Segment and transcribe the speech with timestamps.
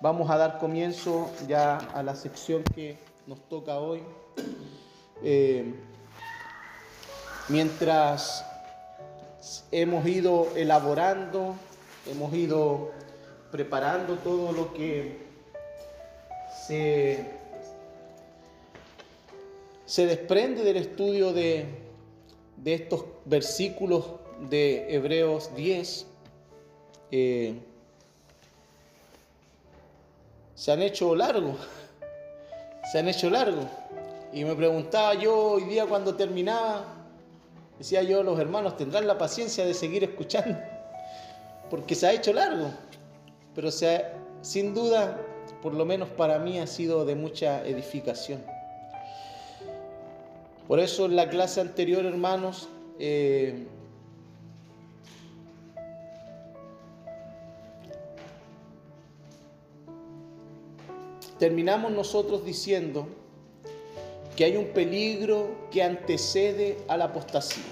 [0.00, 4.00] Vamos a dar comienzo ya a la sección que nos toca hoy.
[5.24, 5.74] Eh,
[7.48, 8.44] mientras
[9.72, 11.56] hemos ido elaborando,
[12.10, 12.92] hemos ido
[13.50, 15.18] preparando todo lo que
[16.66, 17.26] se,
[19.84, 21.66] se desprende del estudio de,
[22.56, 24.04] de estos versículos
[24.48, 26.06] de Hebreos 10.
[27.10, 27.71] Eh,
[30.62, 31.56] se han hecho largos,
[32.92, 33.66] se han hecho largos.
[34.32, 36.84] Y me preguntaba yo hoy día cuando terminaba,
[37.80, 40.56] decía yo, los hermanos tendrán la paciencia de seguir escuchando,
[41.68, 42.70] porque se ha hecho largo,
[43.56, 44.04] pero se
[44.42, 45.18] sin duda,
[45.62, 48.40] por lo menos para mí, ha sido de mucha edificación.
[50.68, 52.68] Por eso en la clase anterior, hermanos,
[53.00, 53.66] eh,
[61.42, 63.08] terminamos nosotros diciendo
[64.36, 67.64] que hay un peligro que antecede a la apostasía.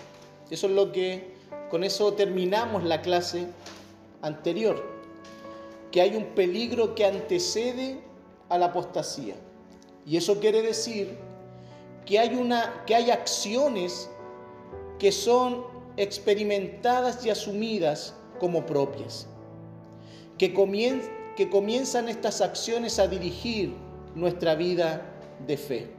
[0.50, 1.34] Eso es lo que,
[1.70, 3.46] con eso terminamos la clase
[4.22, 4.82] anterior,
[5.92, 8.00] que hay un peligro que antecede
[8.48, 9.36] a la apostasía.
[10.04, 11.16] Y eso quiere decir
[12.06, 14.10] que hay, una, que hay acciones
[14.98, 15.62] que son
[15.96, 19.28] experimentadas y asumidas como propias,
[20.38, 23.74] que comienzan que comienzan estas acciones a dirigir
[24.14, 25.00] nuestra vida
[25.46, 25.90] de fe.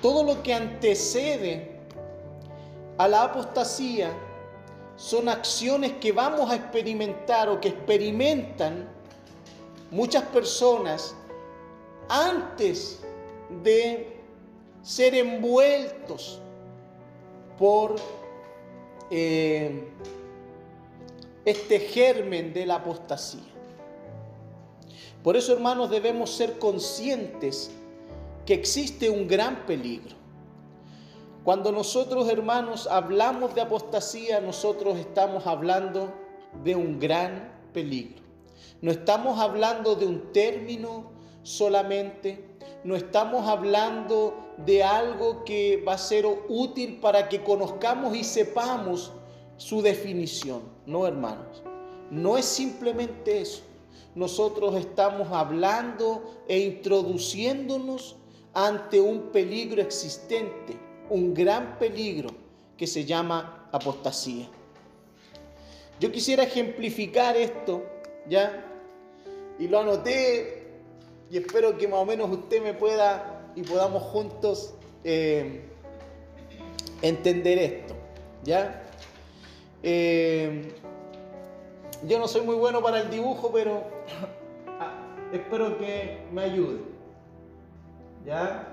[0.00, 1.72] Todo lo que antecede
[2.96, 4.10] a la apostasía
[4.96, 8.88] son acciones que vamos a experimentar o que experimentan
[9.90, 11.14] muchas personas
[12.08, 13.00] antes
[13.62, 14.16] de
[14.82, 16.40] ser envueltos
[17.58, 17.96] por
[19.10, 19.86] eh,
[21.44, 23.49] este germen de la apostasía.
[25.22, 27.70] Por eso, hermanos, debemos ser conscientes
[28.46, 30.16] que existe un gran peligro.
[31.44, 36.12] Cuando nosotros, hermanos, hablamos de apostasía, nosotros estamos hablando
[36.64, 38.22] de un gran peligro.
[38.80, 41.10] No estamos hablando de un término
[41.42, 42.46] solamente,
[42.82, 44.34] no estamos hablando
[44.64, 49.12] de algo que va a ser útil para que conozcamos y sepamos
[49.58, 50.62] su definición.
[50.86, 51.62] No, hermanos,
[52.10, 53.69] no es simplemente eso
[54.14, 58.16] nosotros estamos hablando e introduciéndonos
[58.52, 60.76] ante un peligro existente,
[61.08, 62.30] un gran peligro
[62.76, 64.48] que se llama apostasía.
[66.00, 67.84] Yo quisiera ejemplificar esto,
[68.28, 68.66] ¿ya?
[69.58, 70.66] Y lo anoté
[71.30, 75.62] y espero que más o menos usted me pueda y podamos juntos eh,
[77.02, 77.94] entender esto,
[78.42, 78.82] ¿ya?
[79.82, 80.72] Eh,
[82.06, 83.99] yo no soy muy bueno para el dibujo, pero
[85.32, 86.80] espero que me ayude.
[88.24, 88.66] ¿Ya?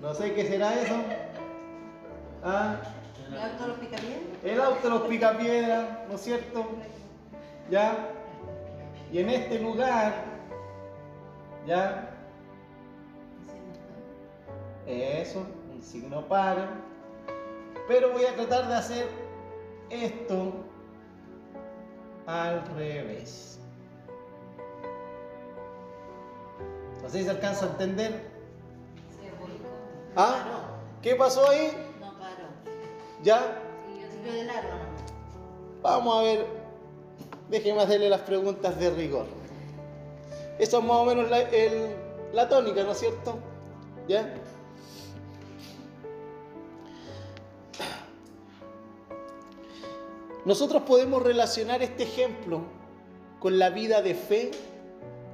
[0.00, 0.94] No sé qué será eso.
[2.44, 2.76] ¿Ah?
[3.28, 3.96] ¿El auto los pica
[4.44, 6.66] El auto los pica piedra, ¿no es cierto?
[7.70, 8.12] ¿Ya?
[9.12, 10.14] Y en este lugar,
[11.66, 12.10] ¿ya?
[14.86, 15.44] Eso,
[15.74, 16.70] un signo para.
[17.88, 19.08] Pero voy a tratar de hacer
[19.90, 20.65] esto
[22.26, 23.58] al revés.
[27.02, 28.20] No sé si se alcanza a entender.
[30.16, 30.68] ¿Ah?
[31.02, 31.72] ¿Qué pasó ahí?
[32.00, 32.48] No paró.
[33.22, 33.62] ¿Ya?
[35.82, 36.46] Vamos a ver.
[37.48, 39.26] Déjeme hacerle las preguntas de rigor.
[40.58, 41.44] Eso es más o menos la,
[42.32, 43.38] la tónica, ¿no es cierto?
[44.08, 44.34] ¿Ya?
[50.46, 52.62] Nosotros podemos relacionar este ejemplo
[53.40, 54.52] con la vida de fe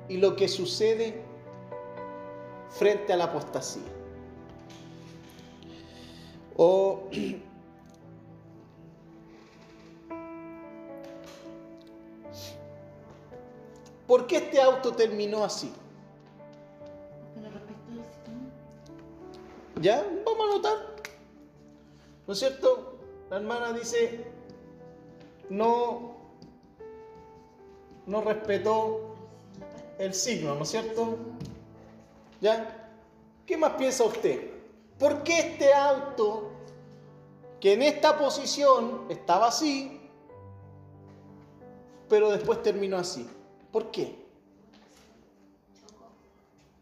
[0.09, 1.23] y lo que sucede
[2.71, 3.83] frente a la apostasía.
[6.56, 7.11] O
[14.07, 15.71] ¿Por qué este auto terminó así?
[19.78, 20.07] ¿Ya?
[20.25, 20.77] Vamos a notar.
[22.27, 22.97] ¿No es cierto?
[23.31, 24.25] La hermana dice,
[25.53, 26.15] no,
[28.07, 29.15] no respetó
[29.99, 31.19] el signo, ¿no es cierto?
[32.41, 32.89] ¿Ya?
[33.45, 34.51] ¿Qué más piensa usted?
[34.99, 36.53] ¿Por qué este auto,
[37.60, 40.01] que en esta posición estaba así,
[42.09, 43.28] pero después terminó así?
[43.71, 44.16] ¿Por qué?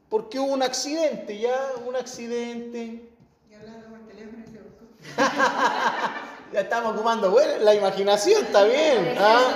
[0.08, 3.02] Porque hubo un accidente, ya, un accidente.
[3.50, 9.14] Y hablando por teléfono y Ya estamos ocupando, bueno, la imaginación está bien.
[9.18, 9.54] ¿ah?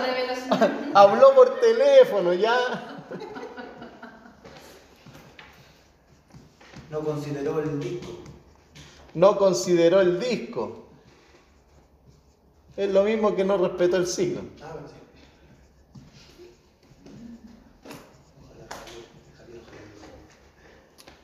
[0.94, 2.56] Habló por teléfono, ya.
[6.90, 8.12] No consideró el disco.
[9.14, 10.84] No consideró el disco.
[12.76, 14.42] Es lo mismo que no respetó el siglo.
[14.62, 14.94] Ah, bueno, sí.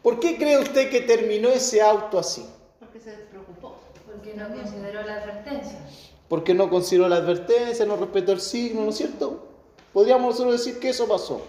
[0.02, 2.44] ¿Por qué cree usted que terminó ese auto así?
[4.30, 5.78] Porque se no consideró la advertencia.
[6.28, 9.46] Porque no consideró la advertencia, no respetó el signo, ¿no es cierto?
[9.92, 11.42] Podríamos solo decir que eso pasó.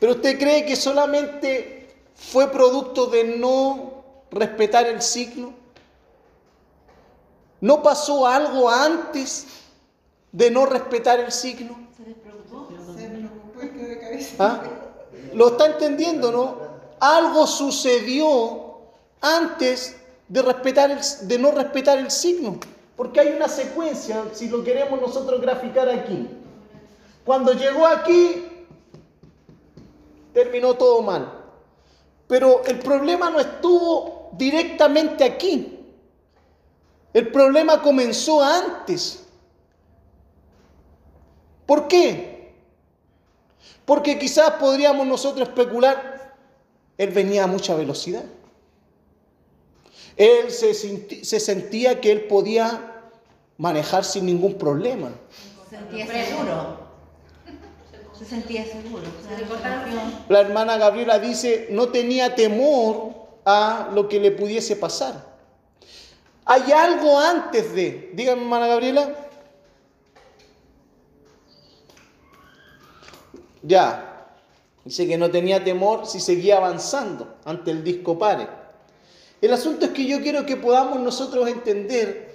[0.00, 5.52] Pero usted cree que solamente fue producto de no respetar el siglo.
[7.60, 9.46] ¿No pasó algo antes
[10.32, 11.88] de no respetar el signo?
[11.96, 12.04] Se.
[12.04, 14.34] Se preocupó y quedó de cabeza.
[14.38, 14.62] ¿Ah?
[15.34, 16.58] ¿Lo está entendiendo, no?
[17.00, 18.78] Algo sucedió
[19.20, 19.96] antes
[20.28, 22.58] de, respetar el- de no respetar el signo.
[22.96, 26.28] Porque hay una secuencia, si lo queremos nosotros graficar aquí.
[27.24, 28.44] Cuando llegó aquí,
[30.32, 31.32] terminó todo mal.
[32.26, 35.72] Pero el problema no estuvo directamente aquí.
[37.12, 39.26] El problema comenzó antes.
[41.66, 42.54] ¿Por qué?
[43.84, 46.34] Porque quizás podríamos nosotros especular,
[46.98, 48.24] él venía a mucha velocidad.
[50.16, 50.72] Él se,
[51.40, 53.02] sentía que él podía
[53.58, 55.10] manejar sin ningún problema.
[55.68, 56.86] Se sentía seguro.
[58.18, 59.02] Se sentía seguro.
[60.30, 63.14] La hermana Gabriela dice, no tenía temor
[63.44, 65.36] a lo que le pudiese pasar.
[66.46, 69.14] Hay algo antes de, dígame hermana Gabriela.
[73.62, 74.28] Ya,
[74.84, 78.65] dice que no tenía temor si seguía avanzando ante el disco pare.
[79.40, 82.34] El asunto es que yo quiero que podamos nosotros entender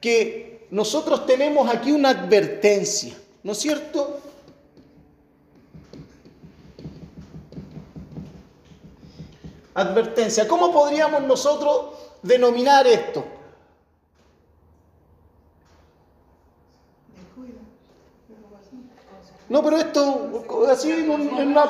[0.00, 4.20] que nosotros tenemos aquí una advertencia, ¿no es cierto?
[9.74, 10.48] Advertencia.
[10.48, 11.90] ¿Cómo podríamos nosotros
[12.22, 13.24] denominar esto?
[19.48, 21.64] No, pero esto, así, en una,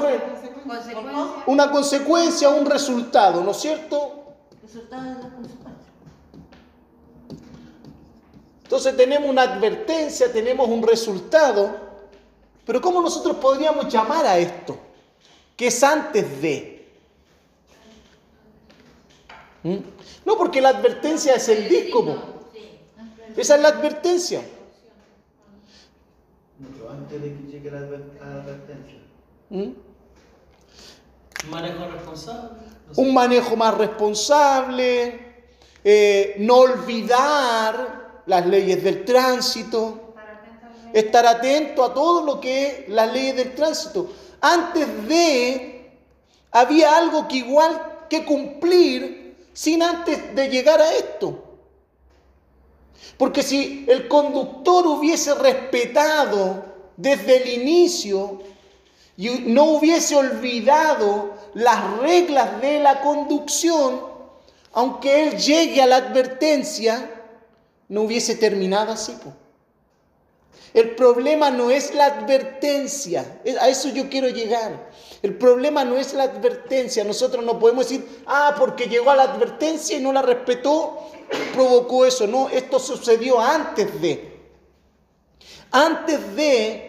[1.47, 4.18] una consecuencia, un resultado, ¿no es cierto?
[4.69, 5.93] Resultado de la consecuencia.
[8.65, 11.75] Entonces tenemos una advertencia, tenemos un resultado,
[12.67, 14.79] pero ¿cómo nosotros podríamos llamar a esto?
[15.57, 16.87] Que es antes de.
[19.63, 19.77] ¿Mm?
[20.27, 22.05] No, porque la advertencia es el disco,
[23.39, 24.43] esa es la advertencia.
[26.59, 28.99] Mucho antes de que llegue la advertencia.
[29.49, 29.71] ¿Mm?
[31.51, 32.78] Manejo responsable.
[32.97, 35.29] Un manejo más responsable,
[35.85, 40.15] eh, no olvidar las leyes del tránsito,
[40.93, 44.11] estar atento a todo lo que es las leyes del tránsito.
[44.41, 45.91] Antes de,
[46.51, 51.45] había algo que igual que cumplir sin antes de llegar a esto.
[53.17, 56.65] Porque si el conductor hubiese respetado
[56.97, 58.41] desde el inicio
[59.19, 64.01] y no hubiese olvidado las reglas de la conducción,
[64.73, 67.11] aunque él llegue a la advertencia,
[67.89, 69.17] no hubiese terminado así.
[70.73, 74.89] El problema no es la advertencia, a eso yo quiero llegar.
[75.21, 79.25] El problema no es la advertencia, nosotros no podemos decir, ah, porque llegó a la
[79.25, 80.97] advertencia y no la respetó,
[81.55, 82.29] provocó eso.
[82.29, 84.39] No, esto sucedió antes de.
[85.73, 86.89] Antes de,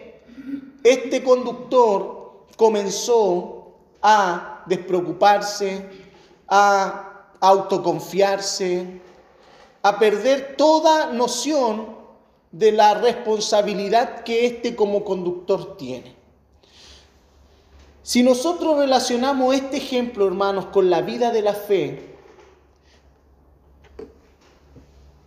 [0.84, 2.19] este conductor
[2.56, 5.88] comenzó a despreocuparse,
[6.48, 9.00] a autoconfiarse,
[9.82, 11.96] a perder toda noción
[12.52, 16.16] de la responsabilidad que éste como conductor tiene.
[18.02, 22.16] Si nosotros relacionamos este ejemplo, hermanos, con la vida de la fe,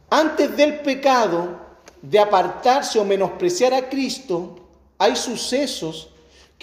[0.10, 1.60] antes del pecado
[2.02, 4.56] de apartarse o menospreciar a Cristo,
[4.98, 6.13] hay sucesos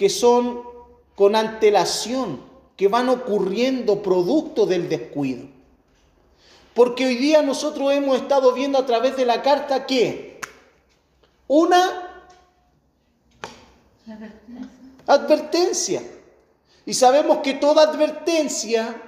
[0.01, 0.63] que son
[1.13, 2.41] con antelación,
[2.75, 5.45] que van ocurriendo producto del descuido.
[6.73, 10.41] Porque hoy día nosotros hemos estado viendo a través de la carta que
[11.47, 12.25] una
[15.05, 16.01] advertencia.
[16.83, 18.99] Y sabemos que toda advertencia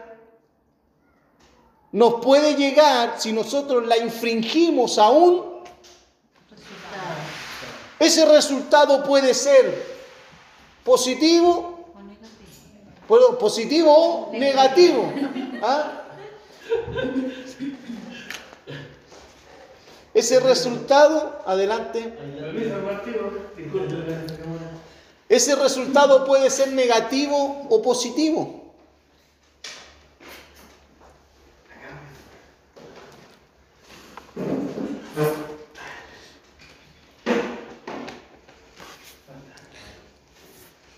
[1.91, 5.63] nos puede llegar si nosotros la infringimos aún.
[6.51, 7.15] Resultado.
[7.97, 9.92] Ese resultado puede ser
[10.83, 15.11] positivo, O puedo- positivo o negativo.
[15.61, 15.99] ¿Ah?
[20.13, 22.13] Ese resultado, adelante,
[25.29, 28.62] ese resultado puede ser negativo o positivo.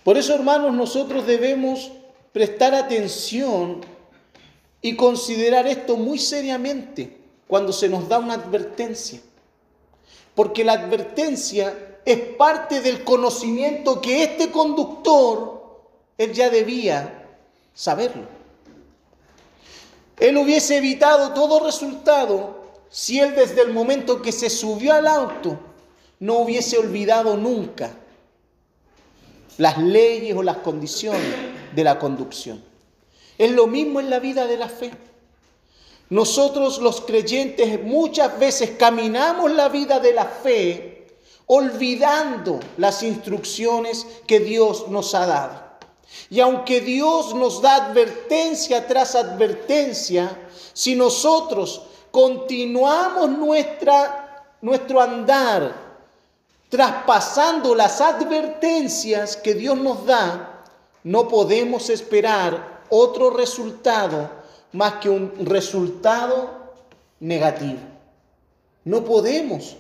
[0.06, 1.92] Por eso, hermanos, nosotros debemos
[2.32, 3.82] prestar atención
[4.80, 9.20] y considerar esto muy seriamente cuando se nos da una advertencia.
[10.36, 15.80] Porque la advertencia es parte del conocimiento que este conductor,
[16.20, 17.26] él ya debía
[17.74, 18.28] saberlo.
[20.20, 25.58] Él hubiese evitado todo resultado si él desde el momento que se subió al auto
[26.20, 28.05] no hubiese olvidado nunca
[29.58, 31.34] las leyes o las condiciones
[31.74, 32.64] de la conducción.
[33.38, 34.92] Es lo mismo en la vida de la fe.
[36.10, 41.08] Nosotros los creyentes muchas veces caminamos la vida de la fe
[41.48, 45.66] olvidando las instrucciones que Dios nos ha dado.
[46.30, 51.82] Y aunque Dios nos da advertencia tras advertencia, si nosotros
[52.12, 55.85] continuamos nuestra, nuestro andar
[56.70, 60.64] traspasando las advertencias que Dios nos da,
[61.04, 64.30] no podemos esperar otro resultado
[64.72, 66.74] más que un resultado
[67.20, 67.80] negativo.
[68.84, 69.78] No podemos.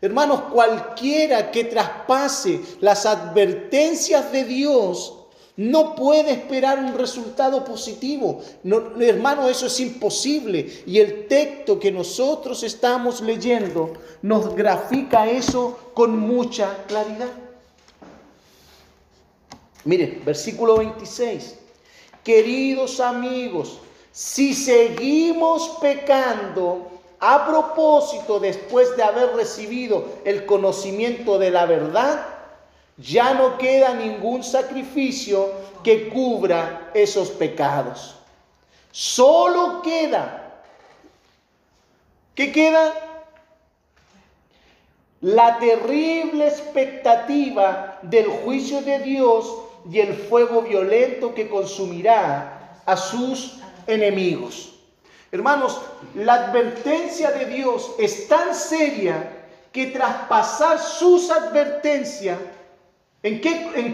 [0.00, 5.19] Hermanos, cualquiera que traspase las advertencias de Dios
[5.60, 8.40] no puede esperar un resultado positivo.
[8.62, 10.84] No, hermano, eso es imposible.
[10.86, 17.28] Y el texto que nosotros estamos leyendo nos grafica eso con mucha claridad.
[19.84, 21.56] Mire, versículo 26.
[22.24, 23.80] Queridos amigos,
[24.12, 26.88] si seguimos pecando
[27.18, 32.29] a propósito después de haber recibido el conocimiento de la verdad,
[33.00, 35.50] ya no queda ningún sacrificio
[35.82, 38.16] que cubra esos pecados.
[38.92, 40.62] Solo queda,
[42.34, 42.92] ¿qué queda?
[45.20, 49.54] La terrible expectativa del juicio de Dios
[49.90, 54.74] y el fuego violento que consumirá a sus enemigos.
[55.32, 55.80] Hermanos,
[56.14, 59.36] la advertencia de Dios es tan seria
[59.72, 62.38] que traspasar sus advertencias,
[63.22, 63.40] ¿en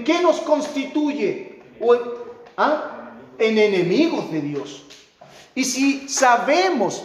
[0.04, 1.62] qué, nos constituye?
[2.56, 3.12] ¿Ah?
[3.38, 4.85] En enemigos de Dios.
[5.54, 7.02] Y si sabemos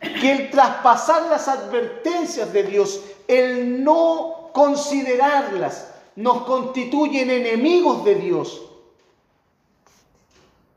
[0.00, 8.62] que el traspasar las advertencias de Dios, el no considerarlas, nos constituyen enemigos de Dios.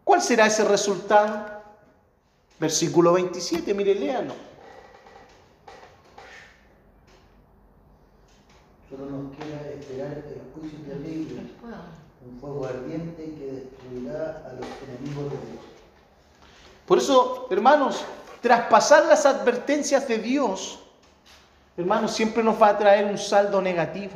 [0.04, 1.62] ¿Cuál será ese resultado?
[2.60, 4.49] Versículo 27, mire, léalo.
[8.90, 11.42] Solo nos queda esperar el juicio terrible,
[12.26, 15.64] un fuego ardiente que destruirá a los enemigos de Dios.
[16.88, 18.04] Por eso, hermanos,
[18.42, 20.80] traspasar las advertencias de Dios,
[21.78, 24.14] hermanos, siempre nos va a traer un saldo negativo.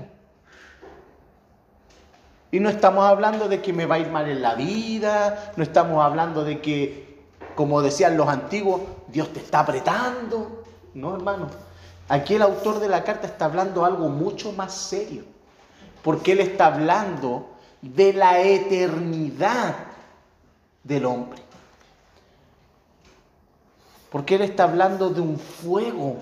[2.52, 5.64] Y no estamos hablando de que me va a ir mal en la vida, no
[5.64, 7.22] estamos hablando de que,
[7.56, 10.64] como decían los antiguos, Dios te está apretando.
[10.96, 11.73] No, hermano.
[12.14, 15.24] Aquí el autor de la carta está hablando algo mucho más serio,
[16.04, 17.50] porque él está hablando
[17.82, 19.74] de la eternidad
[20.84, 21.42] del hombre.
[24.12, 26.18] Porque él está hablando de un fuego.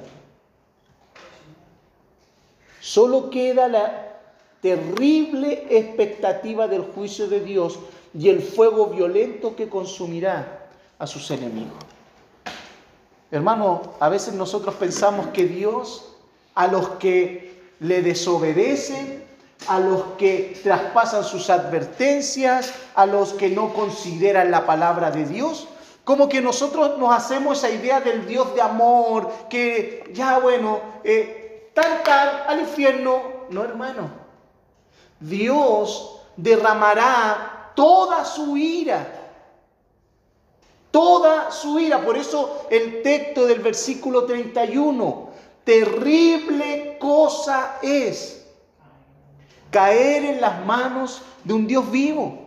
[2.80, 4.18] Solo queda la
[4.62, 7.78] terrible expectativa del juicio de Dios
[8.18, 11.91] y el fuego violento que consumirá a sus enemigos.
[13.32, 16.06] Hermano, a veces nosotros pensamos que Dios
[16.54, 19.24] a los que le desobedecen,
[19.68, 25.68] a los que traspasan sus advertencias, a los que no consideran la palabra de Dios,
[26.04, 31.72] como que nosotros nos hacemos esa idea del Dios de amor, que ya bueno, eh,
[31.74, 33.22] tal, tal, al infierno.
[33.50, 34.10] No, hermano.
[35.20, 39.21] Dios derramará toda su ira.
[40.92, 42.04] Toda su ira.
[42.04, 45.30] Por eso el texto del versículo 31.
[45.64, 48.46] Terrible cosa es
[49.70, 52.40] caer en las manos de un Dios vivo.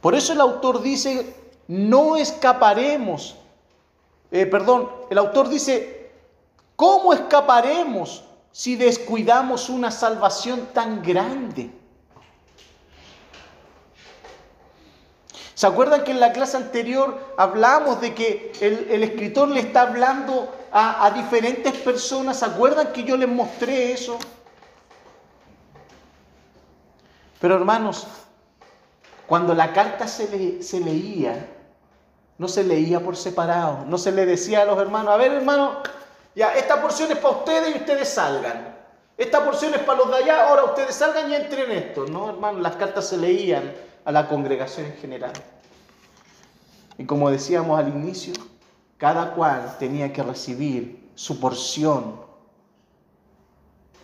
[0.00, 1.34] Por eso el autor dice,
[1.66, 3.36] no escaparemos.
[4.30, 5.96] Eh, perdón, el autor dice,
[6.76, 11.70] ¿Cómo escaparemos si descuidamos una salvación tan grande?
[15.56, 20.54] ¿Se acuerdan que en la clase anterior hablamos de que el, escritor le está hablando
[20.70, 22.40] a, diferentes personas?
[22.40, 24.18] ¿Se acuerdan que yo les mostré eso?
[27.40, 28.06] Pero hermanos,
[29.26, 30.28] cuando la carta se
[30.84, 31.48] leía,
[32.36, 35.78] no se leía por separado, no se le decía a los hermanos, a ver hermano,
[36.34, 38.76] ya, esta porción es para ustedes y ustedes salgan.
[39.16, 42.04] Esta porción es para los de allá, ahora ustedes salgan y entren en esto.
[42.06, 43.72] No, hermano, las cartas se leían
[44.06, 45.32] a la congregación en general.
[46.96, 48.32] Y como decíamos al inicio,
[48.96, 52.20] cada cual tenía que recibir su porción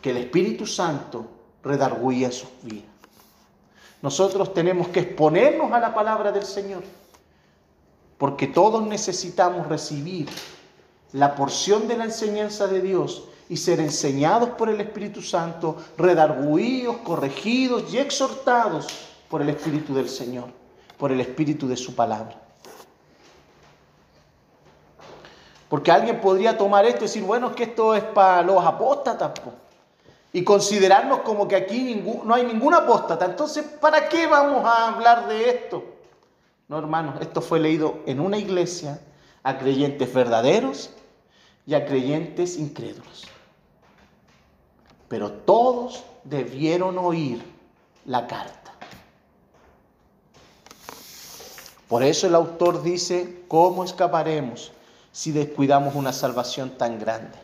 [0.03, 1.25] que el Espíritu Santo
[1.63, 2.85] redarguía sus vidas.
[4.03, 6.83] Nosotros tenemos que exponernos a la palabra del Señor,
[8.19, 10.29] porque todos necesitamos recibir
[11.13, 16.97] la porción de la enseñanza de Dios y ser enseñados por el Espíritu Santo, redarguidos,
[16.99, 20.51] corregidos y exhortados por el Espíritu del Señor,
[20.99, 22.39] por el Espíritu de su palabra.
[25.71, 29.33] Porque alguien podría tomar esto y decir, bueno, es que esto es para los apóstatas,
[30.35, 33.25] y considerarnos como que aquí no hay ningún apóstata.
[33.25, 35.83] Entonces, ¿para qué vamos a hablar de esto?
[36.69, 39.01] No, hermanos, esto fue leído en una iglesia
[39.45, 40.91] a creyentes verdaderos
[41.67, 43.25] y a creyentes incrédulos.
[45.09, 47.43] Pero todos debieron oír
[48.05, 48.62] la carta.
[51.93, 54.73] Por eso el autor dice, ¿cómo escaparemos
[55.13, 57.37] si descuidamos una salvación tan grande?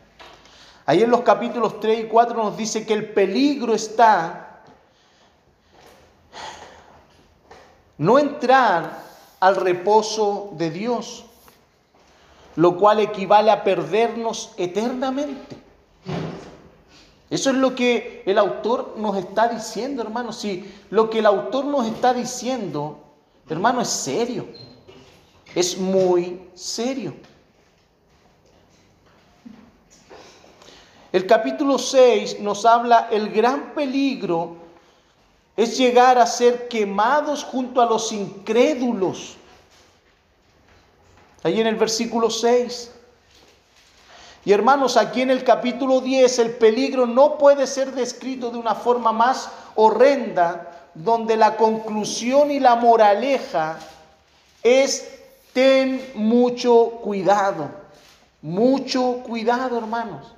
[0.87, 4.63] Ahí en los capítulos 3 y 4 nos dice que el peligro está
[7.99, 9.03] no entrar
[9.39, 11.25] al reposo de Dios,
[12.55, 15.57] lo cual equivale a perdernos eternamente.
[17.29, 20.33] Eso es lo que el autor nos está diciendo, hermano.
[20.33, 23.08] Si lo que el autor nos está diciendo,
[23.49, 24.47] hermano, es serio.
[25.55, 27.13] Es muy serio.
[31.11, 34.57] El capítulo 6 nos habla el gran peligro
[35.59, 39.35] es llegar a ser quemados junto a los incrédulos.
[41.43, 42.91] Ahí en el versículo 6.
[44.45, 48.73] Y hermanos, aquí en el capítulo 10 el peligro no puede ser descrito de una
[48.73, 53.79] forma más horrenda, donde la conclusión y la moraleja
[54.61, 55.19] es
[55.53, 57.69] ten mucho cuidado,
[58.41, 60.33] mucho cuidado hermanos.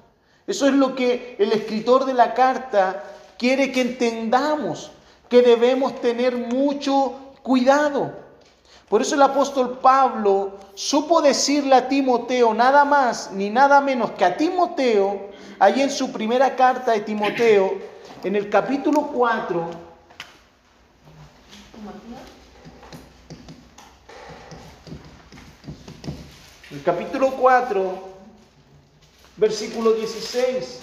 [0.45, 3.03] Eso es lo que el escritor de la carta
[3.39, 4.91] quiere que entendamos,
[5.29, 8.13] que debemos tener mucho cuidado.
[8.87, 14.25] Por eso el apóstol Pablo supo decirle a Timoteo nada más ni nada menos que
[14.25, 17.79] a Timoteo, ahí en su primera carta de Timoteo,
[18.23, 19.90] en el capítulo 4,
[26.71, 28.09] el capítulo 4,
[29.37, 30.79] versículo 16.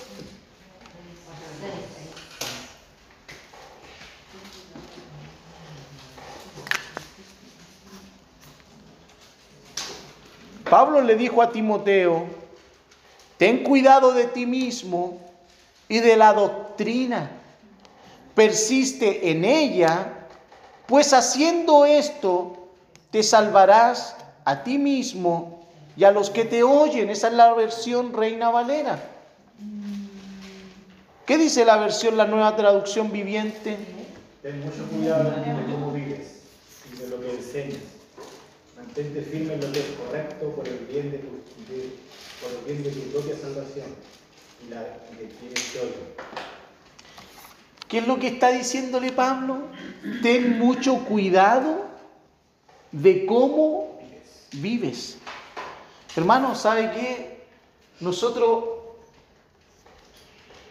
[10.68, 12.26] Pablo le dijo a Timoteo,
[13.38, 15.18] ten cuidado de ti mismo
[15.88, 17.30] y de la doctrina,
[18.34, 20.17] persiste en ella,
[20.88, 22.56] pues haciendo esto
[23.10, 27.10] te salvarás a ti mismo y a los que te oyen.
[27.10, 28.98] Esa es la versión Reina Valera.
[31.26, 33.76] ¿Qué dice la versión, la nueva traducción viviente?
[34.40, 36.40] Ten mucho cuidado de cómo vives
[36.90, 37.82] y de lo que enseñas.
[38.74, 41.26] Mantente firme en lo que es correcto por el bien de tu,
[41.70, 41.98] de,
[42.40, 43.88] por el bien de tu propia salvación
[44.66, 46.57] y la de quienes te oyen.
[47.88, 49.62] ¿Qué es lo que está diciéndole Pablo?
[50.22, 51.86] Ten mucho cuidado
[52.92, 53.98] de cómo
[54.52, 55.16] vives.
[56.14, 57.46] Hermano, ¿sabe qué?
[58.00, 58.64] Nosotros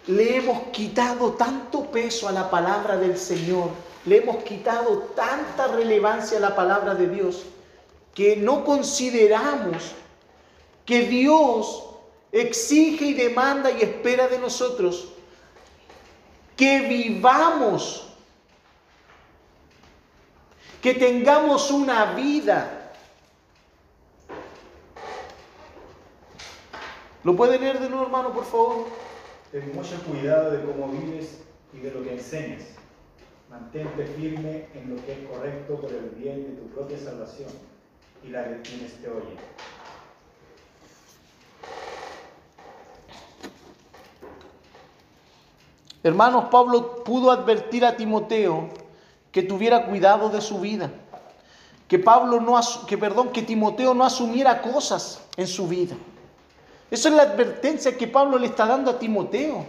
[0.06, 3.71] le hemos quitado tanto peso a la palabra del Señor,
[4.06, 7.43] le hemos quitado tanta relevancia a la palabra de Dios,
[8.13, 9.91] que no consideramos
[10.86, 11.84] que Dios
[12.32, 15.10] exige y demanda y espera de nosotros
[16.58, 18.10] que vivamos,
[20.82, 22.78] que tengamos una vida
[27.28, 28.86] ¿Lo puede leer de nuevo, hermano, por favor?
[29.52, 31.41] Ten mucho cuidado de cómo vives
[31.74, 32.62] y de lo que enseñas.
[33.50, 37.50] Mantente firme en lo que es correcto por el bien de tu propia salvación
[38.24, 39.36] y la de quienes te oyen.
[46.08, 48.70] Hermanos, Pablo pudo advertir a Timoteo
[49.30, 50.89] que tuviera cuidado de su vida,
[51.89, 55.98] que Pablo no que perdón, que Timoteo no asumiera cosas en su vida.
[56.89, 59.65] Esa es la advertencia que Pablo le está dando a Timoteo.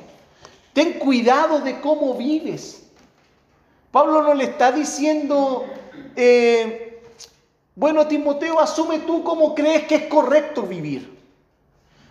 [0.72, 2.85] Ten cuidado de cómo vives.
[3.90, 5.64] Pablo no le está diciendo,
[6.14, 7.03] eh,
[7.74, 11.17] bueno Timoteo, asume tú cómo crees que es correcto vivir.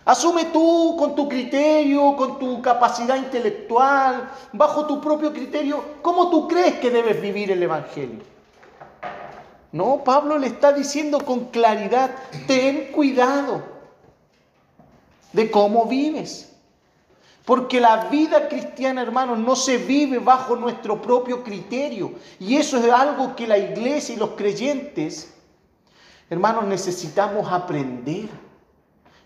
[0.08, 6.48] Asume tú con tu criterio, con tu capacidad intelectual, bajo tu propio criterio, cómo tú
[6.48, 8.20] crees que debes vivir el Evangelio.
[9.70, 12.10] No, Pablo le está diciendo con claridad,
[12.46, 13.62] ten cuidado
[15.34, 16.56] de cómo vives.
[17.44, 22.12] Porque la vida cristiana, hermanos, no se vive bajo nuestro propio criterio.
[22.40, 25.34] Y eso es algo que la iglesia y los creyentes,
[26.30, 28.47] hermanos, necesitamos aprender.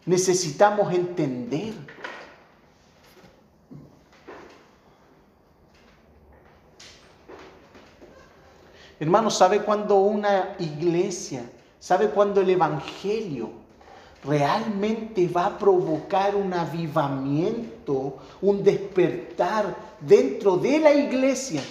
[0.05, 1.75] Necesitamos entender.
[8.99, 11.43] Hermanos, ¿sabe cuando una iglesia,
[11.79, 13.51] sabe cuando el Evangelio
[14.25, 21.63] realmente va a provocar un avivamiento, un despertar dentro de la iglesia?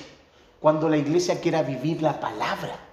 [0.60, 2.90] Cuando la iglesia quiera vivir la palabra.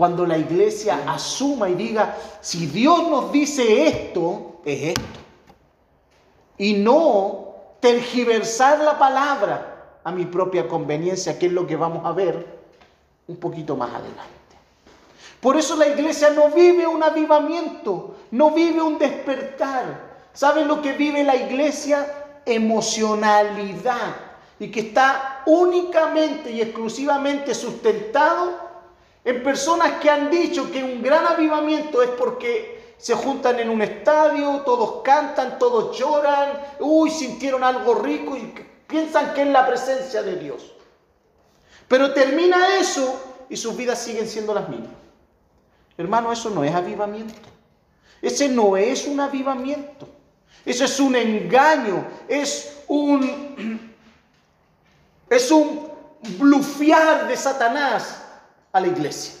[0.00, 5.20] Cuando la iglesia asuma y diga, si Dios nos dice esto, es esto.
[6.56, 7.48] Y no
[7.80, 12.46] tergiversar la palabra a mi propia conveniencia, que es lo que vamos a ver
[13.26, 14.24] un poquito más adelante.
[15.38, 20.00] Por eso la iglesia no vive un avivamiento, no vive un despertar.
[20.32, 22.40] ¿Saben lo que vive la iglesia?
[22.46, 24.16] Emocionalidad.
[24.58, 28.69] Y que está únicamente y exclusivamente sustentado
[29.24, 33.82] en personas que han dicho que un gran avivamiento es porque se juntan en un
[33.82, 38.54] estadio, todos cantan, todos lloran, uy, sintieron algo rico y
[38.86, 40.72] piensan que es la presencia de Dios.
[41.88, 44.92] Pero termina eso y sus vidas siguen siendo las mismas.
[45.98, 47.48] Hermano, eso no es avivamiento.
[48.22, 50.08] Ese no es un avivamiento.
[50.64, 53.90] Eso es un engaño, es un
[55.30, 55.90] es un
[56.38, 58.19] blufear de Satanás
[58.72, 59.34] a la iglesia.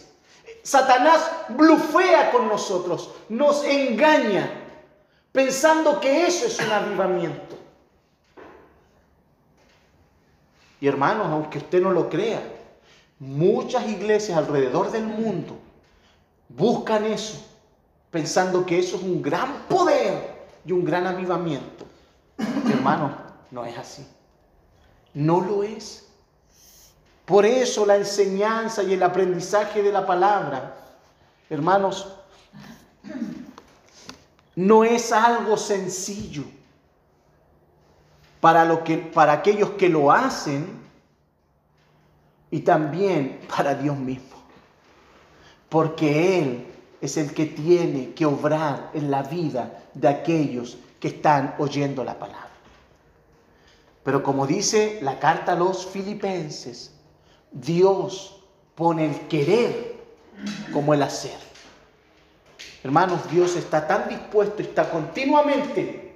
[0.62, 4.50] Satanás blufea con nosotros, nos engaña,
[5.32, 7.56] pensando que eso es un avivamiento.
[10.80, 12.42] Y hermanos, aunque usted no lo crea,
[13.18, 15.58] muchas iglesias alrededor del mundo
[16.48, 17.38] buscan eso,
[18.10, 21.84] pensando que eso es un gran poder y un gran avivamiento.
[22.38, 23.12] hermanos,
[23.50, 24.06] no es así.
[25.14, 26.09] No lo es.
[27.30, 30.74] Por eso la enseñanza y el aprendizaje de la palabra,
[31.48, 32.12] hermanos,
[34.56, 36.42] no es algo sencillo
[38.40, 40.66] para, que, para aquellos que lo hacen
[42.50, 44.36] y también para Dios mismo.
[45.68, 46.66] Porque Él
[47.00, 52.18] es el que tiene que obrar en la vida de aquellos que están oyendo la
[52.18, 52.50] palabra.
[54.02, 56.96] Pero como dice la carta a los filipenses,
[57.52, 58.42] Dios
[58.74, 59.96] pone el querer
[60.72, 61.38] como el hacer.
[62.82, 66.10] Hermanos, Dios está tan dispuesto, está continuamente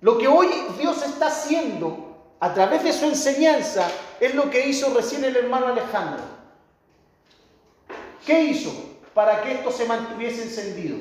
[0.00, 3.88] lo que hoy Dios está haciendo a través de su enseñanza
[4.20, 6.22] es lo que hizo recién el hermano Alejandro.
[8.24, 8.72] ¿Qué hizo
[9.12, 10.98] para que esto se mantuviese encendido?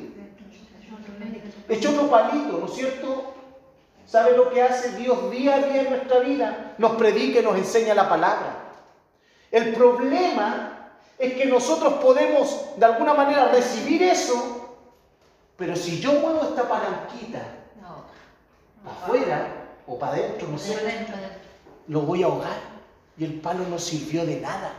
[1.69, 3.33] Echó otro palito, ¿no es cierto?
[4.07, 6.75] ¿Sabe lo que hace Dios día a día en nuestra vida?
[6.77, 8.66] Nos predica y nos enseña la palabra.
[9.51, 14.77] El problema es que nosotros podemos de alguna manera recibir eso,
[15.55, 17.41] pero si yo muevo esta palanquita
[18.85, 20.75] afuera o para adentro, no sé,
[21.87, 22.77] lo voy a ahogar.
[23.17, 24.71] Y el palo no sirvió de nada.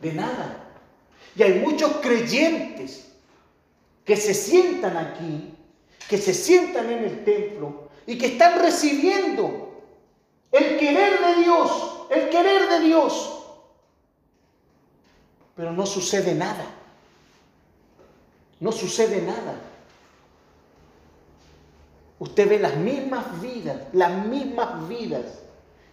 [0.00, 0.62] De nada.
[1.34, 3.08] Y hay muchos creyentes
[4.04, 5.54] que se sientan aquí,
[6.08, 9.82] que se sientan en el templo y que están recibiendo
[10.50, 13.44] el querer de Dios, el querer de Dios.
[15.56, 16.64] Pero no sucede nada.
[18.60, 19.54] No sucede nada.
[22.18, 25.40] Usted ve las mismas vidas, las mismas vidas.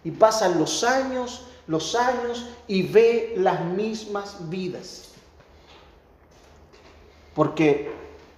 [0.04, 5.08] Y pasan los años, los años y ve las mismas vidas.
[7.34, 7.92] Porque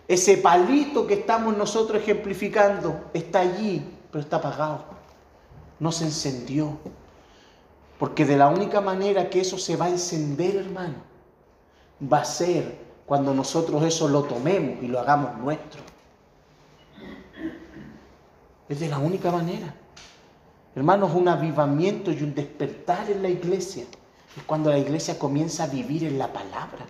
[0.09, 4.85] ese palito que estamos nosotros ejemplificando está allí, pero está apagado.
[5.79, 6.79] No se encendió.
[8.03, 10.97] Porque de la única manera que eso se va a encender, hermano,
[12.13, 15.81] va a ser cuando nosotros eso lo tomemos y lo hagamos nuestro.
[18.69, 19.73] Es de la única manera.
[20.75, 23.85] Hermanos, un avivamiento y un despertar en la iglesia
[24.37, 26.85] es cuando la iglesia comienza a vivir en la palabra.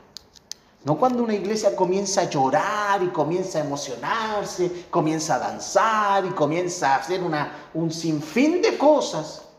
[0.83, 6.31] No cuando una iglesia comienza a llorar y comienza a emocionarse, comienza a danzar y
[6.31, 9.52] comienza a hacer una, un sinfín de cosas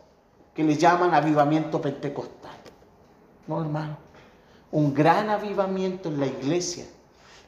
[0.54, 2.58] que le llaman avivamiento pentecostal.
[3.48, 3.98] No, hermano.
[4.72, 6.86] Un gran avivamiento en la iglesia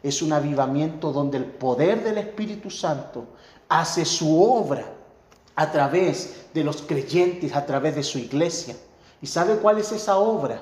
[0.03, 3.25] es un avivamiento donde el poder del Espíritu Santo
[3.67, 4.85] hace su obra
[5.55, 8.75] a través de los creyentes, a través de su iglesia.
[9.21, 10.61] ¿Y sabe cuál es esa obra?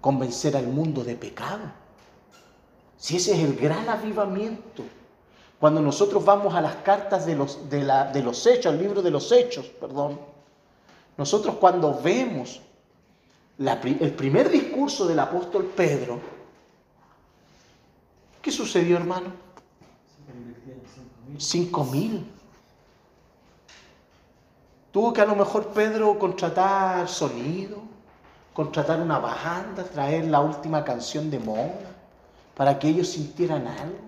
[0.00, 1.72] convencer al mundo de pecado.
[2.96, 4.82] Si ese es el gran avivamiento.
[5.58, 9.10] Cuando nosotros vamos a las cartas de los, de, de los hechos, al libro de
[9.10, 10.18] los hechos, perdón,
[11.20, 12.62] nosotros cuando vemos
[13.58, 16.18] el primer discurso del apóstol Pedro,
[18.40, 19.26] ¿qué sucedió hermano?
[21.36, 22.26] Cinco mil.
[24.90, 27.82] Tuvo que a lo mejor Pedro contratar sonido,
[28.54, 31.92] contratar una banda, traer la última canción de moda,
[32.56, 33.98] para que ellos sintieran algo.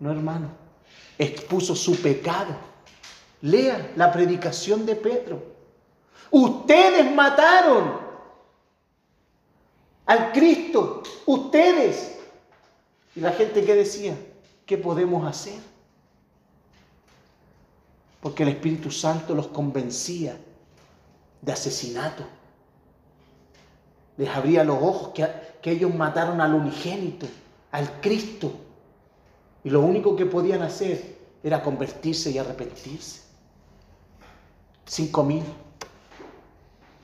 [0.00, 0.48] No, hermano.
[1.18, 2.56] Expuso su pecado.
[3.42, 5.53] Lea la predicación de Pedro.
[6.34, 8.00] Ustedes mataron
[10.06, 11.02] al Cristo.
[11.26, 12.18] Ustedes.
[13.14, 14.16] Y la gente que decía,
[14.66, 15.60] ¿qué podemos hacer?
[18.20, 20.36] Porque el Espíritu Santo los convencía
[21.40, 22.24] de asesinato
[24.16, 25.26] les abría los ojos que,
[25.60, 27.26] que ellos mataron al unigénito,
[27.72, 28.52] al Cristo.
[29.64, 33.22] Y lo único que podían hacer era convertirse y arrepentirse.
[34.86, 35.42] Cinco mil.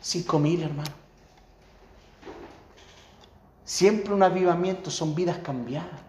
[0.00, 0.90] Cinco mil, hermano.
[3.64, 6.00] Siempre un avivamiento son vidas cambiadas.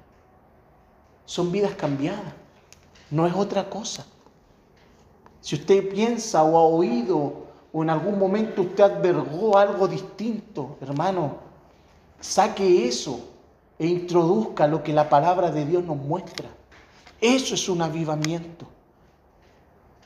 [1.26, 2.34] Son vidas cambiadas.
[3.10, 4.06] No es otra cosa.
[5.42, 11.38] Si usted piensa o ha oído o en algún momento usted advergó algo distinto, hermano,
[12.20, 13.20] saque eso
[13.78, 16.50] e introduzca lo que la palabra de Dios nos muestra.
[17.20, 18.68] Eso es un avivamiento.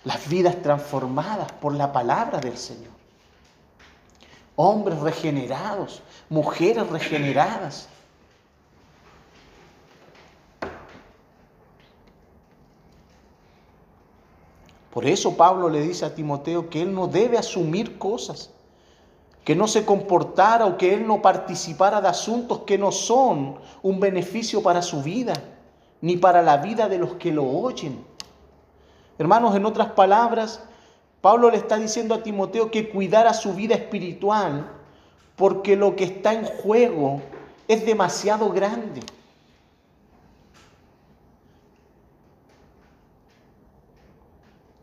[0.03, 2.94] Las vidas transformadas por la palabra del Señor.
[4.55, 7.89] Hombres regenerados, mujeres regeneradas,
[14.95, 18.49] Por eso Pablo le dice a Timoteo que él no debe asumir cosas,
[19.43, 23.99] que no se comportara o que él no participara de asuntos que no son un
[23.99, 25.33] beneficio para su vida,
[25.99, 28.05] ni para la vida de los que lo oyen.
[29.19, 30.63] Hermanos, en otras palabras,
[31.25, 34.69] Pablo le está diciendo a Timoteo que cuidara su vida espiritual,
[35.35, 37.19] porque lo que está en juego
[37.67, 39.01] es demasiado grande.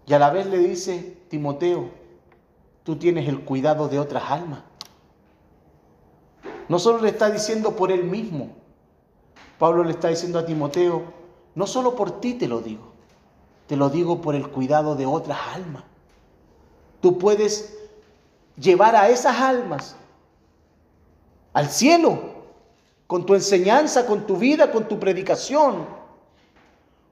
[0.05, 1.91] Y a la vez le dice, Timoteo,
[2.83, 4.65] tú tienes el cuidado de otras almas.
[6.69, 8.49] No solo le está diciendo por él mismo,
[9.61, 11.05] Pablo le está diciendo a Timoteo,
[11.55, 12.89] no solo por ti te lo digo,
[13.69, 15.85] te lo digo por el cuidado de otras almas.
[17.03, 17.77] Tú puedes
[18.57, 19.97] llevar a esas almas
[21.53, 22.19] al cielo
[23.09, 25.85] con tu enseñanza, con tu vida, con tu predicación.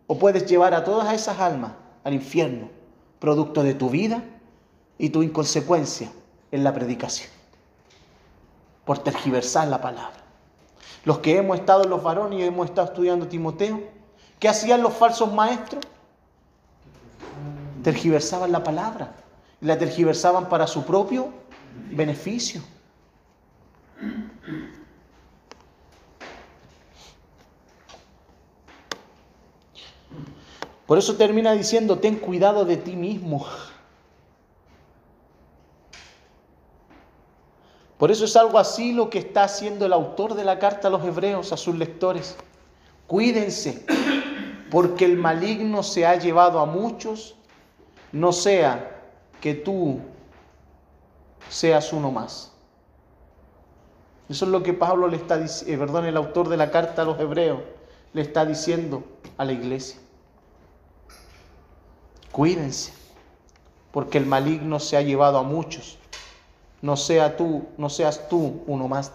[0.06, 1.72] O puedes llevar a todas esas almas
[2.04, 2.70] al infierno
[3.18, 4.22] producto de tu vida
[4.96, 6.10] y tu inconsecuencia
[6.52, 7.28] en la predicación,
[8.84, 10.22] por tergiversar la palabra.
[11.04, 13.80] Los que hemos estado en los varones y hemos estado estudiando Timoteo,
[14.38, 15.84] ¿qué hacían los falsos maestros?
[17.82, 19.14] Tergiversaban la palabra
[19.60, 21.32] la tergiversaban para su propio
[21.90, 22.62] beneficio.
[30.86, 33.46] Por eso termina diciendo, ten cuidado de ti mismo.
[37.96, 40.90] Por eso es algo así lo que está haciendo el autor de la carta a
[40.90, 42.36] los hebreos, a sus lectores.
[43.06, 43.84] Cuídense,
[44.70, 47.36] porque el maligno se ha llevado a muchos,
[48.10, 48.99] no sea
[49.40, 50.00] que tú
[51.48, 52.52] seas uno más.
[54.28, 57.02] Eso es lo que Pablo le está diciendo, eh, perdón, el autor de la carta
[57.02, 57.60] a los hebreos
[58.12, 59.02] le está diciendo
[59.36, 59.98] a la iglesia.
[62.30, 62.92] Cuídense,
[63.90, 65.98] porque el maligno se ha llevado a muchos.
[66.80, 69.12] No sea tú, no seas tú uno más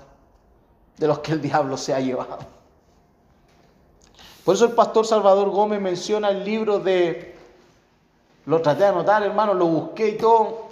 [0.97, 2.39] de los que el diablo se ha llevado.
[4.43, 7.35] Por eso el pastor Salvador Gómez menciona el libro de,
[8.45, 10.67] lo traté de anotar, hermano, lo busqué y todo,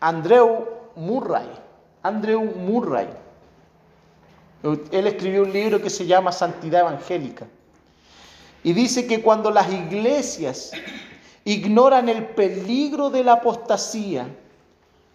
[0.00, 1.48] Andrew Murray.
[2.02, 3.08] Andrew Murray.
[4.62, 7.46] Él escribió un libro que se llama Santidad Evangélica.
[8.62, 10.70] Y dice que cuando las iglesias
[11.44, 14.28] ignoran el peligro de la apostasía,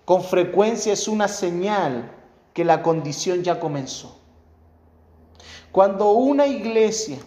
[0.03, 2.11] con frecuencia es una señal
[2.53, 4.17] que la condición ya comenzó.
[5.71, 7.17] Cuando una iglesia,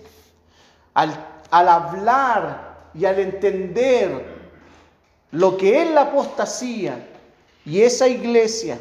[0.93, 1.15] al,
[1.51, 4.30] al hablar y al entender
[5.33, 7.07] lo que es la apostasía,
[7.65, 8.79] y esa iglesia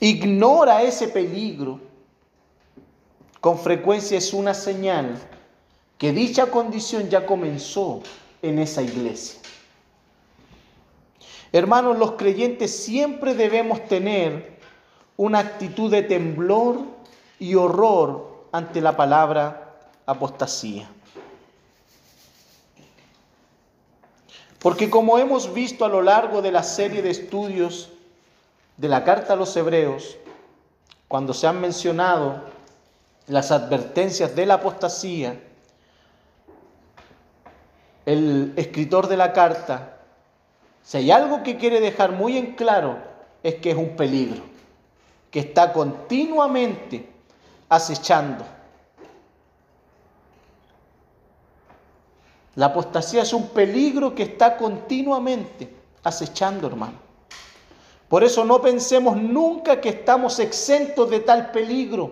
[0.00, 1.80] ignora ese peligro,
[3.40, 5.16] con frecuencia es una señal
[5.98, 8.02] que dicha condición ya comenzó
[8.42, 9.40] en esa iglesia.
[11.52, 14.58] Hermanos, los creyentes siempre debemos tener
[15.16, 16.80] una actitud de temblor
[17.38, 20.88] y horror ante la palabra apostasía.
[24.60, 27.90] Porque como hemos visto a lo largo de la serie de estudios
[28.76, 30.16] de la carta a los hebreos,
[31.08, 32.42] cuando se han mencionado
[33.26, 35.40] las advertencias de la apostasía,
[38.04, 39.98] el escritor de la carta,
[40.82, 42.98] si hay algo que quiere dejar muy en claro,
[43.42, 44.42] es que es un peligro,
[45.30, 47.08] que está continuamente
[47.68, 48.44] acechando.
[52.56, 55.70] La apostasía es un peligro que está continuamente
[56.02, 56.94] acechando, hermano.
[58.08, 62.10] Por eso no pensemos nunca que estamos exentos de tal peligro.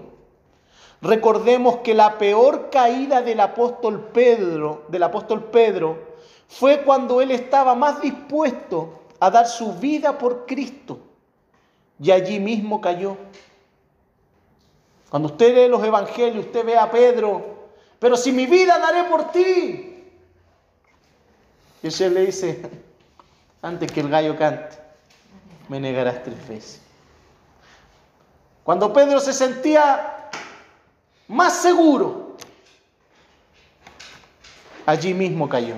[1.00, 6.14] Recordemos que la peor caída del apóstol Pedro, del apóstol Pedro,
[6.46, 10.98] fue cuando él estaba más dispuesto a dar su vida por Cristo.
[11.98, 13.16] Y allí mismo cayó.
[15.09, 19.30] Cuando usted lee los evangelios, usted ve a Pedro, pero si mi vida daré por
[19.30, 19.93] ti.
[21.84, 22.62] Y el le dice,
[23.60, 24.74] antes que el gallo cante,
[25.68, 26.80] me negarás tres veces.
[28.62, 30.30] Cuando Pedro se sentía
[31.28, 32.38] más seguro,
[34.86, 35.74] allí mismo cayó.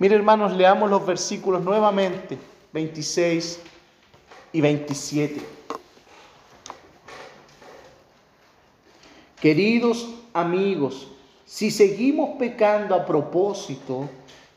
[0.00, 2.36] Mire hermanos, leamos los versículos nuevamente,
[2.72, 3.60] 26
[4.54, 5.40] y 27.
[9.40, 11.06] Queridos amigos,
[11.50, 14.08] si seguimos pecando a propósito,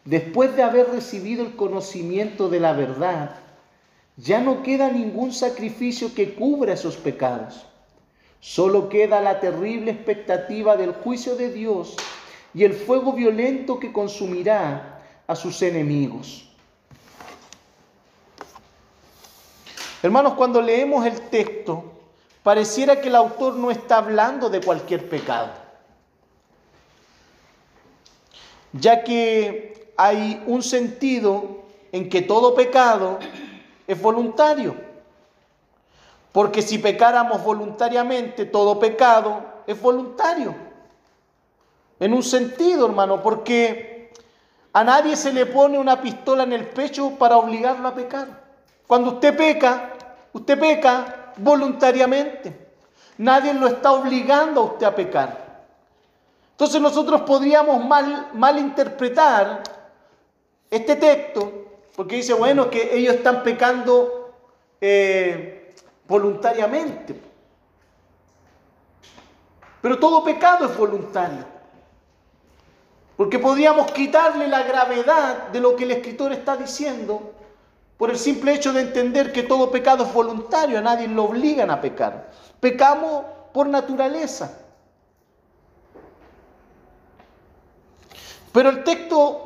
[0.06, 3.32] después de haber recibido el conocimiento de la verdad,
[4.16, 7.66] ya no queda ningún sacrificio que cubra esos pecados.
[8.42, 11.96] Solo queda la terrible expectativa del juicio de Dios
[12.54, 16.48] y el fuego violento que consumirá a sus enemigos.
[20.04, 21.86] Hermanos, cuando leemos el texto,
[22.44, 25.63] pareciera que el autor no está hablando de cualquier pecado,
[28.74, 33.20] ya que hay un sentido en que todo pecado
[33.88, 34.76] es voluntario.
[36.32, 40.56] Porque si pecáramos voluntariamente, todo pecado es voluntario.
[42.00, 44.12] En un sentido, hermano, porque
[44.74, 48.28] a nadie se le pone una pistola en el pecho para obligarlo a pecar.
[48.88, 49.92] Cuando usted peca,
[50.34, 52.64] usted peca voluntariamente.
[53.20, 55.43] Nadie lo está obligando a usted a pecar.
[56.54, 59.64] Entonces nosotros podríamos mal, malinterpretar
[60.70, 61.64] este texto
[61.96, 64.32] porque dice, bueno, que ellos están pecando
[64.82, 65.74] eh,
[66.08, 67.20] voluntariamente.
[69.82, 71.46] Pero todo pecado es voluntario.
[73.16, 77.34] Porque podríamos quitarle la gravedad de lo que el escritor está diciendo
[77.98, 81.70] por el simple hecho de entender que todo pecado es voluntario, a nadie lo obligan
[81.70, 82.32] a pecar.
[82.60, 84.63] Pecamos por naturaleza.
[88.54, 89.44] Pero el texto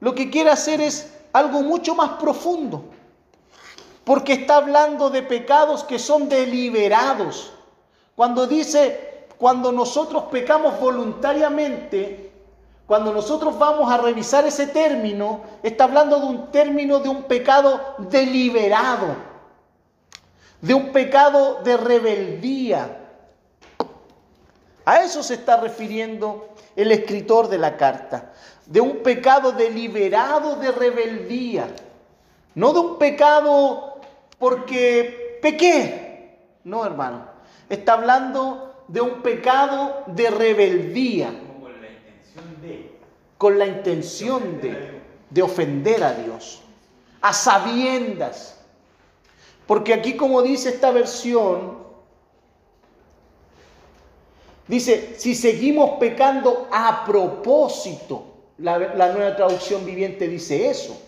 [0.00, 2.84] lo que quiere hacer es algo mucho más profundo,
[4.04, 7.52] porque está hablando de pecados que son deliberados.
[8.16, 12.32] Cuando dice, cuando nosotros pecamos voluntariamente,
[12.86, 17.96] cuando nosotros vamos a revisar ese término, está hablando de un término de un pecado
[17.98, 19.14] deliberado,
[20.62, 22.96] de un pecado de rebeldía.
[24.86, 28.32] A eso se está refiriendo el escritor de la carta
[28.68, 31.74] de un pecado deliberado de rebeldía,
[32.54, 34.00] no de un pecado
[34.38, 37.24] porque pequé, no hermano,
[37.68, 41.44] está hablando de un pecado de rebeldía.
[43.38, 44.98] Con la intención de.
[45.30, 46.62] De ofender a Dios,
[47.20, 48.58] a sabiendas.
[49.66, 51.76] Porque aquí como dice esta versión,
[54.66, 58.78] dice, si seguimos pecando a propósito, la,
[59.12, 61.00] nueva traducción viviente dice eso.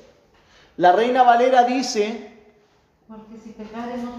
[0.77, 2.33] La Reina Valera dice
[3.09, 3.55] Porque si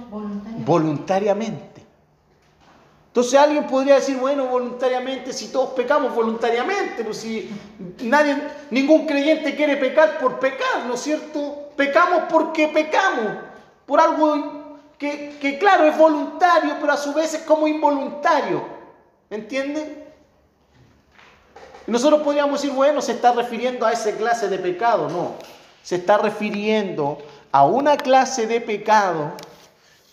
[0.10, 0.66] voluntariamente.
[0.66, 1.72] voluntariamente.
[3.08, 7.50] Entonces alguien podría decir, bueno, voluntariamente, si todos pecamos voluntariamente, pues si
[8.04, 8.38] nadie,
[8.70, 11.72] ningún creyente quiere pecar por pecar, ¿no es cierto?
[11.76, 13.34] Pecamos porque pecamos,
[13.86, 18.64] por algo que, que claro, es voluntario, pero a su vez es como involuntario,
[19.30, 20.01] ¿me entienden?
[21.92, 25.34] Nosotros podríamos decir, bueno, se está refiriendo a esa clase de pecado, no,
[25.84, 27.18] se está refiriendo
[27.52, 29.34] a una clase de pecado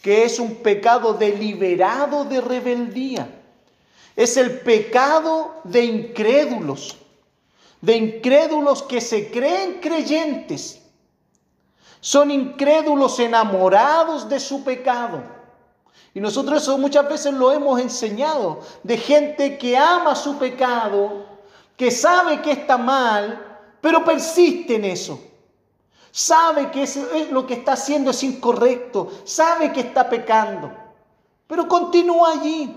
[0.02, 3.28] que es un pecado deliberado de rebeldía.
[4.16, 6.96] Es el pecado de incrédulos,
[7.80, 10.82] de incrédulos que se creen creyentes.
[12.00, 15.22] Son incrédulos enamorados de su pecado.
[16.12, 21.27] Y nosotros eso muchas veces lo hemos enseñado, de gente que ama su pecado,
[21.78, 25.18] que sabe que está mal, pero persiste en eso
[26.10, 26.84] sabe que
[27.30, 30.72] lo que está haciendo es incorrecto, sabe que está pecando,
[31.46, 32.76] pero continúa allí.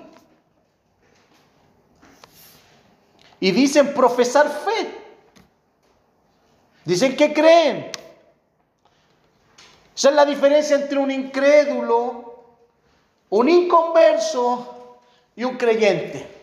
[3.40, 5.00] Y dicen profesar fe.
[6.86, 7.92] Dicen que creen.
[9.96, 12.44] Esa es la diferencia entre un incrédulo,
[13.30, 15.00] un inconverso
[15.36, 16.41] y un creyente.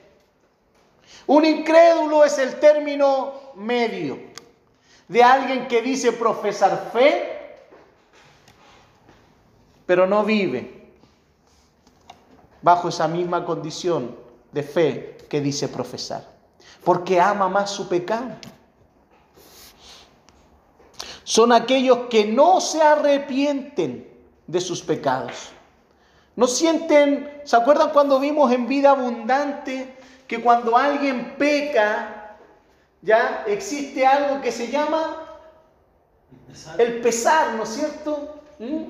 [1.26, 4.18] Un incrédulo es el término medio
[5.08, 7.36] de alguien que dice profesar fe,
[9.86, 10.90] pero no vive
[12.60, 14.16] bajo esa misma condición
[14.52, 16.26] de fe que dice profesar,
[16.84, 18.34] porque ama más su pecado.
[21.24, 24.10] Son aquellos que no se arrepienten
[24.46, 25.50] de sus pecados.
[26.36, 29.97] No sienten, ¿se acuerdan cuando vimos en vida abundante
[30.28, 32.36] que cuando alguien peca,
[33.00, 35.24] ya existe algo que se llama
[36.76, 38.42] el pesar, ¿no es cierto?
[38.58, 38.84] ¿Mm?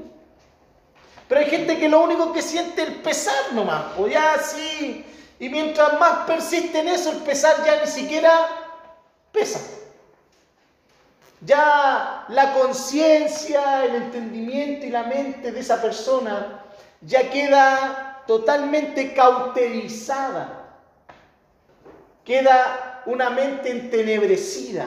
[1.28, 5.05] Pero hay gente que lo único que siente es el pesar nomás, pues ya así,
[5.39, 8.49] y mientras más persiste en eso, el pesar ya ni siquiera
[9.30, 9.61] pesa.
[11.43, 16.64] Ya la conciencia, el entendimiento y la mente de esa persona
[17.01, 20.58] ya queda totalmente cauterizada.
[22.29, 24.87] Queda una mente entenebrecida,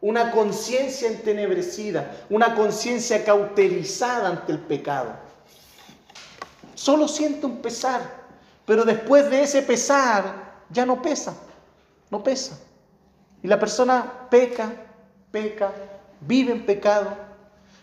[0.00, 5.12] una conciencia entenebrecida, una conciencia cauterizada ante el pecado.
[6.74, 8.00] Solo siente un pesar,
[8.64, 11.34] pero después de ese pesar ya no pesa,
[12.08, 12.58] no pesa.
[13.42, 14.72] Y la persona peca,
[15.30, 15.70] peca,
[16.22, 17.14] vive en pecado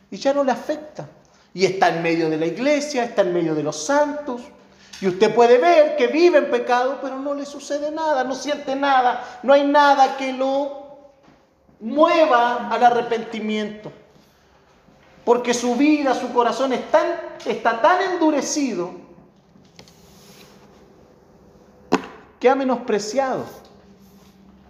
[0.10, 1.08] y ya no le afecta.
[1.54, 4.42] Y está en medio de la iglesia, está en medio de los santos,
[5.02, 8.76] y usted puede ver que vive en pecado, pero no le sucede nada, no siente
[8.76, 10.86] nada, no hay nada que lo
[11.80, 13.92] mueva al arrepentimiento.
[15.26, 18.92] Porque su vida, su corazón está tan endurecido
[22.40, 23.44] que ha menospreciado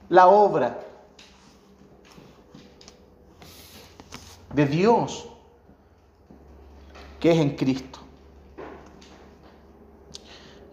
[0.09, 0.79] la obra
[4.53, 5.27] de Dios
[7.19, 7.94] que es en Cristo.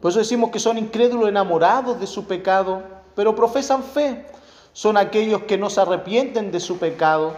[0.03, 2.82] Por eso decimos que son incrédulos enamorados de su pecado,
[3.14, 4.26] pero profesan fe.
[4.72, 7.34] Son aquellos que no se arrepienten de su pecado.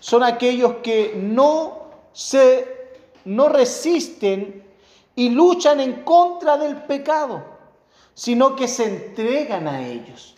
[0.00, 2.80] Son aquellos que no se
[3.24, 4.64] no resisten
[5.14, 7.44] y luchan en contra del pecado,
[8.14, 10.34] sino que se entregan a ellos.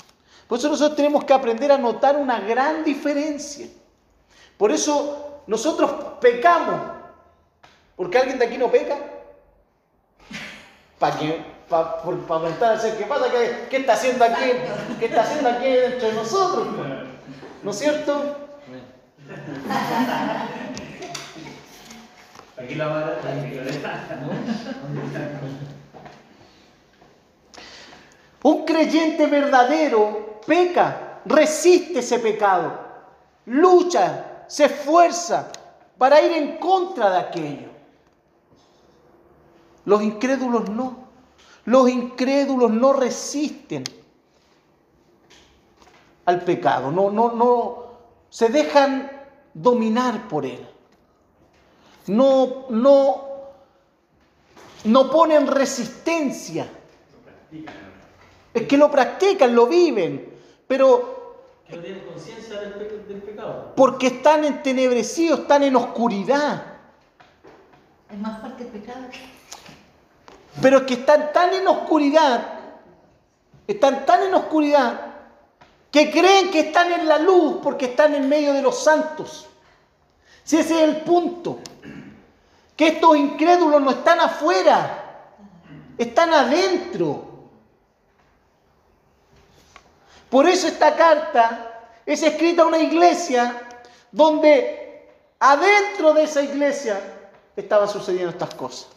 [0.48, 3.66] Por eso nosotros tenemos que aprender a notar una gran diferencia.
[4.58, 6.82] Por eso nosotros pecamos.
[7.96, 8.98] ¿Porque alguien de aquí no peca?
[10.98, 11.51] ¿Para qué?
[11.72, 12.42] Para pa
[12.98, 14.44] qué pasa, ¿Qué, ¿Qué, está haciendo aquí,
[15.00, 16.68] qué está haciendo aquí dentro de nosotros,
[17.62, 18.36] ¿no es cierto?
[22.58, 23.16] Aquí la
[28.42, 32.78] Un creyente verdadero peca, resiste ese pecado,
[33.46, 35.48] lucha, se esfuerza
[35.96, 37.68] para ir en contra de aquello.
[39.84, 41.11] Los incrédulos no.
[41.64, 43.84] Los incrédulos no resisten
[46.24, 47.84] al pecado, no, no, no,
[48.30, 49.10] se dejan
[49.54, 50.66] dominar por él.
[52.06, 53.24] No, no,
[54.84, 56.68] no ponen resistencia.
[58.54, 60.34] Es que lo practican, lo viven,
[60.66, 61.22] pero
[61.68, 63.72] que no tienen conciencia del, del, pecado.
[63.76, 66.66] Porque están entenebrecidos, están en oscuridad.
[68.10, 69.06] Es más fuerte el pecado
[70.60, 72.44] pero es que están tan en oscuridad,
[73.66, 75.12] están tan en oscuridad,
[75.90, 79.46] que creen que están en la luz porque están en medio de los santos.
[80.44, 81.60] Si ese es el punto,
[82.76, 85.02] que estos incrédulos no están afuera,
[85.98, 87.28] están adentro.
[90.30, 91.72] Por eso esta carta
[92.06, 93.68] es escrita a una iglesia
[94.10, 97.00] donde adentro de esa iglesia
[97.54, 98.91] estaban sucediendo estas cosas.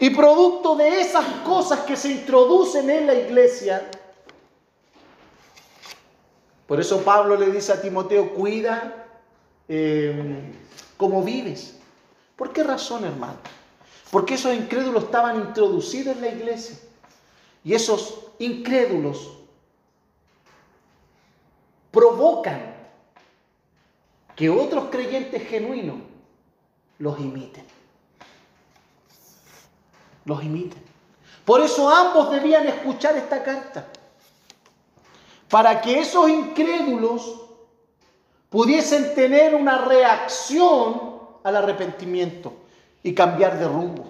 [0.00, 3.88] Y producto de esas cosas que se introducen en la iglesia,
[6.66, 9.06] por eso Pablo le dice a Timoteo, cuida
[9.68, 10.52] eh,
[10.96, 11.78] cómo vives.
[12.36, 13.38] ¿Por qué razón, hermano?
[14.10, 16.76] Porque esos incrédulos estaban introducidos en la iglesia.
[17.62, 19.38] Y esos incrédulos
[21.90, 22.74] provocan
[24.34, 25.96] que otros creyentes genuinos
[26.98, 27.64] los imiten.
[30.24, 30.82] Los imiten.
[31.44, 33.86] Por eso ambos debían escuchar esta carta.
[35.50, 37.42] Para que esos incrédulos
[38.48, 42.52] pudiesen tener una reacción al arrepentimiento
[43.02, 44.08] y cambiar de rumbo.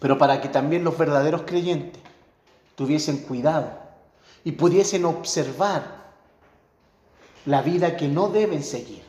[0.00, 2.02] Pero para que también los verdaderos creyentes
[2.74, 3.70] tuviesen cuidado
[4.42, 6.04] y pudiesen observar
[7.46, 9.03] la vida que no deben seguir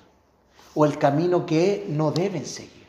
[0.75, 2.85] o el camino que no deben seguir.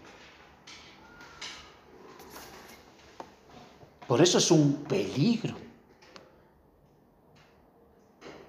[4.06, 5.54] Por eso es un peligro.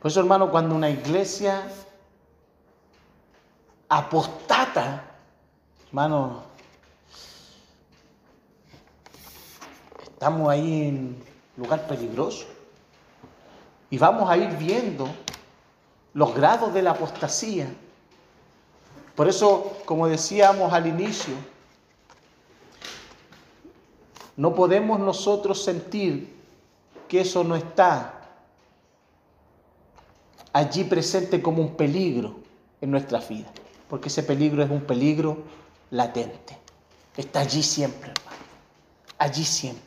[0.01, 1.67] Por eso, hermano, cuando una iglesia
[3.89, 5.03] apostata,
[5.87, 6.43] hermano,
[10.03, 11.23] estamos ahí en
[11.57, 12.45] lugar peligroso.
[13.89, 15.07] Y vamos a ir viendo
[16.13, 17.67] los grados de la apostasía.
[19.17, 21.33] Por eso, como decíamos al inicio,
[24.35, 26.37] no podemos nosotros sentir
[27.07, 28.13] que eso no está
[30.53, 32.35] allí presente como un peligro
[32.79, 33.47] en nuestra vida,
[33.89, 35.39] porque ese peligro es un peligro
[35.89, 36.55] latente.
[37.17, 38.43] Está allí siempre, hermano.
[39.17, 39.86] Allí siempre.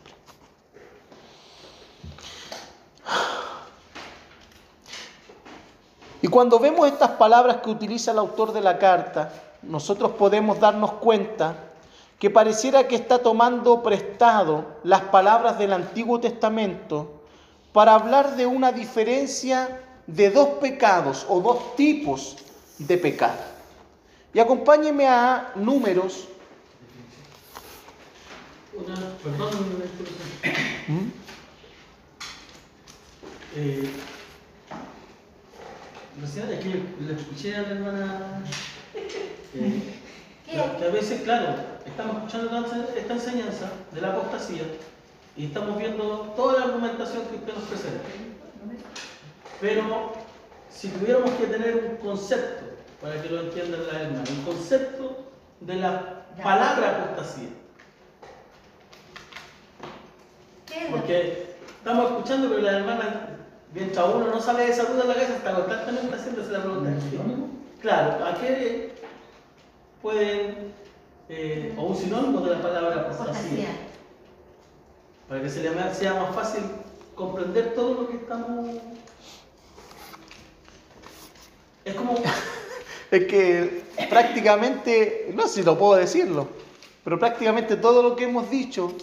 [6.22, 10.92] Y cuando vemos estas palabras que utiliza el autor de la carta, nosotros podemos darnos
[10.92, 11.54] cuenta
[12.18, 17.22] que pareciera que está tomando prestado las palabras del Antiguo Testamento
[17.72, 22.36] para hablar de una diferencia de dos pecados o dos tipos
[22.78, 23.38] de pecado.
[24.34, 26.26] Y acompáñeme a números.
[28.74, 29.50] Una, perdón,
[30.88, 31.08] ¿Mm?
[33.56, 33.90] eh,
[36.20, 38.42] recién es que le escuché a la hermana
[38.94, 39.82] eh,
[40.46, 41.54] que, que a veces, claro,
[41.86, 44.62] estamos escuchando esta- enseñanza de la apostasía
[45.36, 48.02] y estamos viendo toda la argumentación que usted nos presenta.
[49.61, 50.12] Pero
[50.70, 52.66] si tuviéramos que tener un concepto,
[53.00, 55.30] para que lo entiendan las hermanas, un concepto
[55.61, 57.48] de la palabra apostasía.
[60.66, 63.30] ¿Qué es lo Porque estamos escuchando, pero la hermana,
[63.74, 66.90] mientras uno no sale de esa duda en la casa, está constantemente haciéndose la pregunta.
[67.80, 68.92] Claro, ¿a qué
[70.02, 70.72] pueden,
[71.28, 73.32] eh, o un sinónimo de la palabra apostasía?
[73.32, 73.68] apostasía?
[75.28, 76.62] Para que se le sea más fácil
[77.14, 78.76] comprender todo lo que estamos.
[81.84, 82.14] Es como.
[83.10, 86.46] Es que prácticamente, no sé si lo puedo decirlo,
[87.02, 88.94] pero prácticamente todo lo que hemos dicho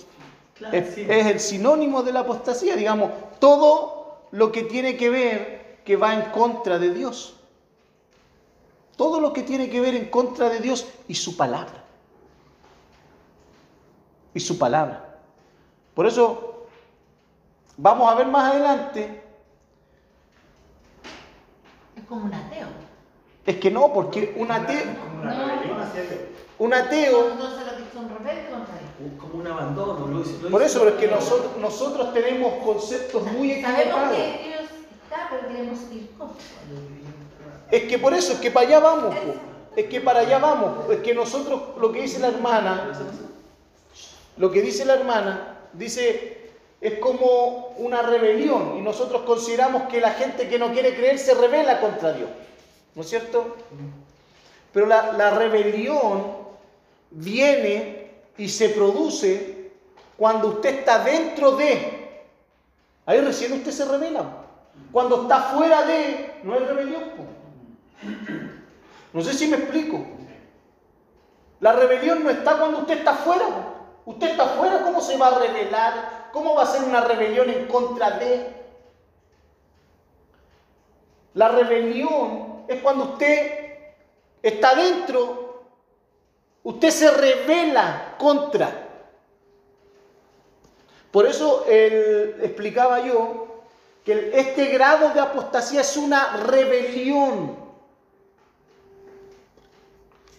[0.58, 1.06] Claro, es, sí.
[1.10, 3.12] es el sinónimo de la apostasía, digamos,
[3.42, 3.97] todo
[4.32, 7.36] lo que tiene que ver que va en contra de Dios.
[8.96, 11.84] Todo lo que tiene que ver en contra de Dios y su palabra.
[14.34, 15.20] Y su palabra.
[15.94, 16.68] Por eso,
[17.78, 19.24] vamos a ver más adelante,
[21.96, 22.68] Es como un ateo.
[23.46, 24.84] es que no, porque un ateo,
[26.60, 28.87] un ateo Entonces
[29.20, 30.08] como un abandono.
[30.08, 34.18] Lo hizo- lo Por eso, pero es que nosotros, nosotros tenemos conceptos muy Sabemos equivocados.
[37.72, 39.16] Es que por eso, es que para allá vamos.
[39.16, 39.34] po.
[39.76, 40.90] Es que para allá vamos.
[40.90, 42.92] Es que nosotros, lo que dice la hermana,
[44.38, 46.50] lo que dice la hermana, dice,
[46.82, 48.76] es como una rebelión.
[48.78, 52.30] Y nosotros consideramos que la gente que no quiere creer se rebela contra Dios.
[52.96, 53.56] ¿No es cierto?
[54.74, 56.24] Pero la, la rebelión
[57.12, 57.97] viene
[58.38, 59.72] y se produce
[60.18, 62.24] cuando usted está dentro de.
[63.06, 64.46] Ahí recién usted se revela.
[64.92, 67.04] Cuando está fuera de, no es rebelión.
[69.14, 70.06] No sé si me explico.
[71.60, 73.46] La rebelión no está cuando usted está fuera.
[74.06, 76.30] Usted está fuera, ¿cómo se va a rebelar?
[76.32, 78.56] ¿Cómo va a ser una rebelión en contra de?
[81.34, 83.68] La rebelión es cuando usted
[84.42, 85.47] está dentro,
[86.68, 88.90] Usted se revela contra.
[91.12, 93.64] Por eso explicaba yo
[94.04, 97.56] que este grado de apostasía es una rebelión.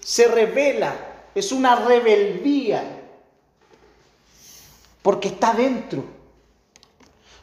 [0.01, 0.95] Se revela,
[1.35, 2.85] es una rebeldía,
[5.01, 6.05] porque está dentro.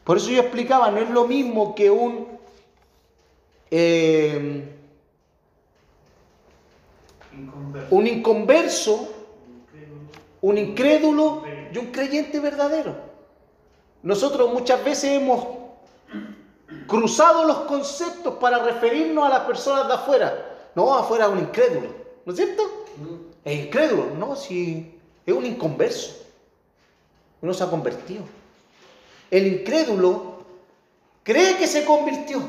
[0.03, 2.37] Por eso yo explicaba, no es lo mismo que un...
[3.71, 4.74] Eh,
[7.89, 9.13] un inconverso,
[10.41, 12.95] un incrédulo y un creyente verdadero.
[14.03, 15.45] Nosotros muchas veces hemos
[16.87, 20.69] cruzado los conceptos para referirnos a las personas de afuera.
[20.75, 21.87] No, afuera es un incrédulo,
[22.25, 22.63] ¿no es cierto?
[23.43, 26.23] Es incrédulo, no, si es un inconverso.
[27.41, 28.23] Uno se ha convertido.
[29.31, 30.43] El incrédulo
[31.23, 32.41] cree que se convirtió,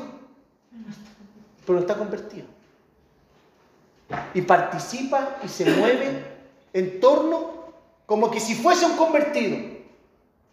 [1.65, 2.56] pero no está convertido
[4.33, 6.25] y participa y se mueve
[6.73, 7.57] en torno
[8.05, 9.57] como que si fuese un convertido,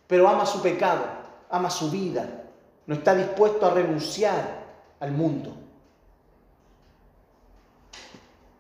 [0.07, 1.05] pero ama su pecado,
[1.51, 2.45] ama su vida,
[2.87, 4.65] no está dispuesto a renunciar
[5.01, 5.55] al mundo.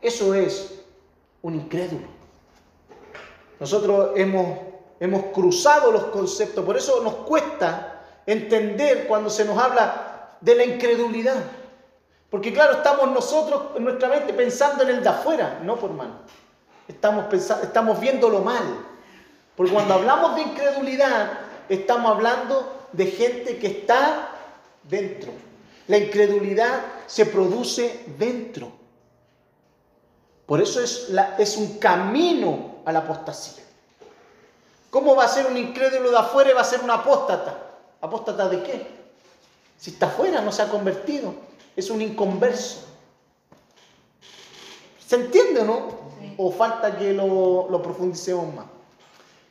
[0.01, 0.85] Eso es
[1.43, 2.07] un incrédulo.
[3.59, 4.59] Nosotros hemos,
[5.01, 10.65] hemos cruzado los conceptos, por eso nos cuesta entender cuando se nos habla de la
[10.65, 11.43] incredulidad.
[12.35, 16.15] Porque claro, estamos nosotros en nuestra mente pensando en el de afuera, no por mano.
[16.89, 18.65] Estamos, estamos viéndolo mal.
[19.55, 21.31] Porque cuando hablamos de incredulidad,
[21.69, 24.31] estamos hablando de gente que está
[24.83, 25.31] dentro.
[25.87, 28.73] La incredulidad se produce dentro.
[30.45, 33.63] Por eso es, la, es un camino a la apostasía.
[34.91, 37.57] ¿Cómo va a ser un incrédulo de afuera y va a ser un apóstata?
[38.01, 38.87] ¿Apóstata de qué?
[39.79, 42.87] Si está afuera, no se ha convertido es un inconverso.
[45.07, 46.05] ¿Se entiende o no?
[46.37, 48.67] ¿O falta que lo, lo profundicemos más?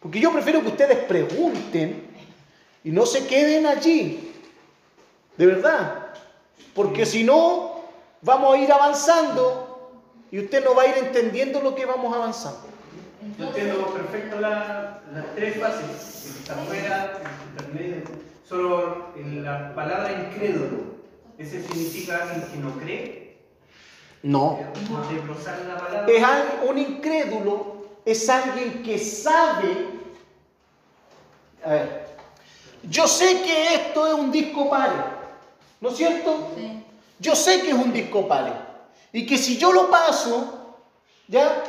[0.01, 2.07] Porque yo prefiero que ustedes pregunten
[2.84, 4.34] y no se queden allí.
[5.38, 6.07] De verdad.
[6.74, 7.84] Porque si no,
[8.21, 9.91] vamos a ir avanzando
[10.32, 12.61] y usted no va a ir entendiendo lo que vamos avanzando.
[13.38, 14.97] Yo entiendo perfecto las
[15.36, 16.38] tres fases.
[16.39, 17.19] Está afuera,
[18.43, 20.93] solo en la palabra incrédulo
[21.38, 23.38] ¿Ese significa alguien que no cree?
[24.22, 24.60] No.
[26.08, 26.24] Es
[26.70, 29.90] un incrédulo, es alguien que sabe.
[31.66, 32.08] A ver,
[32.84, 34.94] yo sé que esto es un disco pare,
[35.82, 36.52] ¿no es cierto?
[36.56, 36.84] Sí.
[37.20, 38.54] Yo sé que es un disco pare.
[39.12, 40.78] Y que si yo lo paso,
[41.28, 41.64] ¿ya?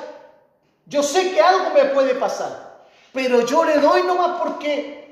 [0.86, 2.84] Yo sé que algo me puede pasar.
[3.12, 5.02] Pero yo le doy nomás porque.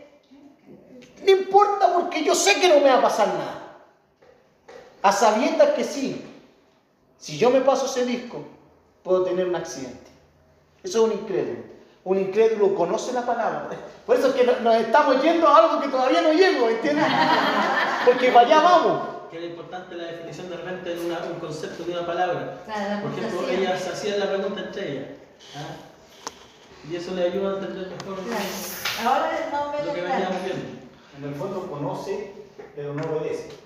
[1.25, 3.62] No importa porque yo sé que no me va a pasar nada
[5.03, 6.25] a sabiendas que sí,
[7.19, 8.45] si yo me paso ese disco,
[9.03, 10.11] puedo tener un accidente.
[10.83, 11.61] Eso es un incrédulo.
[12.05, 13.69] Un incrédulo conoce la palabra.
[14.07, 17.05] Por eso es que nos estamos yendo a algo que todavía no llego, ¿entiendes?
[18.05, 19.09] Porque para allá vamos.
[19.31, 22.59] Que era importante la definición de repente de un concepto de una palabra.
[23.01, 25.09] Por ejemplo, ellas hacían la pregunta entre ellas.
[25.57, 26.91] ¿ah?
[26.91, 28.19] Y eso le ayuda a entender mejor
[29.07, 30.67] Ahora no me lo que veníamos viendo.
[31.17, 32.33] En el fondo conoce,
[32.75, 33.62] pero no obedece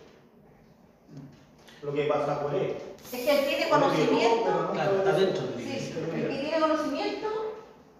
[1.86, 2.74] lo que pasa por él.
[3.12, 4.70] Es que él tiene conocimiento.
[4.72, 7.28] claro, está dentro Sí, el que tiene conocimiento,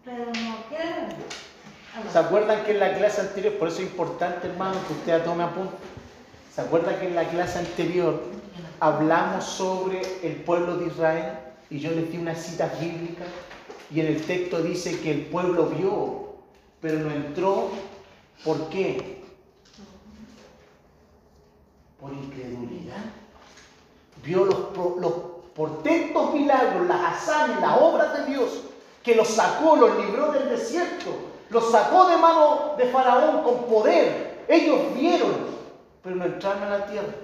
[0.05, 1.07] pero no quiere.
[2.13, 5.45] ¿Se acuerdan que en la clase anterior, por eso es importante, hermano, que usted tome
[5.45, 5.77] apunte?
[6.53, 8.23] ¿Se acuerdan que en la clase anterior
[8.81, 11.39] hablamos sobre el pueblo de Israel
[11.71, 13.25] y yo les di una cita bíblica
[13.91, 16.35] y en el texto dice que el pueblo vio,
[16.81, 17.71] pero no entró?
[18.45, 19.23] ¿Por qué?
[22.01, 23.26] Por incredulidad
[24.27, 24.59] vio los,
[25.01, 25.13] los
[25.55, 28.61] portentos milagros, las hazañas, las obras de Dios,
[29.03, 31.11] que los sacó, los libró del desierto,
[31.49, 34.45] los sacó de mano de Faraón con poder.
[34.49, 35.33] Ellos vieron,
[36.03, 37.15] pero no entraron a la tierra.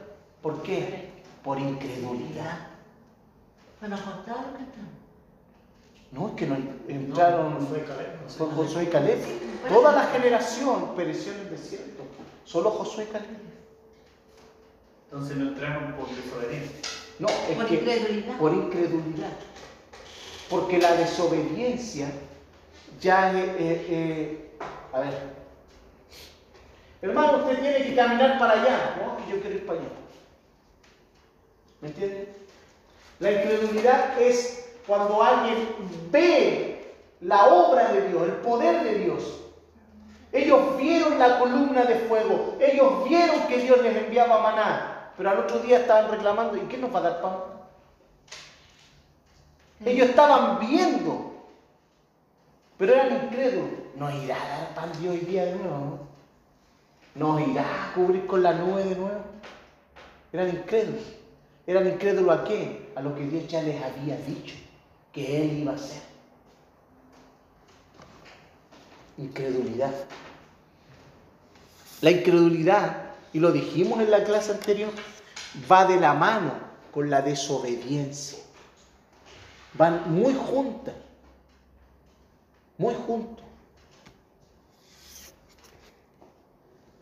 [0.41, 1.11] ¿Por qué?
[1.43, 2.69] Por incredulidad.
[3.81, 3.97] Bueno,
[6.13, 6.57] No, es que no
[6.89, 7.67] entraron
[8.39, 9.19] por Josué y Caleb.
[9.69, 12.05] Toda la generación pereció en el desierto.
[12.45, 13.52] Solo Josué y Caleb.
[15.13, 16.79] Entonces no entraron por desobediencia.
[17.19, 18.39] No, es por que incredulidad.
[18.39, 19.33] por incredulidad.
[20.49, 22.11] Porque la desobediencia
[22.99, 23.49] ya es...
[23.49, 24.57] Eh, eh,
[24.91, 25.13] a ver.
[27.03, 29.19] Hermano, usted tiene que caminar para allá, ¿no?
[29.19, 29.89] Que yo quiero ir para allá.
[31.83, 32.29] ¿Me entiende?
[33.21, 35.69] La incredulidad es cuando alguien
[36.11, 39.41] ve la obra de Dios, el poder de Dios,
[40.33, 45.39] ellos vieron la columna de fuego, ellos vieron que Dios les enviaba maná, pero al
[45.41, 47.37] otro día estaban reclamando, ¿y qué nos va a dar pan?
[49.85, 51.33] Ellos estaban viendo
[52.79, 53.71] Pero eran incrédulos.
[53.97, 56.09] ¿Nos irá a dar pan Dios hoy día de nuevo?
[57.15, 57.37] ¿no?
[57.37, 59.21] ¿Nos irá a cubrir con la nube de nuevo?
[60.33, 61.03] Eran incrédulos.
[61.67, 62.93] ¿Eran incrédulos a qué?
[62.97, 64.57] A lo que Dios ya les había dicho
[65.13, 66.03] que Él iba a hacer.
[69.19, 69.93] Incredulidad.
[72.01, 74.91] La incredulidad, y lo dijimos en la clase anterior,
[75.71, 76.53] va de la mano
[76.93, 78.39] con la desobediencia.
[79.75, 80.95] Van muy juntas,
[82.77, 83.45] muy juntos.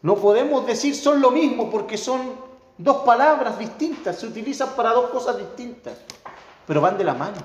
[0.03, 2.33] No podemos decir son lo mismo porque son
[2.79, 5.95] dos palabras distintas, se utilizan para dos cosas distintas,
[6.67, 7.39] pero van de la mano.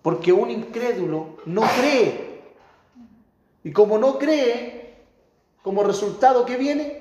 [0.00, 2.54] Porque un incrédulo no cree.
[3.64, 5.04] Y como no cree,
[5.62, 6.97] como resultado que viene,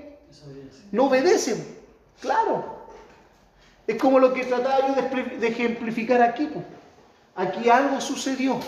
[0.91, 1.78] no obedece.
[2.21, 2.78] Claro.
[3.86, 4.95] Es como lo que trataba yo
[5.39, 6.49] de ejemplificar aquí.
[7.36, 8.59] Aquí algo sucedió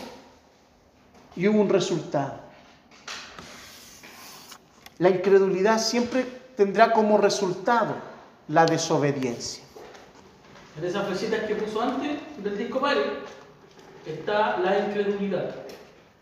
[1.36, 2.40] y hubo un resultado.
[5.00, 7.96] La incredulidad siempre tendrá como resultado
[8.48, 9.64] la desobediencia.
[10.78, 13.04] En esas flechita que puso antes del disco Mario
[14.06, 15.56] está la incredulidad.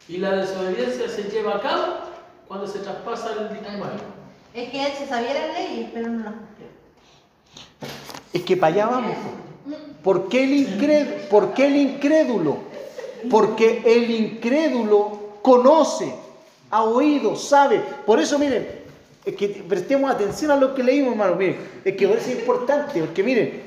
[0.07, 1.85] Y la desobediencia se lleva a cabo
[2.47, 4.16] cuando se traspasa el disco Mario.
[4.53, 6.67] Es que él se sabía las leyes, pero no las cumplió.
[8.33, 9.15] Es que para allá vamos.
[10.03, 11.15] ¿Por qué el incrédulo?
[11.29, 12.57] ¿Por qué el incrédulo?
[13.29, 16.13] Porque el incrédulo conoce,
[16.69, 17.81] ha oído, sabe.
[18.05, 18.67] Por eso, miren,
[19.25, 21.35] es que prestemos atención a lo que leímos, hermano.
[21.35, 23.63] Miren, es que es importante, porque miren,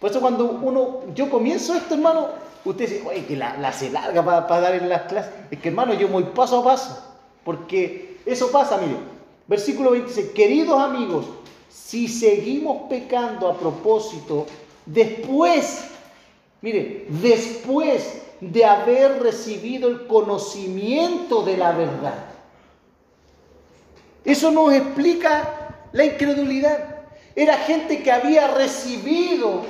[0.00, 2.28] por eso cuando uno, yo comienzo esto, hermano,
[2.64, 5.32] usted dice, oye, que la, la se larga para, dar en las clases.
[5.50, 9.15] Es que, hermano, yo voy paso a paso, porque eso pasa, miren.
[9.48, 11.26] Versículo 26, queridos amigos,
[11.68, 14.46] si seguimos pecando a propósito,
[14.84, 15.84] después,
[16.60, 22.26] mire, después de haber recibido el conocimiento de la verdad.
[24.24, 27.04] Eso nos explica la incredulidad.
[27.36, 29.62] Era gente que había recibido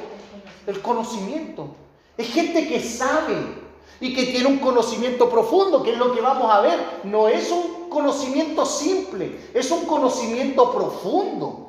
[0.67, 1.75] el conocimiento.
[2.17, 3.66] Es gente que sabe
[4.01, 6.79] y que tiene un conocimiento profundo, que es lo que vamos a ver.
[7.05, 11.63] No es un conocimiento simple, es un conocimiento profundo.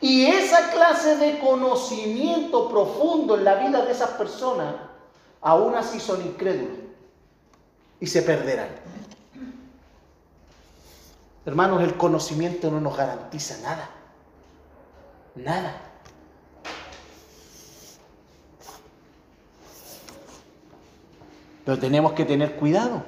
[0.00, 4.74] Y esa clase de conocimiento profundo en la vida de esas personas,
[5.40, 6.78] aún así son incrédulos
[8.00, 8.68] y se perderán.
[11.44, 13.90] Hermanos, el conocimiento no nos garantiza nada.
[15.34, 15.91] Nada.
[21.64, 23.02] Pero tenemos que tener cuidado.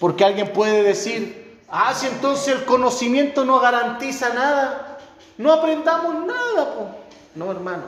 [0.00, 4.98] Porque alguien puede decir, ah, si entonces el conocimiento no garantiza nada,
[5.38, 6.96] no aprendamos nada.
[7.34, 7.84] No, hermano.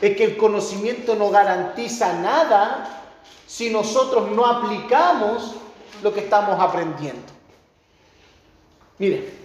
[0.00, 3.02] Es que el conocimiento no garantiza nada
[3.46, 5.54] si nosotros no aplicamos
[6.02, 7.22] lo que estamos aprendiendo.
[8.98, 9.40] Mire.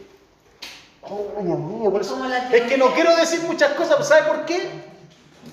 [2.52, 4.70] es que no quiero decir muchas cosas, ¿sabe por qué?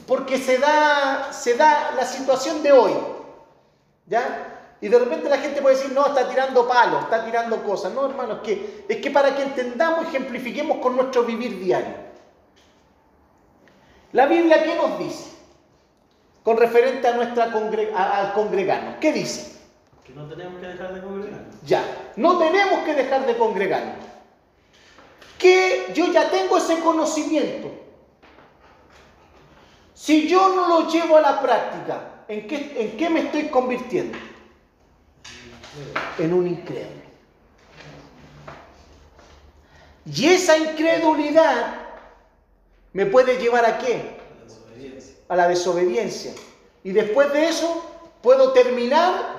[0.06, 2.92] Porque se da, se da la situación de hoy.
[4.06, 4.62] ¿Ya?
[4.80, 7.92] Y de repente la gente puede decir, no, está tirando palos, está tirando cosas.
[7.92, 11.94] No, hermano, es que, es que para que entendamos ejemplifiquemos con nuestro vivir diario.
[14.10, 15.30] La Biblia, ¿qué nos dice?
[16.42, 18.96] Con referente a nuestra al congregarnos.
[19.00, 19.56] ¿Qué dice?
[20.04, 21.62] Que no tenemos que dejar de congregarnos.
[21.62, 21.84] Ya,
[22.16, 24.04] no tenemos que dejar de congregarnos.
[25.38, 27.70] Que yo ya tengo ese conocimiento.
[29.94, 34.16] Si yo no lo llevo a la práctica, ¿en qué, me estoy convirtiendo?
[36.18, 37.02] En un incrédulo.
[40.06, 41.74] Y esa incredulidad
[42.92, 44.18] me puede llevar a qué?
[45.28, 46.32] A la desobediencia.
[46.82, 47.84] Y después de eso
[48.22, 49.36] puedo terminar.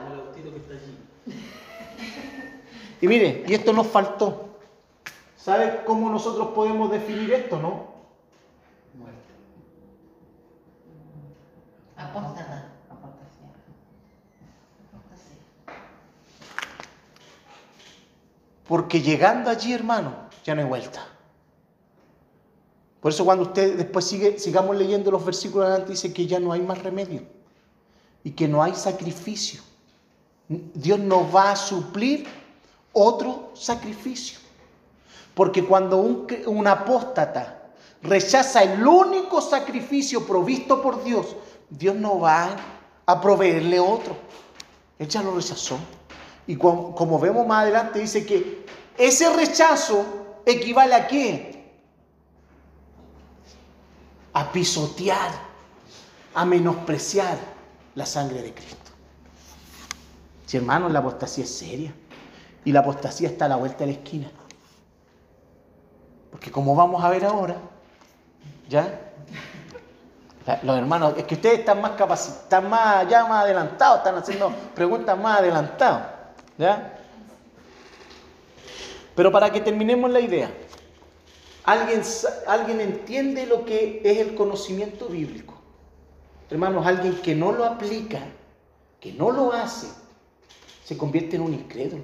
[3.01, 4.49] Y mire, y esto nos faltó.
[5.35, 7.87] ¿Sabe cómo nosotros podemos definir esto, no?
[8.93, 9.19] Muerte.
[11.97, 12.52] Apóstata.
[18.67, 21.05] Porque llegando allí, hermano, ya no hay vuelta.
[23.01, 26.53] Por eso cuando usted después sigue, sigamos leyendo los versículos adelante, dice que ya no
[26.53, 27.23] hay más remedio
[28.23, 29.61] y que no hay sacrificio.
[30.47, 32.25] Dios no va a suplir
[32.93, 34.39] otro sacrificio.
[35.33, 41.35] Porque cuando un, un apóstata rechaza el único sacrificio provisto por Dios,
[41.69, 42.55] Dios no va
[43.05, 44.15] a proveerle otro.
[44.99, 45.77] Él ya lo rechazó.
[46.47, 48.65] Y como, vemos más adelante, dice que
[48.97, 50.05] ese rechazo
[50.45, 51.53] equivale a qué?
[54.33, 55.29] a pisotear,
[56.33, 57.37] a menospreciar
[57.95, 58.91] la sangre de Cristo.
[60.45, 61.93] Si hermano, la apostasía es seria.
[62.65, 64.31] Y la apostasía está a la vuelta de la esquina.
[66.31, 67.57] Porque como vamos a ver ahora,
[68.69, 69.11] ¿ya?
[70.63, 74.51] Los hermanos, es que ustedes están más capacitados, están más, ya más adelantados, están haciendo
[74.73, 76.12] preguntas más adelantadas.
[76.57, 76.99] ¿Ya?
[79.15, 80.51] Pero para que terminemos la idea,
[81.63, 82.01] ¿alguien,
[82.47, 85.53] ¿alguien entiende lo que es el conocimiento bíblico?
[86.49, 88.19] Hermanos, alguien que no lo aplica,
[88.99, 89.87] que no lo hace,
[90.83, 92.03] se convierte en un incrédulo.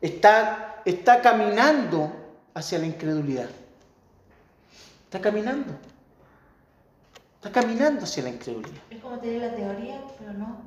[0.00, 2.12] Está, está caminando
[2.54, 3.48] hacia la incredulidad.
[5.04, 5.72] Está caminando.
[7.36, 8.82] Está caminando hacia la incredulidad.
[8.90, 10.60] Es como tener la teoría, pero no.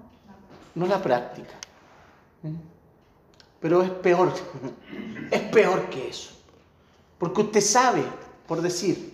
[0.74, 1.53] No la práctica.
[2.43, 2.55] ¿Mm?
[3.62, 4.34] Pero es peor.
[5.32, 6.32] Es peor que eso.
[7.18, 8.03] Porque usted sabe,
[8.47, 9.14] por decir,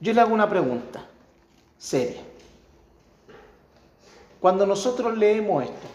[0.00, 1.04] yo le hago una pregunta
[1.76, 2.22] seria.
[4.40, 5.86] Cuando nosotros leemos esto,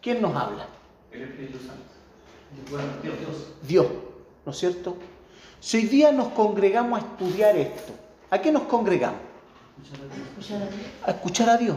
[0.00, 0.66] ¿quién nos habla?
[1.10, 1.82] El Espíritu Santo.
[3.02, 3.52] Dios, Dios.
[3.62, 3.86] Dios,
[4.46, 4.96] ¿no es cierto?
[5.60, 7.92] Si hoy día nos congregamos a estudiar esto,
[8.30, 9.20] ¿a qué nos congregamos?
[11.04, 11.76] A escuchar a Dios.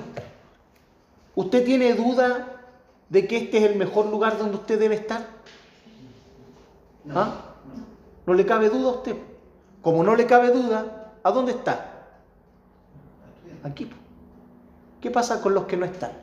[1.33, 2.60] ¿Usted tiene duda
[3.11, 5.27] de que este es el mejor lugar donde usted debe estar?
[7.13, 7.55] ¿Ah?
[8.25, 9.17] ¿No le cabe duda a usted?
[9.81, 12.05] Como no le cabe duda, ¿a dónde está?
[13.63, 13.89] Aquí.
[15.01, 16.13] ¿Qué pasa con los que no están?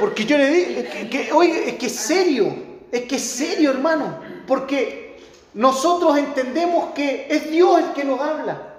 [0.00, 2.56] Porque yo le digo, que, oye, es que es serio,
[2.90, 5.20] es que es serio, hermano, porque
[5.54, 8.69] nosotros entendemos que es Dios el que nos habla.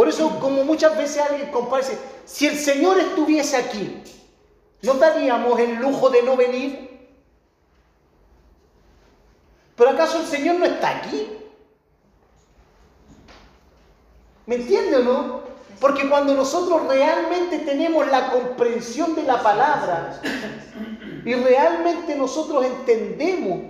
[0.00, 1.84] Por eso, como muchas veces alguien compara,
[2.24, 4.02] si el Señor estuviese aquí,
[4.80, 7.06] ¿nos daríamos el lujo de no venir?
[9.76, 11.28] ¿Pero acaso el Señor no está aquí?
[14.46, 15.42] ¿Me entiende o no?
[15.78, 20.18] Porque cuando nosotros realmente tenemos la comprensión de la palabra
[21.26, 23.64] y realmente nosotros entendemos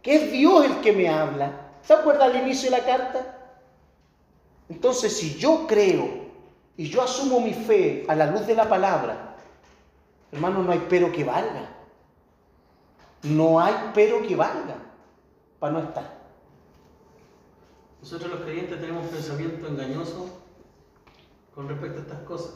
[0.00, 3.33] que es Dios el que me habla, ¿se acuerda al inicio de la carta?
[4.68, 6.24] Entonces, si yo creo
[6.76, 9.36] y yo asumo mi fe a la luz de la palabra,
[10.32, 11.70] hermano, no hay pero que valga.
[13.22, 14.76] No hay pero que valga
[15.58, 16.24] para no estar.
[18.00, 20.28] Nosotros los creyentes tenemos un pensamiento engañoso
[21.54, 22.54] con respecto a estas cosas.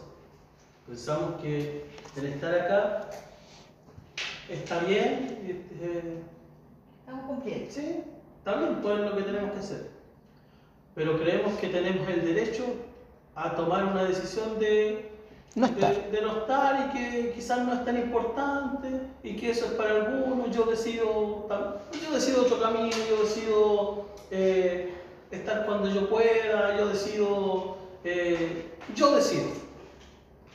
[0.87, 1.87] Pensamos que
[2.17, 3.11] el estar acá
[4.49, 5.69] está bien.
[5.81, 6.23] Eh,
[7.09, 7.71] Estamos cumpliendo.
[7.71, 8.05] Sí,
[8.39, 9.91] está bien, pues es lo que tenemos que hacer.
[10.99, 12.65] Pero creemos que tenemos el derecho
[13.37, 15.09] a tomar una decisión de
[15.55, 16.11] no estar.
[16.11, 18.89] De, no estar y que quizás no es tan importante
[19.23, 20.55] y que eso es para algunos.
[20.55, 24.93] Yo decido, yo decido otro camino, yo decido eh,
[25.31, 29.51] estar cuando yo pueda, yo decido eh, yo decido.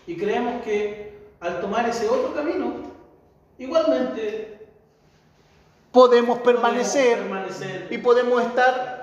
[0.07, 2.73] Y creemos que al tomar ese otro camino,
[3.57, 4.67] igualmente
[5.93, 7.19] podemos permanecer,
[7.89, 9.02] y podemos estar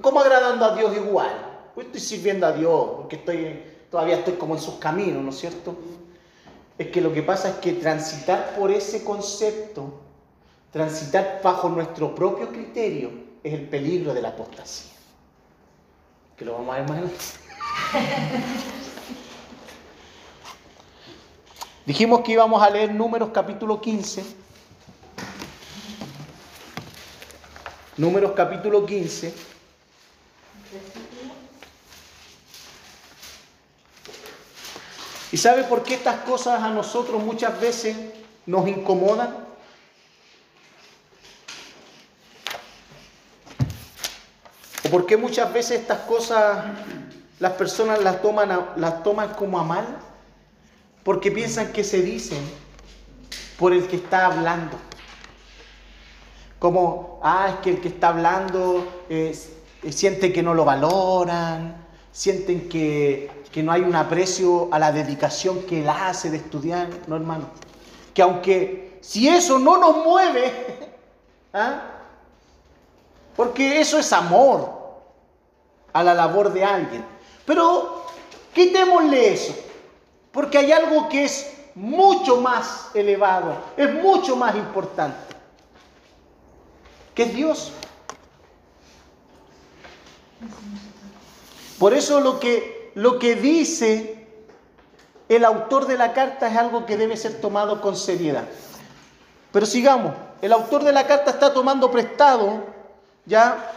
[0.00, 1.50] como agradando a Dios igual.
[1.74, 5.38] Pues estoy sirviendo a Dios porque estoy, todavía estoy como en sus caminos, ¿no es
[5.38, 5.76] cierto?
[6.78, 10.00] Es que lo que pasa es que transitar por ese concepto,
[10.70, 13.10] transitar bajo nuestro propio criterio,
[13.42, 14.94] es el peligro de la apostasía
[16.36, 17.00] que lo vamos a ver más
[21.86, 24.24] Dijimos que íbamos a leer Números capítulo 15.
[27.98, 29.53] Números capítulo 15.
[35.34, 37.96] ¿Y sabe por qué estas cosas a nosotros muchas veces
[38.46, 39.36] nos incomodan?
[44.84, 46.64] ¿O por qué muchas veces estas cosas
[47.40, 49.98] las personas las toman, las toman como a mal?
[51.02, 52.42] Porque piensan que se dicen
[53.58, 54.78] por el que está hablando.
[56.60, 59.36] Como, ah, es que el que está hablando eh,
[59.90, 65.62] siente que no lo valoran, sienten que, que no hay un aprecio a la dedicación
[65.62, 66.88] que él hace de estudiar.
[67.06, 67.48] No, hermano.
[68.12, 70.52] Que aunque si eso no nos mueve,
[71.52, 71.82] ¿ah?
[73.36, 74.84] Porque eso es amor
[75.92, 77.04] a la labor de alguien.
[77.44, 78.04] Pero
[78.54, 79.54] quitémosle eso,
[80.32, 85.34] porque hay algo que es mucho más elevado, es mucho más importante,
[87.14, 87.72] que es Dios.
[91.78, 94.26] Por eso lo que, lo que dice
[95.28, 98.44] el autor de la carta es algo que debe ser tomado con seriedad.
[99.52, 102.64] Pero sigamos, el autor de la carta está tomando prestado
[103.26, 103.72] ya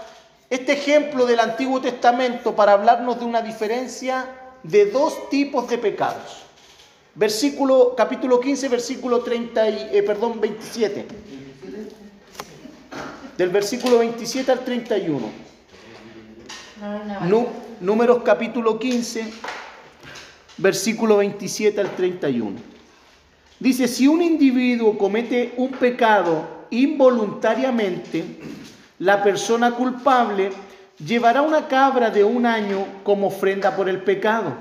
[0.49, 4.27] este ejemplo del Antiguo Testamento para hablarnos de una diferencia
[4.63, 6.43] de dos tipos de pecados.
[7.15, 11.07] Versículo, capítulo 15, versículo 30 y, eh, perdón, 27.
[13.37, 15.46] Del versículo 27 al 31.
[17.27, 17.47] Nú-
[17.81, 19.31] números capítulo 15,
[20.57, 22.57] versículo 27 al 31.
[23.59, 28.39] Dice, si un individuo comete un pecado involuntariamente,
[28.99, 30.51] la persona culpable
[31.03, 34.53] llevará una cabra de un año como ofrenda por el pecado.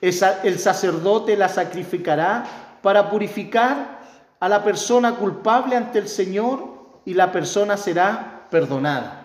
[0.00, 2.44] El sacerdote la sacrificará
[2.82, 4.00] para purificar
[4.40, 9.19] a la persona culpable ante el Señor y la persona será perdonada.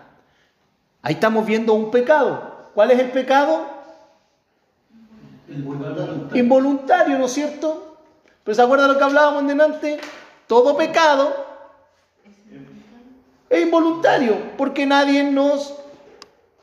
[1.06, 2.72] Ahí estamos viendo un pecado.
[2.74, 3.64] ¿Cuál es el pecado?
[6.34, 8.00] Involuntario, ¿no es cierto?
[8.44, 10.00] Pero ¿se acuerdan lo que hablábamos delante?
[10.48, 11.46] Todo pecado
[13.48, 15.76] es involuntario, porque nadie nos,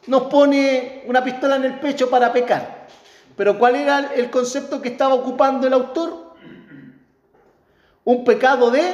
[0.08, 2.88] nos pone una pistola en el pecho para pecar.
[3.36, 6.34] Pero ¿cuál era el concepto que estaba ocupando el autor?
[8.02, 8.92] Un pecado de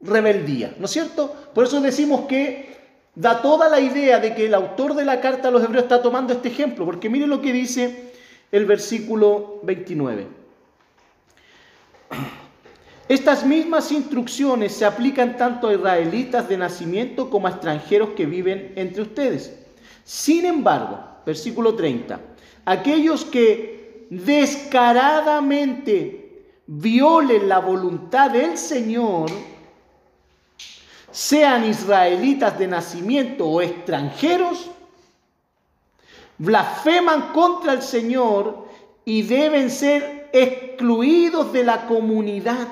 [0.00, 1.32] rebeldía, ¿no es cierto?
[1.54, 2.69] Por eso decimos que
[3.14, 6.02] da toda la idea de que el autor de la carta a los hebreos está
[6.02, 8.12] tomando este ejemplo, porque mire lo que dice
[8.52, 10.26] el versículo 29.
[13.08, 18.72] Estas mismas instrucciones se aplican tanto a israelitas de nacimiento como a extranjeros que viven
[18.76, 19.58] entre ustedes.
[20.04, 22.20] Sin embargo, versículo 30,
[22.64, 29.28] aquellos que descaradamente violen la voluntad del Señor,
[31.10, 34.70] sean israelitas de nacimiento o extranjeros,
[36.38, 38.68] blasfeman contra el Señor
[39.04, 42.68] y deben ser excluidos de la comunidad,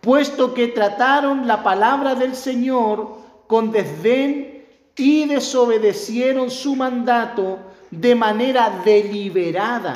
[0.00, 4.64] puesto que trataron la palabra del Señor con desdén
[4.96, 7.58] y desobedecieron su mandato
[7.90, 9.94] de manera deliberada.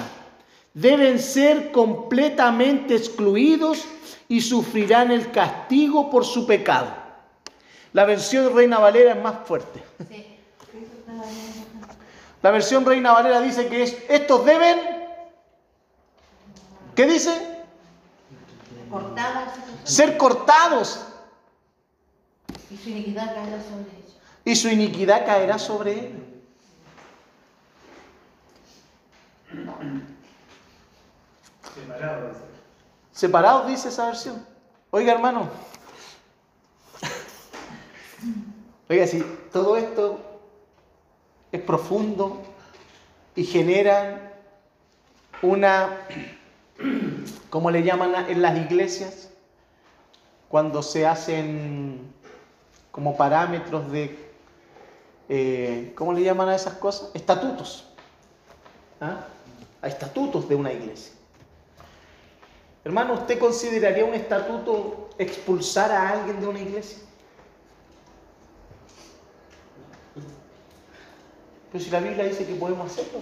[0.74, 3.84] Deben ser completamente excluidos
[4.28, 6.88] y sufrirán el castigo por su pecado.
[7.92, 9.82] La versión Reina Valera es más fuerte.
[10.08, 10.36] Sí.
[12.42, 14.78] La versión Reina Valera dice que es- estos deben,
[16.94, 17.56] ¿qué dice?
[18.90, 19.52] Cortadas
[19.84, 21.04] Ser cortados
[22.70, 24.16] y su iniquidad caerá sobre ellos.
[24.44, 26.12] y su iniquidad caerá sobre.
[31.74, 32.47] Separado.
[33.18, 34.46] Separados dice esa versión.
[34.92, 35.48] Oiga hermano.
[38.88, 40.20] Oiga, si todo esto
[41.50, 42.40] es profundo
[43.34, 44.34] y genera
[45.42, 45.98] una,
[47.50, 49.30] ¿cómo le llaman en las iglesias?
[50.48, 52.14] Cuando se hacen
[52.92, 54.16] como parámetros de,
[55.28, 57.10] eh, ¿cómo le llaman a esas cosas?
[57.14, 57.84] Estatutos.
[59.00, 59.26] ¿Ah?
[59.82, 61.17] A estatutos de una iglesia.
[62.88, 67.00] Hermano, ¿usted consideraría un estatuto expulsar a alguien de una iglesia?
[71.70, 73.18] Pero si la Biblia dice que podemos hacerlo.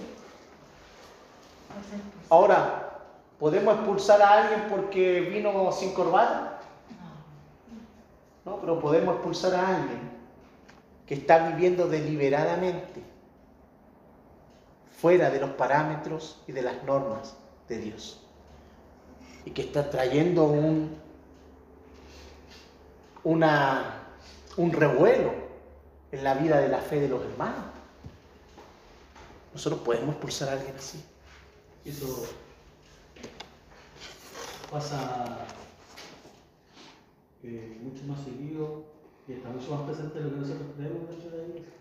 [2.29, 3.01] Ahora,
[3.37, 6.61] ¿podemos expulsar a alguien porque vino sin corbata?
[8.45, 9.99] No, pero podemos expulsar a alguien
[11.05, 13.03] que está viviendo deliberadamente
[14.97, 17.35] fuera de los parámetros y de las normas
[17.67, 18.23] de Dios
[19.47, 20.89] y que está trayendo un,
[23.23, 24.03] una,
[24.57, 25.31] un revuelo
[26.11, 27.63] en la vida de la fe de los hermanos.
[29.53, 31.01] Nosotros podemos expulsar a alguien así.
[31.85, 32.25] Eso
[34.69, 35.45] pasa
[37.43, 38.83] eh, mucho más seguido
[39.29, 41.73] y está mucho más presente de lo que nosotros tenemos dentro de la iglesia.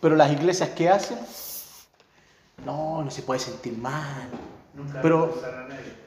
[0.00, 1.18] Pero las iglesias, ¿qué hacen?
[2.64, 4.30] No, no se puede sentir mal.
[4.72, 6.05] Nunca Pero- a nadie.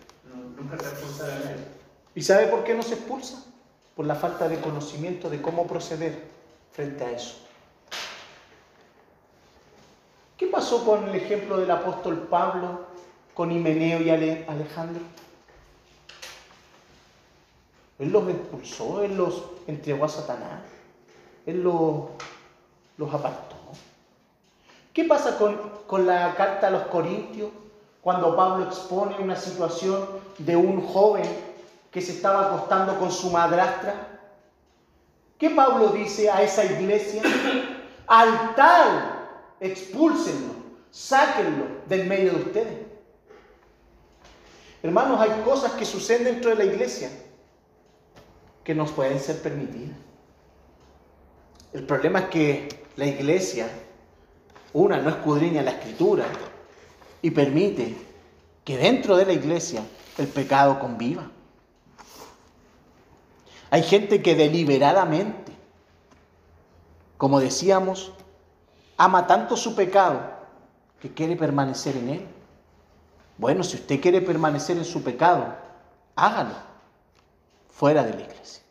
[0.57, 1.65] Nunca se expulsar a nadie.
[2.15, 3.43] ¿Y sabe por qué no se expulsa?
[3.95, 6.23] Por la falta de conocimiento de cómo proceder
[6.71, 7.35] frente a eso.
[10.37, 12.85] ¿Qué pasó con el ejemplo del apóstol Pablo
[13.33, 15.01] con Himeneo y Ale- Alejandro?
[17.99, 20.61] Él los expulsó, él los entregó a Satanás,
[21.45, 22.05] él los,
[22.97, 23.57] los apartó.
[24.93, 27.49] ¿Qué pasa con, con la carta a los Corintios
[28.01, 31.25] cuando Pablo expone una situación de un joven
[31.91, 34.07] que se estaba acostando con su madrastra?
[35.37, 37.21] ¿Qué Pablo dice a esa iglesia?
[38.07, 39.27] Al tal,
[39.59, 40.53] expúlsenlo,
[40.91, 42.77] sáquenlo del medio de ustedes.
[44.81, 47.09] Hermanos, hay cosas que suceden dentro de la iglesia
[48.63, 49.97] que nos pueden ser permitidas.
[51.73, 53.67] El problema es que la iglesia,
[54.73, 56.25] una, no escudriña la escritura
[57.21, 57.95] y permite
[58.63, 59.83] que dentro de la iglesia
[60.17, 61.29] el pecado conviva.
[63.71, 65.51] Hay gente que deliberadamente,
[67.17, 68.11] como decíamos,
[68.97, 70.19] ama tanto su pecado
[70.99, 72.27] que quiere permanecer en él.
[73.37, 75.55] Bueno, si usted quiere permanecer en su pecado,
[76.15, 76.55] hágalo
[77.69, 78.61] fuera de la iglesia,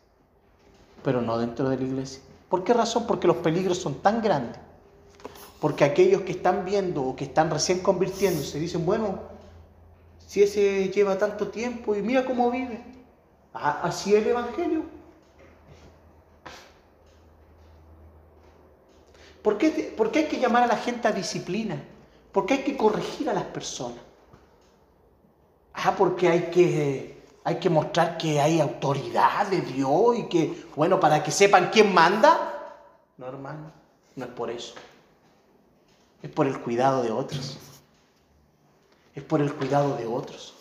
[1.03, 2.21] pero no dentro de la iglesia.
[2.49, 3.07] ¿Por qué razón?
[3.07, 4.59] Porque los peligros son tan grandes.
[5.59, 9.19] Porque aquellos que están viendo o que están recién convirtiéndose dicen, bueno,
[10.25, 12.81] si ese lleva tanto tiempo y mira cómo vive,
[13.53, 14.83] así es el Evangelio.
[19.41, 21.81] ¿Por qué, ¿Por qué hay que llamar a la gente a disciplina?
[22.31, 23.99] ¿Por qué hay que corregir a las personas?
[25.73, 30.99] Ah, porque hay que, hay que mostrar que hay autoridad de Dios y que, bueno,
[30.99, 32.77] para que sepan quién manda.
[33.17, 33.71] No, hermano,
[34.15, 34.75] no es por eso.
[36.21, 37.57] Es por el cuidado de otros.
[39.15, 40.53] Es por el cuidado de otros.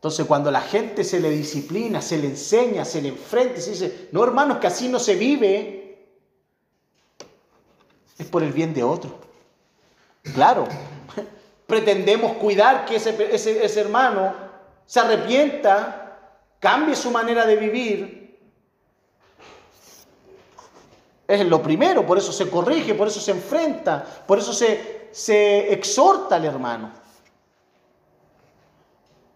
[0.00, 4.08] Entonces cuando la gente se le disciplina, se le enseña, se le enfrenta, se dice,
[4.12, 6.06] no hermanos, que así no se vive,
[8.16, 9.18] es por el bien de otro.
[10.34, 10.66] Claro,
[11.66, 14.34] pretendemos cuidar que ese, ese, hermano
[14.86, 16.18] se arrepienta,
[16.60, 18.19] cambie su manera de vivir.
[21.30, 25.72] Es lo primero, por eso se corrige, por eso se enfrenta, por eso se, se
[25.72, 26.90] exhorta al hermano.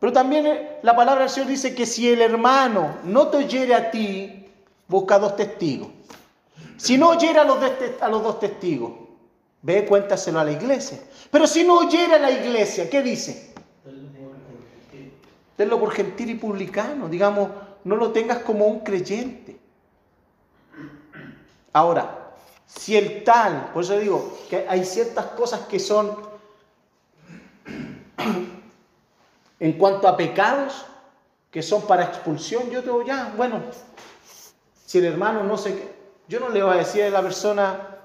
[0.01, 3.77] Pero también eh, la palabra del Señor dice que si el hermano no te oyere
[3.77, 4.45] a ti,
[4.89, 5.87] busca dos testigos.
[6.79, 7.59] Si no oyere a los,
[8.01, 8.91] a los dos testigos,
[9.63, 10.99] ve, cuéntaselo a la iglesia.
[11.31, 13.55] Pero si no oyere a la iglesia, ¿qué dice?
[15.57, 17.09] Tenlo por gentil y publicano.
[17.09, 17.51] Digamos,
[17.85, 19.63] no lo tengas como un creyente.
[21.75, 26.17] Ahora, si el tal, por eso digo que hay ciertas cosas que son
[29.59, 30.87] en cuanto a pecados
[31.51, 33.61] que son para expulsión, yo digo, ya, bueno,
[34.87, 35.95] si el hermano no sé
[36.29, 37.99] yo no le voy a decir a la persona,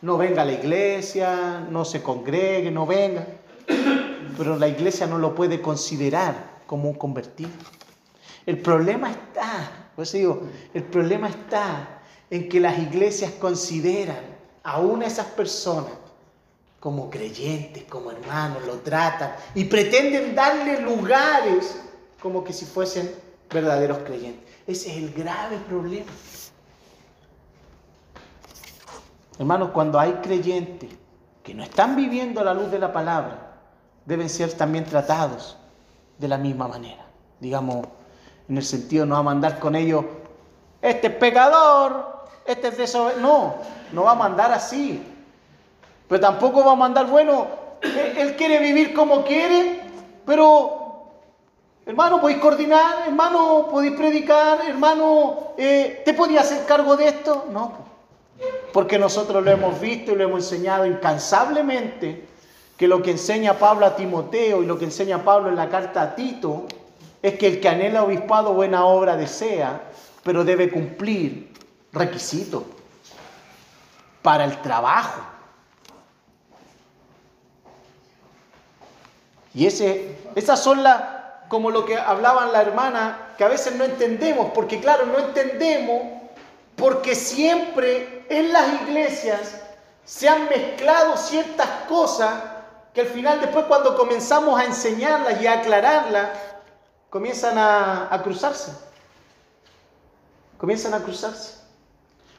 [0.00, 3.26] no venga a la iglesia, no se congregue, no venga,
[4.38, 6.34] pero la iglesia no lo puede considerar
[6.66, 7.50] como un convertido.
[8.46, 10.42] El problema está, pues digo,
[10.72, 12.01] el problema está
[12.32, 14.24] en que las iglesias consideran
[14.62, 15.92] aún a esas personas
[16.80, 21.78] como creyentes, como hermanos, lo tratan y pretenden darle lugares
[22.22, 23.14] como que si fuesen
[23.50, 24.50] verdaderos creyentes.
[24.66, 26.10] Ese es el grave problema.
[29.38, 30.88] Hermanos, cuando hay creyentes
[31.42, 33.56] que no están viviendo a la luz de la palabra,
[34.06, 35.58] deben ser también tratados
[36.18, 37.04] de la misma manera.
[37.40, 37.86] Digamos,
[38.48, 40.06] en el sentido no a mandar con ellos,
[40.80, 42.11] este es pecador,
[42.46, 43.22] este es desobediente.
[43.22, 43.54] No,
[43.92, 45.02] no va a mandar así.
[46.08, 47.46] Pero tampoco va a mandar, bueno,
[47.82, 49.80] él, quiere vivir como quiere,
[50.26, 51.08] pero
[51.86, 57.46] hermano, podéis coordinar, hermano, podéis predicar, hermano, eh, ¿te podía hacer cargo de esto?
[57.50, 57.72] No,
[58.72, 62.26] porque nosotros lo hemos visto y lo hemos enseñado incansablemente,
[62.76, 66.02] que lo que enseña Pablo a Timoteo y lo que enseña Pablo en la carta
[66.02, 66.66] a Tito
[67.22, 69.82] es que el que anhela obispado buena obra desea,
[70.24, 71.51] pero debe cumplir
[71.92, 72.62] requisitos
[74.22, 75.20] para el trabajo.
[79.54, 81.02] Y ese, esas son las,
[81.48, 86.02] como lo que hablaban la hermana, que a veces no entendemos, porque claro, no entendemos
[86.76, 89.60] porque siempre en las iglesias
[90.04, 92.32] se han mezclado ciertas cosas
[92.94, 96.30] que al final después cuando comenzamos a enseñarlas y a aclararlas,
[97.10, 98.72] comienzan a cruzarse.
[100.58, 101.61] Comienzan a cruzarse.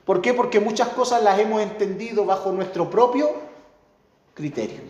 [0.06, 0.34] ¿Por qué?
[0.34, 3.32] Porque muchas cosas las hemos entendido bajo nuestro propio
[4.34, 4.82] criterio.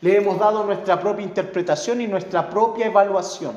[0.00, 3.56] Le hemos dado nuestra propia interpretación y nuestra propia evaluación.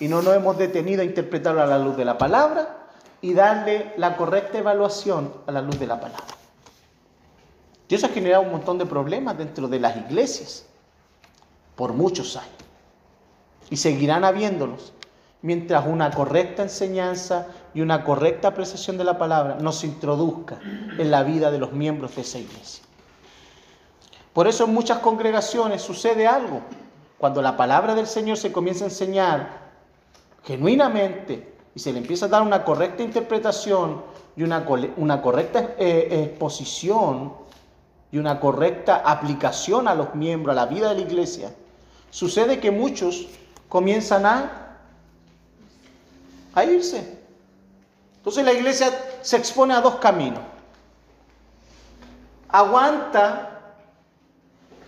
[0.00, 2.88] Y no nos hemos detenido a interpretarlo a la luz de la palabra
[3.20, 6.24] y darle la correcta evaluación a la luz de la palabra.
[7.88, 10.66] Y eso ha generado un montón de problemas dentro de las iglesias
[11.76, 12.50] por muchos años.
[13.70, 14.92] Y seguirán habiéndolos
[15.42, 21.10] mientras una correcta enseñanza y una correcta apreciación de la palabra no se introduzca en
[21.10, 22.84] la vida de los miembros de esa iglesia.
[24.32, 26.60] Por eso en muchas congregaciones sucede algo.
[27.18, 29.48] Cuando la palabra del Señor se comienza a enseñar
[30.44, 34.02] genuinamente y se le empieza a dar una correcta interpretación
[34.36, 37.32] y una, una correcta eh, exposición
[38.12, 41.52] y una correcta aplicación a los miembros, a la vida de la iglesia,
[42.10, 43.26] sucede que muchos
[43.68, 44.60] comienzan a
[46.54, 47.23] a irse.
[48.24, 50.40] Entonces la iglesia se expone a dos caminos.
[52.48, 53.74] Aguanta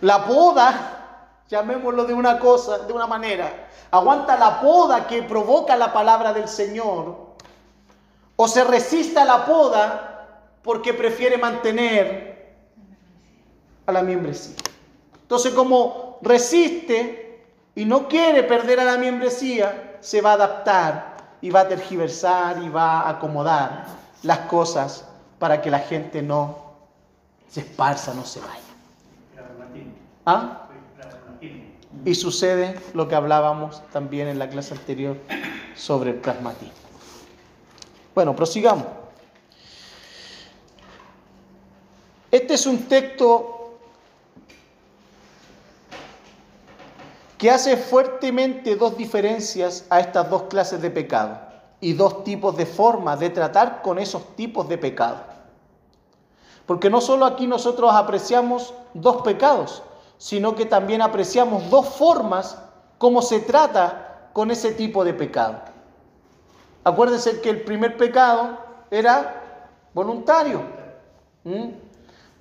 [0.01, 5.93] la poda, llamémoslo de una cosa, de una manera, aguanta la poda que provoca la
[5.93, 7.35] palabra del Señor,
[8.35, 12.55] o se resiste a la poda porque prefiere mantener
[13.85, 14.55] a la membresía.
[15.21, 17.45] Entonces, como resiste
[17.75, 22.61] y no quiere perder a la membresía, se va a adaptar y va a tergiversar
[22.63, 23.85] y va a acomodar
[24.23, 25.05] las cosas
[25.39, 26.67] para que la gente no
[27.49, 28.61] se esparza, no se vaya.
[30.25, 30.67] ¿Ah?
[32.03, 35.17] Y sucede lo que hablábamos también en la clase anterior
[35.75, 36.73] sobre el pragmatismo.
[38.13, 38.85] Bueno, prosigamos.
[42.31, 43.56] Este es un texto
[47.37, 51.39] que hace fuertemente dos diferencias a estas dos clases de pecado
[51.79, 55.17] y dos tipos de formas de tratar con esos tipos de pecado.
[56.65, 59.83] Porque no solo aquí nosotros apreciamos dos pecados,
[60.17, 62.57] sino que también apreciamos dos formas
[62.97, 65.59] como se trata con ese tipo de pecado.
[66.83, 68.57] Acuérdense que el primer pecado
[68.89, 69.43] era
[69.93, 70.61] voluntario.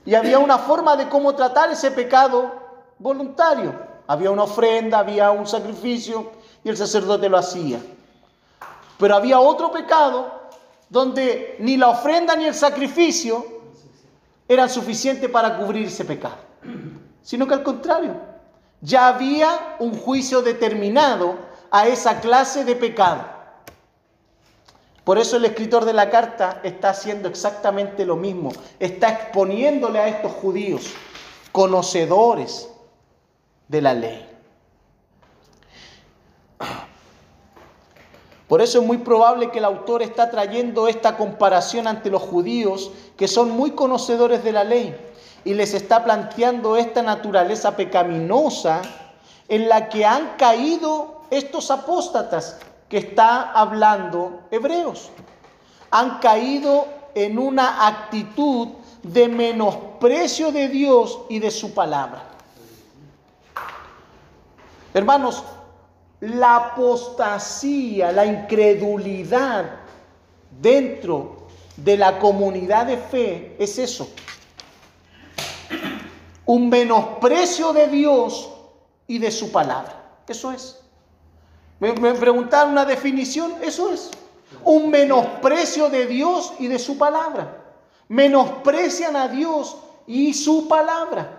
[0.04, 2.52] Y había una forma de cómo tratar ese pecado
[2.98, 3.85] voluntario.
[4.06, 6.30] Había una ofrenda, había un sacrificio
[6.62, 7.80] y el sacerdote lo hacía.
[8.98, 10.32] Pero había otro pecado
[10.88, 13.44] donde ni la ofrenda ni el sacrificio
[14.48, 16.46] eran suficientes para cubrir ese pecado
[17.26, 18.14] sino que al contrario,
[18.80, 21.34] ya había un juicio determinado
[21.72, 23.24] a esa clase de pecado.
[25.02, 30.06] Por eso el escritor de la carta está haciendo exactamente lo mismo, está exponiéndole a
[30.06, 30.92] estos judíos,
[31.50, 32.68] conocedores
[33.68, 34.28] de la ley.
[38.48, 42.92] Por eso es muy probable que el autor está trayendo esta comparación ante los judíos
[43.16, 44.96] que son muy conocedores de la ley
[45.44, 48.82] y les está planteando esta naturaleza pecaminosa
[49.48, 55.10] en la que han caído estos apóstatas que está hablando Hebreos.
[55.90, 56.86] Han caído
[57.16, 58.68] en una actitud
[59.02, 62.25] de menosprecio de Dios y de su palabra.
[64.96, 65.44] Hermanos,
[66.20, 69.72] la apostasía, la incredulidad
[70.58, 74.08] dentro de la comunidad de fe es eso,
[76.46, 78.50] un menosprecio de Dios
[79.06, 80.02] y de su palabra.
[80.26, 80.80] Eso es.
[81.78, 84.10] Me, preguntaron una definición, eso es.
[84.64, 87.64] Un menosprecio de Dios y de su palabra.
[88.08, 91.35] Menosprecian a Dios y su palabra.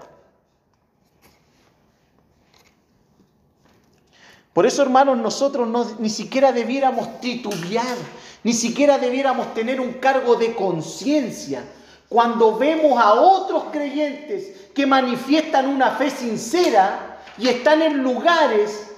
[4.58, 7.96] Por eso, hermanos, nosotros no, ni siquiera debiéramos titubear,
[8.42, 11.64] ni siquiera debiéramos tener un cargo de conciencia
[12.10, 18.96] cuando vemos a otros creyentes que manifiestan una fe sincera y están en lugares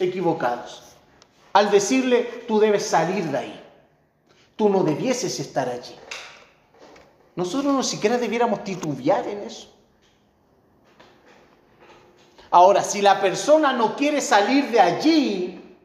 [0.00, 0.82] equivocados.
[1.52, 3.64] Al decirle, tú debes salir de ahí.
[4.56, 5.94] Tú no debieses estar allí.
[7.36, 9.68] Nosotros no siquiera debiéramos titubear en eso.
[12.52, 15.76] Ahora, si la persona no quiere salir de allí,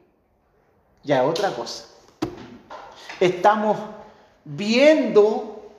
[1.02, 1.86] ya es otra cosa.
[3.18, 3.78] Estamos
[4.44, 5.72] viendo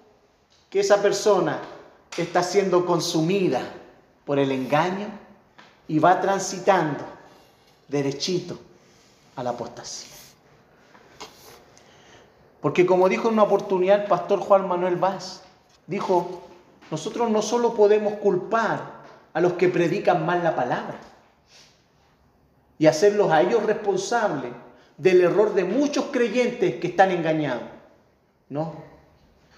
[0.68, 1.60] que esa persona
[2.18, 3.62] está siendo consumida
[4.26, 5.10] por el engaño
[5.88, 7.04] y va transitando
[7.88, 8.58] derechito
[9.36, 10.16] a la apostasía.
[12.62, 15.44] Porque como dijo en una oportunidad el pastor Juan Manuel Vaz,
[15.86, 16.42] dijo,
[16.90, 18.99] nosotros no solo podemos culpar
[19.40, 21.00] a los que predican mal la palabra
[22.78, 24.52] y hacerlos a ellos responsables
[24.98, 27.64] del error de muchos creyentes que están engañados.
[28.50, 28.84] No,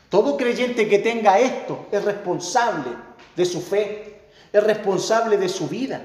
[0.10, 2.92] todo creyente que tenga esto es responsable
[3.36, 4.22] de su fe,
[4.54, 6.04] es responsable de su vida,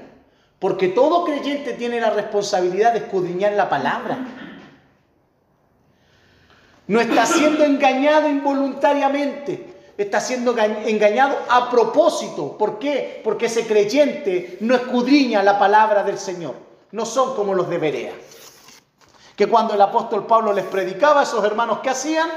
[0.57, 4.17] porque todo creyente tiene la responsabilidad de escudriñar la palabra.
[6.87, 12.57] No está siendo engañado involuntariamente, está siendo engañado a propósito.
[12.57, 13.21] ¿Por qué?
[13.23, 16.55] Porque ese creyente no escudriña la palabra del Señor.
[16.91, 18.13] No son como los de Berea.
[19.35, 22.29] Que cuando el apóstol Pablo les predicaba a esos hermanos, ¿qué hacían?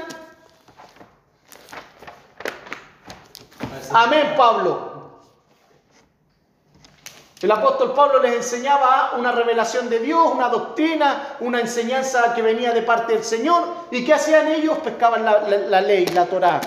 [3.93, 4.91] Amén, Pablo.
[7.41, 12.71] El apóstol Pablo les enseñaba una revelación de Dios, una doctrina, una enseñanza que venía
[12.71, 13.63] de parte del Señor.
[13.89, 14.77] ¿Y qué hacían ellos?
[14.77, 16.61] Pescaban la, ley, la Torá,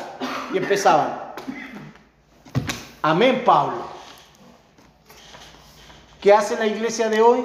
[0.53, 1.35] y empezaban.
[3.03, 3.85] Amén, Pablo.
[6.21, 7.45] ¿Qué hace la iglesia de hoy?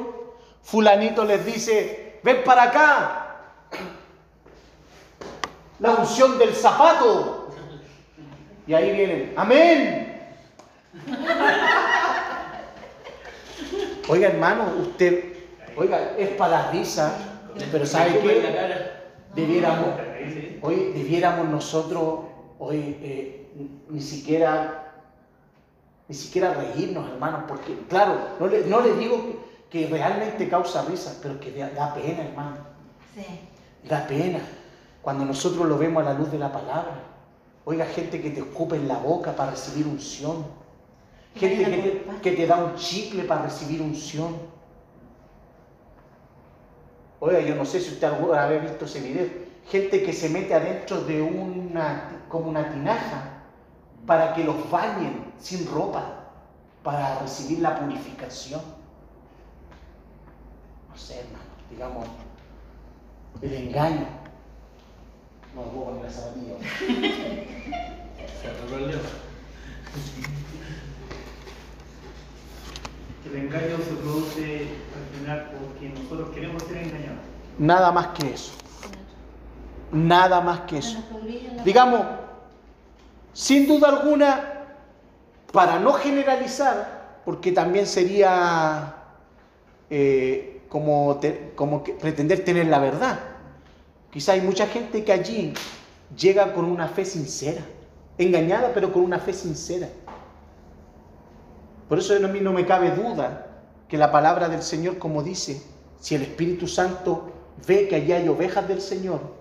[0.64, 3.26] Fulanito les dice, ven para acá.
[5.80, 7.50] la unción del zapato.
[8.68, 10.22] Y ahí vienen, amén.
[14.08, 15.34] Oiga, hermano, usted,
[15.76, 17.18] oiga, es para la risa,
[17.72, 18.92] pero ¿sabe qué?
[19.36, 19.90] Debiéramos,
[20.62, 22.29] hoy debiéramos nosotros,
[22.60, 23.52] hoy eh,
[23.90, 24.94] ni siquiera,
[26.08, 29.26] ni siquiera reírnos, hermano, porque, claro, no le, no le digo
[29.70, 32.58] que, que realmente causa risa, pero que da, da pena, hermano.
[33.16, 33.26] Sí.
[33.88, 34.40] Da pena
[35.02, 37.04] cuando nosotros lo vemos a la luz de la palabra.
[37.66, 40.46] Oiga, gente que te escupe en la boca para recibir unción.
[41.36, 44.36] Gente que te, que te da un chicle para recibir unción.
[47.20, 49.28] Oiga, yo no sé si usted alguna vez ha visto ese video.
[49.70, 53.42] Gente que se mete adentro de una, como una tinaja
[54.06, 56.04] para que los bañen sin ropa,
[56.84, 58.62] para recibir la purificación.
[60.90, 62.08] No sé, hermano, digamos,
[63.42, 64.08] el engaño.
[65.56, 66.56] No puedo poner la zapatilla.
[73.26, 77.20] El engaño se produce al final porque nosotros queremos ser engañados.
[77.58, 78.54] Nada más que eso.
[79.92, 80.98] Nada más que eso.
[81.64, 82.02] Digamos,
[83.34, 84.66] sin duda alguna,
[85.52, 88.96] para no generalizar, porque también sería
[89.90, 91.20] eh, como,
[91.56, 93.20] como pretender tener la verdad.
[94.12, 95.54] Quizá hay mucha gente que allí
[96.16, 97.62] llega con una fe sincera,
[98.18, 99.88] engañada, pero con una fe sincera.
[101.88, 103.48] Por eso a mí no me cabe duda
[103.88, 105.62] que la palabra del Señor, como dice,
[106.00, 107.32] si el Espíritu Santo
[107.66, 109.39] ve que allí hay ovejas del Señor,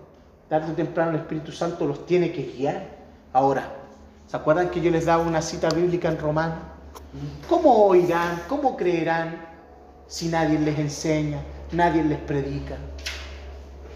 [0.49, 2.87] tarde o temprano el Espíritu Santo los tiene que guiar.
[3.31, 3.71] Ahora,
[4.27, 6.55] ¿se acuerdan que yo les daba una cita bíblica en Romano?
[7.47, 9.47] ¿Cómo oirán, cómo creerán
[10.07, 11.39] si nadie les enseña,
[11.71, 12.75] nadie les predica?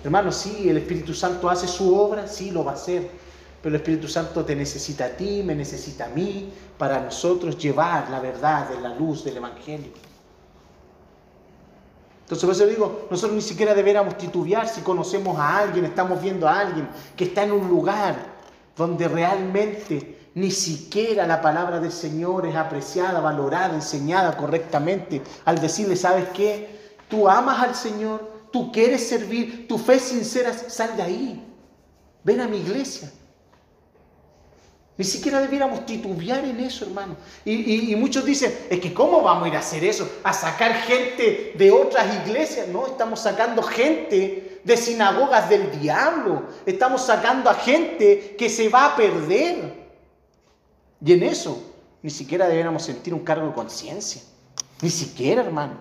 [0.03, 3.09] Hermano, sí, el Espíritu Santo hace su obra, sí lo va a hacer,
[3.61, 8.09] pero el Espíritu Santo te necesita a ti, me necesita a mí, para nosotros llevar
[8.09, 9.91] la verdad de la luz del Evangelio.
[12.33, 16.47] Entonces, por eso digo, nosotros ni siquiera deberíamos titubear si conocemos a alguien, estamos viendo
[16.47, 18.15] a alguien que está en un lugar
[18.75, 25.21] donde realmente ni siquiera la palabra del Señor es apreciada, valorada, enseñada correctamente.
[25.45, 26.95] Al decirle, ¿sabes qué?
[27.07, 31.47] Tú amas al Señor, tú quieres servir, tu fe sincera, sal de ahí.
[32.23, 33.11] Ven a mi iglesia.
[34.95, 37.15] Ni siquiera debiéramos titubear en eso, hermano.
[37.43, 40.07] Y, muchos dicen, es que ¿cómo vamos a ir a hacer eso?
[40.23, 42.67] ¿A sacar gente de otras iglesias?
[42.67, 46.43] No, estamos sacando gente de sinagogas del diablo.
[46.65, 49.83] Estamos sacando a gente que se va a perder.
[51.03, 54.21] Y en eso ni siquiera debiéramos sentir un cargo de conciencia.
[54.81, 55.77] Ni siquiera, hermano.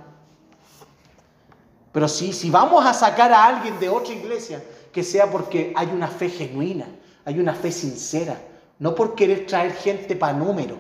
[1.93, 5.89] Pero sí, si vamos a sacar a alguien de otra iglesia, que sea porque hay
[5.89, 6.87] una fe genuina,
[7.25, 8.41] hay una fe sincera,
[8.83, 10.77] no por querer traer gente para número.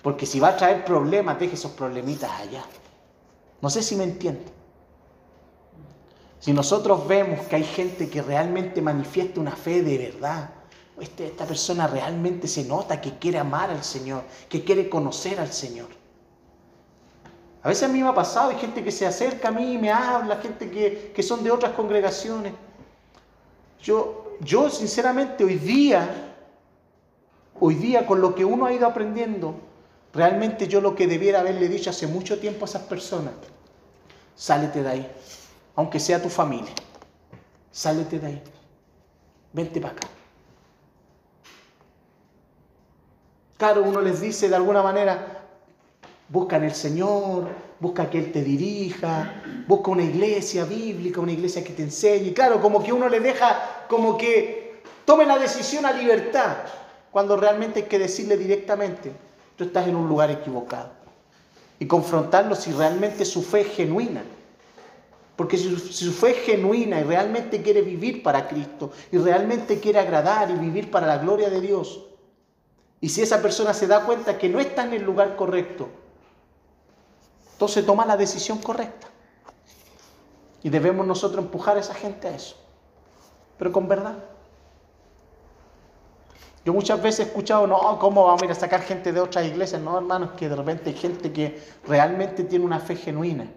[0.00, 2.62] Porque si va a traer problemas, deje esos problemitas allá.
[3.60, 4.44] No sé si me entiende.
[6.38, 10.50] Si nosotros vemos que hay gente que realmente manifiesta una fe de verdad,
[11.00, 15.52] este- esta persona realmente se nota que quiere amar al Señor, que quiere conocer al
[15.52, 15.88] Señor.
[17.64, 19.78] A veces a mí me ha pasado, hay gente que se acerca a mí y
[19.78, 22.52] me habla, gente que, que son de otras congregaciones.
[23.82, 26.34] Yo, yo sinceramente hoy día,
[27.58, 29.54] hoy día con lo que uno ha ido aprendiendo,
[30.12, 33.34] realmente yo lo que debiera haberle dicho hace mucho tiempo a esas personas,
[34.34, 35.12] sálete de ahí,
[35.76, 36.72] aunque sea tu familia,
[37.70, 38.42] sálete de ahí,
[39.52, 40.08] vente para acá.
[43.58, 45.44] Claro, uno les dice de alguna manera,
[46.30, 51.64] busca en el Señor, busca que Él te dirija, busca una iglesia bíblica, una iglesia
[51.64, 52.32] que te enseñe.
[52.32, 56.58] Claro, como que uno le deja, como que tome la decisión a libertad,
[57.10, 59.12] cuando realmente hay que decirle directamente,
[59.56, 60.90] tú estás en un lugar equivocado.
[61.78, 64.22] Y confrontarlo si realmente su fe es genuina.
[65.34, 69.80] Porque si si su fe es genuina y realmente quiere vivir para Cristo, y realmente
[69.80, 72.04] quiere agradar y vivir para la gloria de Dios,
[73.00, 75.88] y si esa persona se da cuenta que no está en el lugar correcto,
[77.60, 79.06] entonces toma la decisión correcta.
[80.62, 82.56] Y debemos nosotros empujar a esa gente a eso.
[83.58, 84.16] Pero con verdad.
[86.64, 89.44] Yo muchas veces he escuchado, no, ¿cómo vamos a ir a sacar gente de otras
[89.44, 89.82] iglesias?
[89.82, 93.52] No, hermanos, que de repente hay gente que realmente tiene una fe genuina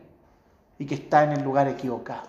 [0.78, 2.28] y que está en el lugar equivocado.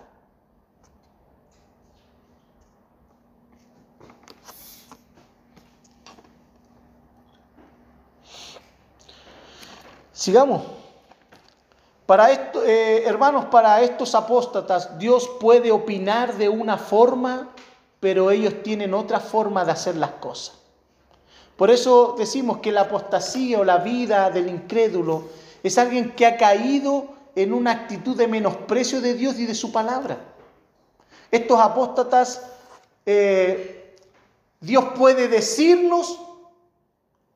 [10.13, 10.74] Sigamos.
[12.05, 17.49] Para esto, eh, hermanos, para estos apóstatas, Dios puede opinar de una forma
[18.05, 20.59] pero ellos tienen otra forma de hacer las cosas.
[21.57, 25.23] Por eso decimos que la apostasía o la vida del incrédulo
[25.63, 29.71] es alguien que ha caído en una actitud de menosprecio de Dios y de su
[29.71, 30.19] palabra.
[31.31, 32.43] Estos apóstatas,
[33.07, 33.95] eh,
[34.59, 36.19] Dios puede decirnos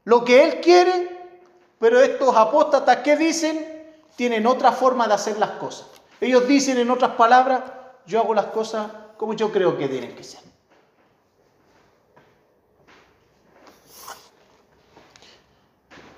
[0.03, 1.17] lo que Él quiere,
[1.79, 3.78] pero estos apóstatas, ¿qué dicen?
[4.19, 5.87] Tienen otra forma de hacer las cosas.
[6.19, 7.63] Ellos dicen, en otras palabras,
[8.05, 10.41] yo hago las cosas como yo creo que tienen que ser.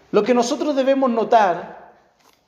[0.10, 1.94] Lo que nosotros debemos notar,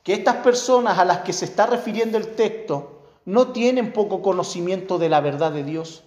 [0.01, 4.97] que estas personas a las que se está refiriendo el texto no tienen poco conocimiento
[4.97, 6.03] de la verdad de Dios,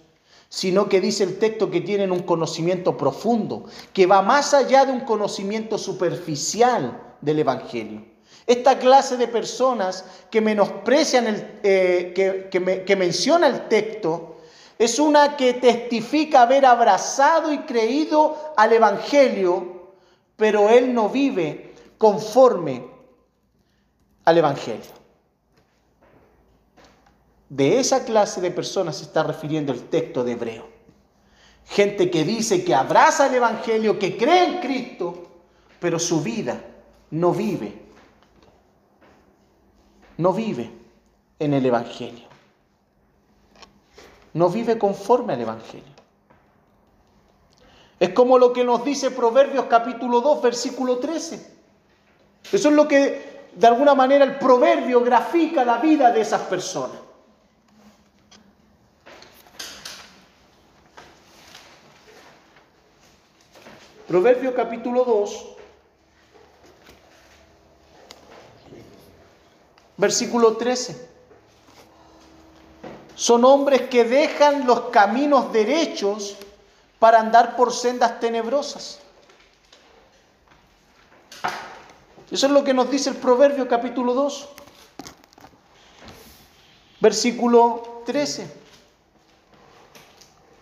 [0.49, 3.63] sino que dice el texto que tienen un conocimiento profundo,
[3.93, 8.16] que va más allá de un conocimiento superficial del Evangelio.
[8.47, 14.37] Esta clase de personas que menosprecian, el, eh, que, que menciona el texto,
[14.79, 19.91] es una que testifica haber abrazado y creído al Evangelio,
[20.35, 22.85] pero él no vive conforme
[24.23, 24.97] al Evangelio.
[27.49, 30.67] De esa clase de personas se está refiriendo el texto de Hebreo.
[31.65, 35.27] Gente que dice que abraza el Evangelio, que cree en Cristo,
[35.79, 36.61] pero su vida
[37.11, 37.86] no vive.
[40.17, 40.71] No vive
[41.39, 42.27] en el Evangelio.
[44.33, 45.97] No vive conforme al Evangelio.
[47.99, 51.57] Es como lo que nos dice Proverbios capítulo 2, versículo 13.
[52.51, 56.97] Eso es lo que de alguna manera el proverbio grafica la vida de esas personas.
[64.07, 65.56] Proverbio capítulo 2,
[69.97, 71.07] versículo 13.
[73.15, 76.35] Son hombres que dejan los caminos derechos
[76.99, 78.99] para andar por sendas tenebrosas.
[82.29, 84.49] Eso es lo que nos dice el Proverbio capítulo 2,
[86.99, 88.51] versículo 13.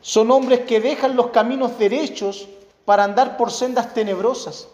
[0.01, 2.47] Son hombres que dejan los caminos derechos
[2.85, 4.67] para andar por sendas tenebrosas.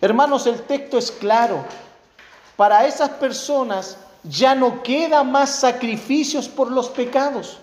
[0.00, 1.62] Hermanos, el texto es claro.
[2.58, 7.58] Para esas personas ya no queda más sacrificios por los pecados.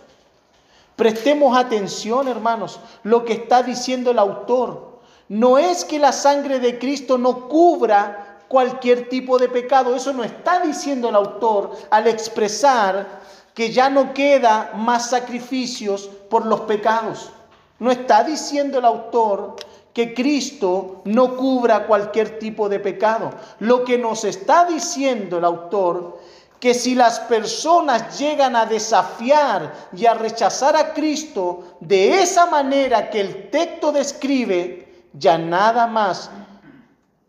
[0.96, 5.02] Prestemos atención, hermanos, lo que está diciendo el autor.
[5.28, 9.94] No es que la sangre de Cristo no cubra cualquier tipo de pecado.
[9.98, 13.20] Eso no está diciendo el autor al expresar
[13.54, 17.32] que ya no queda más sacrificios por los pecados.
[17.80, 19.58] No está diciendo el autor
[19.96, 23.32] que Cristo no cubra cualquier tipo de pecado.
[23.60, 26.20] Lo que nos está diciendo el autor
[26.60, 33.10] que si las personas llegan a desafiar y a rechazar a Cristo de esa manera
[33.10, 36.30] que el texto describe, ya nada más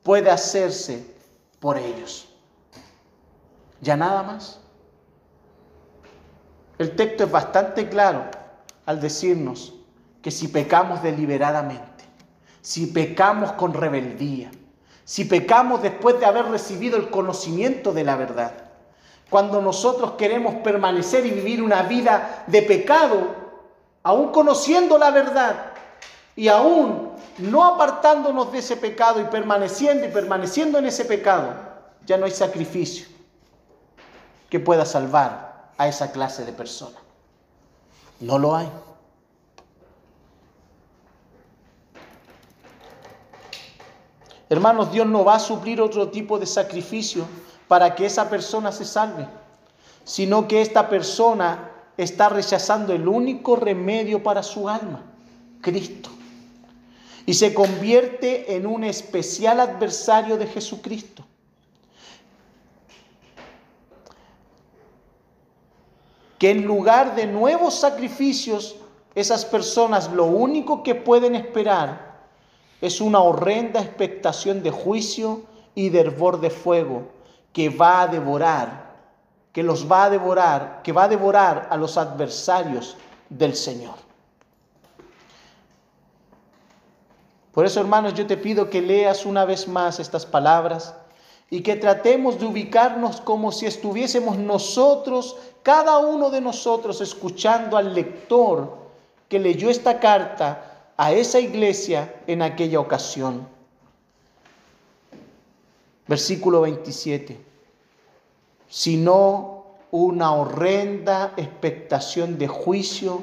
[0.02, 1.06] puede hacerse
[1.60, 2.28] por ellos.
[3.80, 4.59] Ya nada más.
[6.78, 8.24] El texto es bastante claro
[8.86, 9.72] al decirnos
[10.20, 11.95] que si pecamos deliberadamente,
[12.66, 14.51] si pecamos con rebeldía,
[15.05, 18.55] si pecamos después de haber recibido el conocimiento de la verdad,
[19.30, 23.28] cuando nosotros queremos permanecer y vivir una vida de pecado,
[24.02, 25.74] aún conociendo la verdad
[26.34, 31.55] y aún no apartándonos de ese pecado y permaneciendo y permaneciendo en ese pecado,
[32.05, 33.06] ya no hay sacrificio
[34.51, 36.98] que pueda salvar a esa clase de persona.
[38.18, 38.68] No lo hay.
[44.48, 47.27] Hermanos, Dios no va a suplir otro tipo de sacrificio
[47.66, 49.27] para que esa persona se salve,
[50.05, 55.02] sino que esta persona está rechazando el único remedio para su alma,
[55.60, 56.10] Cristo.
[57.24, 61.24] Y se convierte en un especial adversario de Jesucristo.
[66.39, 68.77] Que en lugar de nuevos sacrificios,
[69.16, 72.05] esas personas lo único que pueden esperar
[72.80, 75.42] es una horrenda expectación de juicio
[75.74, 77.02] y de hervor de fuego
[77.52, 78.94] que va a devorar,
[79.52, 82.96] que los va a devorar, que va a devorar a los adversarios
[83.30, 83.94] del Señor.
[87.52, 90.94] Por eso, hermanos, yo te pido que leas una vez más estas palabras
[91.48, 97.94] y que tratemos de ubicarnos como si estuviésemos nosotros, cada uno de nosotros, escuchando al
[97.94, 98.76] lector
[99.28, 103.47] que leyó esta carta a esa iglesia en aquella ocasión.
[106.06, 107.47] Versículo 27
[108.68, 113.23] sino una horrenda expectación de juicio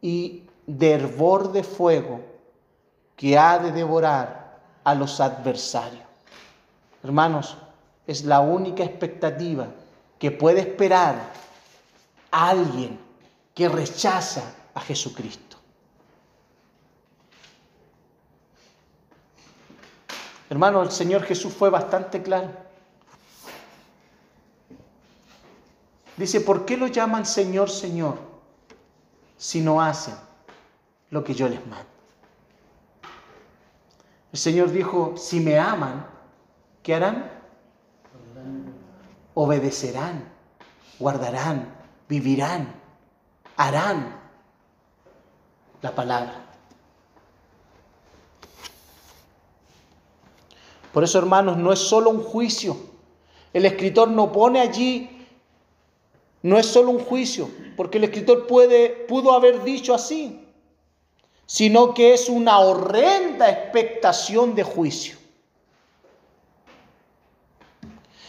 [0.00, 2.20] y de hervor de fuego
[3.16, 6.02] que ha de devorar a los adversarios.
[7.02, 7.56] Hermanos,
[8.06, 9.68] es la única expectativa
[10.18, 11.16] que puede esperar
[12.30, 12.98] alguien
[13.54, 14.42] que rechaza
[14.74, 15.51] a Jesucristo.
[20.52, 22.50] Hermano, el Señor Jesús fue bastante claro.
[26.18, 28.18] Dice, ¿por qué lo llaman Señor, Señor
[29.38, 30.14] si no hacen
[31.08, 31.86] lo que yo les mando?
[34.30, 36.06] El Señor dijo, si me aman,
[36.82, 37.30] ¿qué harán?
[39.32, 40.22] Obedecerán,
[40.98, 41.74] guardarán,
[42.10, 42.74] vivirán,
[43.56, 44.20] harán
[45.80, 46.41] la palabra.
[50.92, 52.76] Por eso, hermanos, no es solo un juicio.
[53.52, 55.26] El escritor no pone allí,
[56.42, 60.46] no es solo un juicio, porque el escritor puede, pudo haber dicho así,
[61.46, 65.16] sino que es una horrenda expectación de juicio.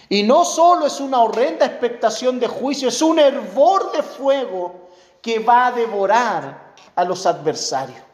[0.09, 4.89] Y no solo es una horrenda expectación de juicio, es un hervor de fuego
[5.21, 8.12] que va a devorar a los adversarios.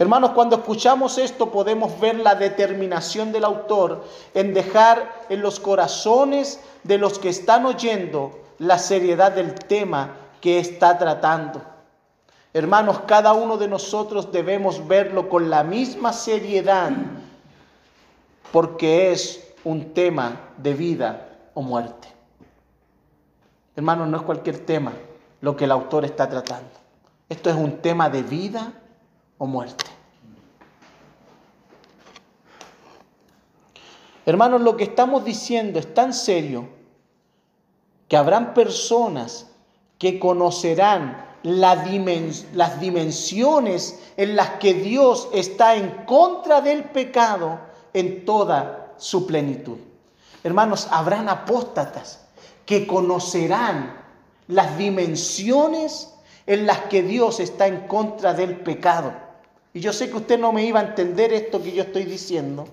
[0.00, 4.02] Hermanos, cuando escuchamos esto podemos ver la determinación del autor
[4.32, 10.58] en dejar en los corazones de los que están oyendo la seriedad del tema que
[10.58, 11.60] está tratando.
[12.54, 16.92] Hermanos, cada uno de nosotros debemos verlo con la misma seriedad
[18.52, 22.08] porque es un tema de vida o muerte.
[23.76, 24.94] Hermanos, no es cualquier tema
[25.42, 26.70] lo que el autor está tratando.
[27.28, 28.72] Esto es un tema de vida
[29.36, 29.89] o muerte.
[34.30, 36.68] Hermanos, lo que estamos diciendo es tan serio
[38.06, 39.48] que habrán personas
[39.98, 47.58] que conocerán las dimensiones en las que Dios está en contra del pecado
[47.92, 49.78] en toda su plenitud.
[50.44, 52.24] Hermanos, habrán apóstatas
[52.64, 54.00] que conocerán
[54.46, 56.14] las dimensiones
[56.46, 59.12] en las que Dios está en contra del pecado.
[59.74, 62.68] Y yo sé que usted no me iba a entender esto que yo estoy diciendo.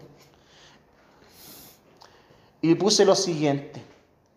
[2.67, 3.81] Y puse lo siguiente.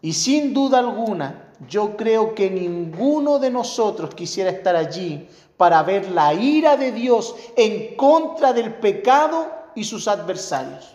[0.02, 6.08] Y sin duda alguna, yo creo que ninguno de nosotros quisiera estar allí para ver
[6.12, 10.94] la ira de Dios en contra del pecado y sus adversarios.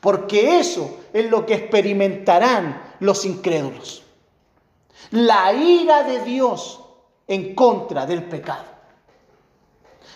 [0.00, 4.04] Porque eso es lo que experimentarán los incrédulos.
[5.10, 6.80] La ira de Dios
[7.26, 8.64] en contra del pecado.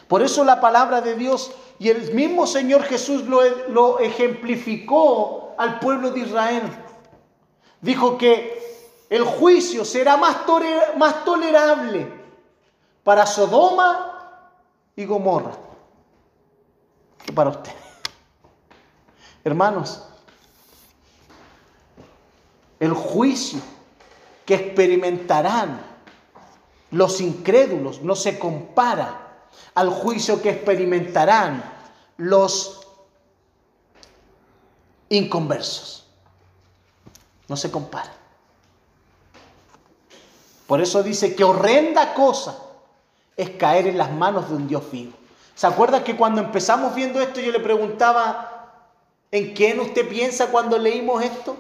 [0.06, 5.78] Por eso la palabra de Dios y el mismo Señor Jesús lo, lo ejemplificó al
[5.78, 6.62] pueblo de Israel.
[7.80, 8.60] Dijo que
[9.08, 10.44] el juicio será más,
[11.24, 12.12] tolerable
[13.04, 14.40] para Sodoma
[14.96, 15.52] y Gomorra
[17.24, 17.76] que para ustedes.
[19.44, 20.02] Hermanos,
[22.80, 23.60] el juicio
[24.44, 25.80] que experimentarán
[26.90, 31.62] los incrédulos no se compara al juicio que experimentarán
[32.16, 32.81] los
[35.16, 36.06] inconversos.
[37.48, 38.12] No se compara.
[40.66, 42.58] Por eso dice que horrenda cosa
[43.36, 45.12] es caer en las manos de un Dios vivo.
[45.54, 48.88] ¿Se acuerda que cuando empezamos viendo esto yo le preguntaba,
[49.30, 51.56] ¿en quién usted piensa cuando leímos esto?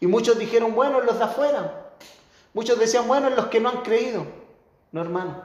[0.00, 1.92] Y muchos dijeron, bueno, en los de afuera.
[2.54, 4.26] Muchos decían, bueno, en los que no han creído.
[4.90, 5.42] No, hermano.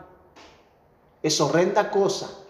[1.22, 2.43] Es horrenda cosa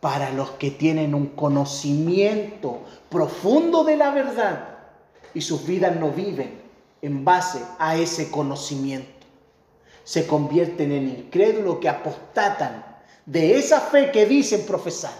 [0.00, 4.78] para los que tienen un conocimiento profundo de la verdad
[5.34, 6.60] y sus vidas no viven
[7.02, 9.26] en base a ese conocimiento.
[10.04, 12.84] Se convierten en incrédulos que apostatan
[13.26, 15.12] de esa fe que dicen profesar.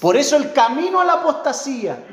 [0.00, 2.04] Por eso el camino a la apostasía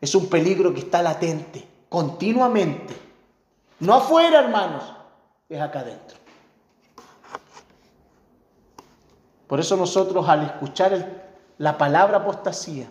[0.00, 2.94] es un peligro que está latente, continuamente.
[3.80, 4.84] No afuera, hermanos,
[5.48, 6.23] es acá adentro.
[9.46, 11.22] Por eso nosotros al escuchar
[11.58, 12.88] la palabra apostasía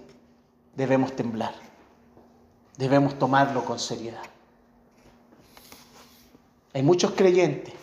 [0.75, 1.53] debemos temblar
[2.77, 4.23] debemos tomarlo con seriedad.
[6.73, 7.73] Hay muchos creyentes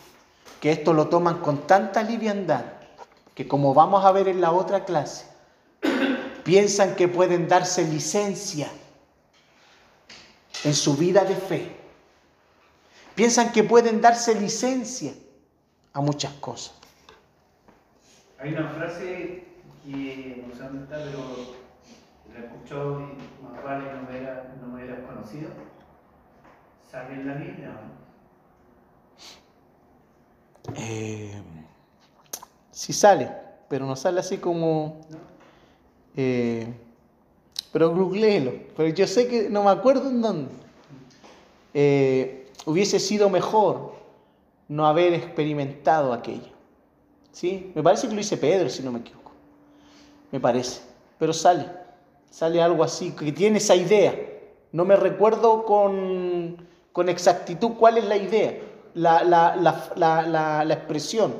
[0.60, 2.64] que esto lo toman con tanta liviandad
[3.34, 5.24] que como vamos a ver en la otra clase,
[6.44, 8.68] piensan que pueden darse licencia
[10.64, 11.76] en su vida de fe.
[13.14, 15.14] Piensan que pueden darse licencia
[15.92, 16.74] a muchas cosas.
[18.40, 19.44] Hay una frase
[19.84, 21.18] que no sé dónde está, pero
[22.32, 25.50] la escuchó y más vale no me era, no me conocido.
[26.90, 27.70] Sale en la Biblia.
[30.74, 31.42] Eh,
[32.70, 33.30] sí sale,
[33.68, 35.02] pero no sale así como...
[36.16, 36.66] Eh,
[37.72, 38.52] pero googleelo.
[38.74, 40.50] Pero yo sé que no me acuerdo en dónde.
[41.74, 43.96] Eh, hubiese sido mejor
[44.68, 46.59] no haber experimentado aquello.
[47.32, 47.72] ¿Sí?
[47.74, 49.32] Me parece que lo dice Pedro, si no me equivoco.
[50.30, 50.82] Me parece.
[51.18, 51.66] Pero sale.
[52.30, 54.14] Sale algo así, que tiene esa idea.
[54.72, 56.56] No me recuerdo con,
[56.92, 58.54] con exactitud cuál es la idea,
[58.94, 59.56] la, la,
[59.96, 61.34] la, la, expresión,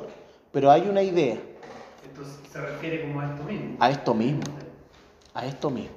[0.51, 1.37] pero hay una idea.
[2.05, 3.77] Entonces se refiere como a esto mismo.
[3.79, 4.41] A esto mismo.
[5.33, 5.95] A esto mismo.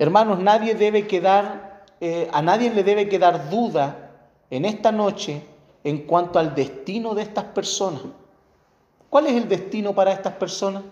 [0.00, 4.01] Hermanos, nadie debe quedar, eh, a nadie le debe quedar duda
[4.52, 5.42] en esta noche
[5.82, 8.02] en cuanto al destino de estas personas.
[9.08, 10.82] ¿Cuál es el destino para estas personas?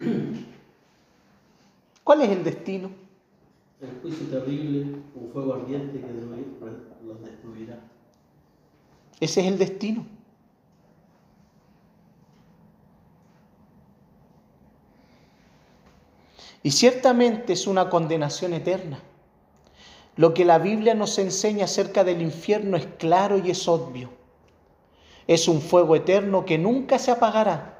[2.02, 2.90] ¿Cuál es el destino?
[3.80, 6.12] El juicio terrible, un fuego ardiente que
[7.06, 7.78] los destruirá.
[9.20, 10.04] Ese es el destino.
[16.64, 18.98] Y ciertamente es una condenación eterna.
[20.16, 24.10] Lo que la Biblia nos enseña acerca del infierno es claro y es obvio.
[25.26, 27.78] Es un fuego eterno que nunca se apagará.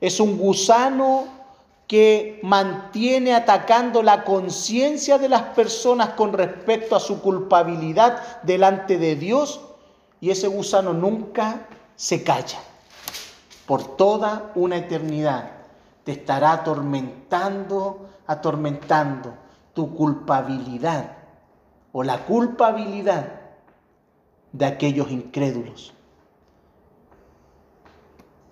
[0.00, 1.24] Es un gusano
[1.86, 9.16] que mantiene atacando la conciencia de las personas con respecto a su culpabilidad delante de
[9.16, 9.60] Dios
[10.20, 11.66] y ese gusano nunca
[11.96, 12.58] se calla.
[13.66, 15.50] Por toda una eternidad
[16.04, 19.34] te estará atormentando, atormentando
[19.72, 21.23] tu culpabilidad
[21.96, 23.40] o la culpabilidad
[24.50, 25.94] de aquellos incrédulos.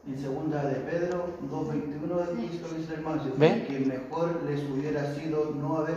[0.06, 3.66] En segunda de Pedro 2.21 dice el ¿Ve?
[3.66, 5.96] que mejor les hubiera sido no haber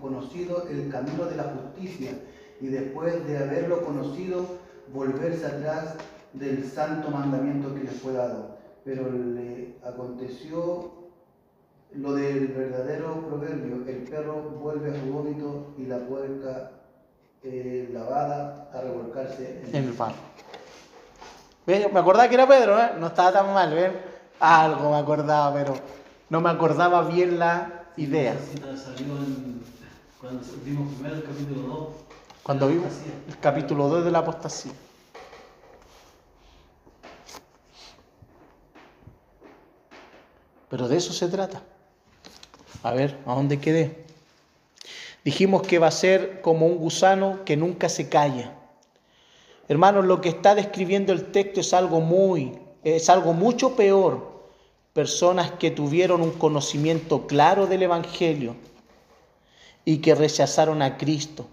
[0.00, 2.12] conocido el camino de la justicia
[2.60, 4.46] y después de haberlo conocido
[4.92, 5.96] volverse atrás
[6.34, 8.58] del santo mandamiento que les fue dado.
[8.84, 10.92] Pero le aconteció
[11.94, 16.75] lo del verdadero proverbio, el perro vuelve a su vómito y la puerca
[17.48, 20.14] eh, lavada a revolcarse en, el barro.
[21.66, 22.92] Me acordaba que era Pedro, ¿eh?
[22.98, 23.92] no estaba tan mal, ¿ven?
[24.40, 25.74] Algo me acordaba, pero
[26.28, 28.36] no me acordaba bien la idea.
[28.76, 29.14] salió
[30.20, 31.88] cuando vimos primero el capítulo 2.
[32.42, 32.92] Cuando vimos
[33.28, 34.72] el capítulo 2 de la apostasía.
[40.68, 41.62] Pero de eso se trata.
[42.82, 44.05] A ver, ¿a dónde quedé?
[45.26, 48.52] Dijimos que va a ser como un gusano que nunca se calla.
[49.66, 54.44] Hermanos, lo que está describiendo el texto es algo muy, es algo mucho peor.
[54.92, 58.54] Personas que tuvieron un conocimiento claro del Evangelio
[59.84, 61.48] y que rechazaron a Cristo,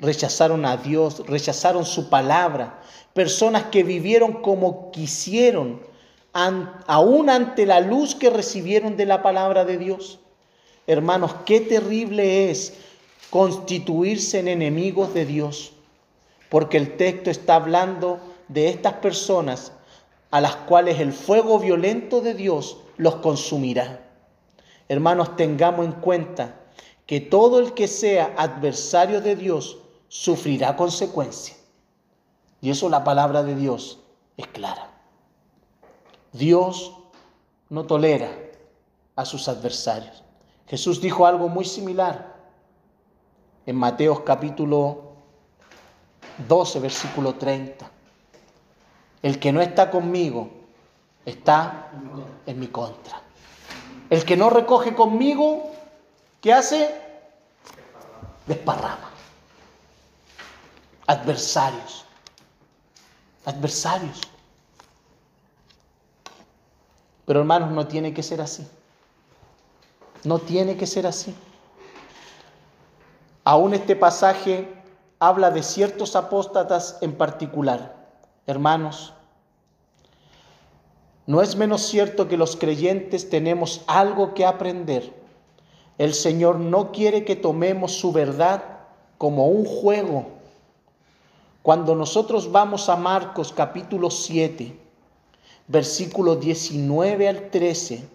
[0.00, 2.80] rechazaron a Dios, rechazaron su palabra.
[3.12, 5.80] Personas que vivieron como quisieron,
[6.32, 10.18] aún ante la luz que recibieron de la palabra de Dios.
[10.88, 12.74] Hermanos, qué terrible es
[13.34, 15.72] constituirse en enemigos de Dios,
[16.50, 19.72] porque el texto está hablando de estas personas
[20.30, 24.08] a las cuales el fuego violento de Dios los consumirá.
[24.88, 26.60] Hermanos, tengamos en cuenta
[27.06, 31.58] que todo el que sea adversario de Dios sufrirá consecuencias.
[32.60, 33.98] Y eso la palabra de Dios
[34.36, 34.92] es clara.
[36.32, 36.92] Dios
[37.68, 38.30] no tolera
[39.16, 40.22] a sus adversarios.
[40.68, 42.33] Jesús dijo algo muy similar
[43.66, 45.12] en Mateo capítulo
[46.48, 47.90] 12, versículo 30.
[49.22, 50.50] El que no está conmigo
[51.24, 51.90] está
[52.46, 53.22] en mi contra.
[54.10, 55.70] El que no recoge conmigo,
[56.40, 56.94] ¿qué hace?
[58.46, 59.10] Desparrama.
[61.06, 62.04] Adversarios.
[63.46, 64.20] Adversarios.
[67.26, 68.66] Pero hermanos, no tiene que ser así.
[70.24, 71.34] No tiene que ser así.
[73.44, 74.66] Aún este pasaje
[75.18, 77.94] habla de ciertos apóstatas en particular.
[78.46, 79.12] Hermanos,
[81.26, 85.12] no es menos cierto que los creyentes tenemos algo que aprender.
[85.98, 88.62] El Señor no quiere que tomemos su verdad
[89.18, 90.26] como un juego.
[91.62, 94.78] Cuando nosotros vamos a Marcos capítulo 7,
[95.68, 98.06] versículo 19 al 13,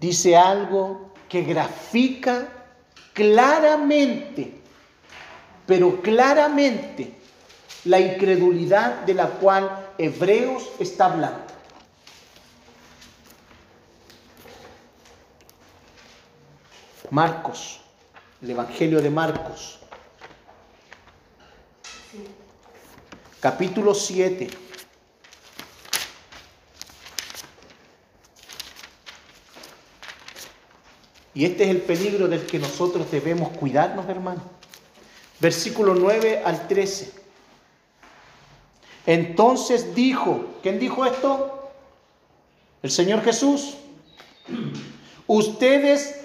[0.00, 2.57] dice algo que grafica
[3.18, 4.52] claramente,
[5.66, 7.14] pero claramente,
[7.84, 11.42] la incredulidad de la cual Hebreos está hablando.
[17.10, 17.80] Marcos,
[18.40, 19.80] El Evangelio de Marcos.
[23.40, 24.67] Capítulo 7.
[31.38, 34.42] Y este es el peligro del que nosotros debemos cuidarnos, hermanos.
[35.38, 37.12] Versículo 9 al 13.
[39.06, 41.70] Entonces dijo, ¿quién dijo esto?
[42.82, 43.76] El Señor Jesús.
[45.28, 46.20] Ustedes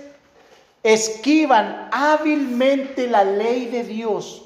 [0.82, 4.42] esquivan hábilmente la ley de Dios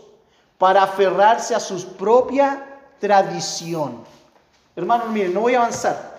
[0.57, 4.03] para aferrarse a su propia tradición.
[4.75, 6.16] Hermanos, miren, no voy a avanzar.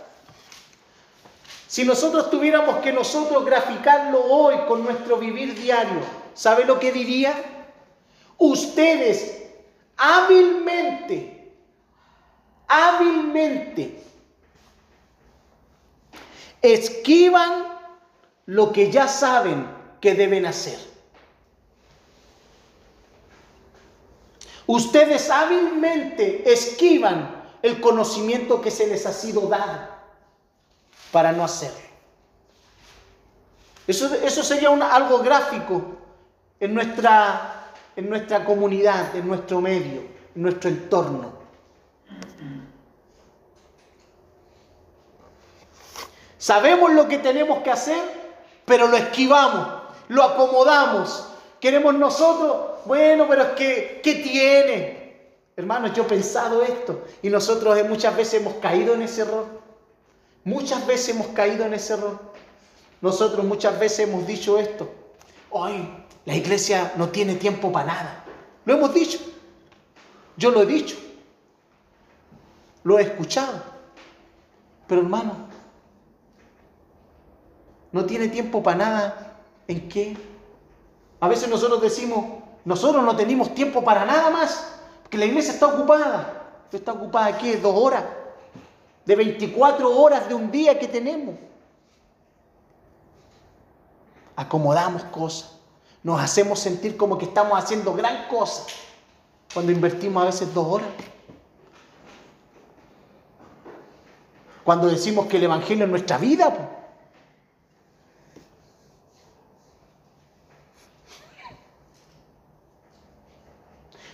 [1.68, 6.00] Si nosotros tuviéramos que nosotros graficarlo hoy con nuestro vivir diario,
[6.32, 7.34] ¿sabe lo que diría?
[8.38, 9.42] Ustedes
[9.98, 11.52] hábilmente,
[12.66, 14.02] hábilmente
[16.62, 17.66] esquivan
[18.46, 19.68] lo que ya saben
[20.00, 20.78] que deben hacer.
[24.66, 29.97] Ustedes hábilmente esquivan el conocimiento que se les ha sido dado
[31.12, 31.88] para no hacerlo.
[33.86, 35.82] Eso, eso sería algo gráfico
[36.60, 40.02] en nuestra, en nuestra comunidad, en nuestro medio,
[40.34, 41.38] en nuestro entorno.
[46.36, 48.00] Sabemos lo que tenemos que hacer,
[48.64, 51.28] pero lo esquivamos, lo acomodamos.
[51.60, 54.98] Queremos nosotros, bueno, pero es que, ¿qué tiene?
[55.56, 59.46] Hermanos, yo he pensado esto y nosotros muchas veces hemos caído en ese error.
[60.48, 62.18] Muchas veces hemos caído en ese error.
[63.02, 64.90] Nosotros muchas veces hemos dicho esto.
[65.50, 65.86] Hoy
[66.24, 68.24] la iglesia no tiene tiempo para nada.
[68.64, 69.18] Lo hemos dicho.
[70.38, 70.96] Yo lo he dicho.
[72.82, 73.62] Lo he escuchado.
[74.86, 75.36] Pero hermano,
[77.92, 79.40] no tiene tiempo para nada.
[79.66, 80.16] ¿En qué?
[81.20, 82.24] A veces nosotros decimos,
[82.64, 86.64] nosotros no tenemos tiempo para nada más, porque la iglesia está ocupada.
[86.72, 87.58] ¿Está ocupada qué?
[87.58, 88.04] ¿Dos horas?
[89.08, 91.34] De 24 horas de un día que tenemos.
[94.36, 95.58] Acomodamos cosas.
[96.02, 98.66] Nos hacemos sentir como que estamos haciendo gran cosa
[99.54, 100.88] cuando invertimos a veces dos horas.
[104.62, 106.52] Cuando decimos que el Evangelio es nuestra vida.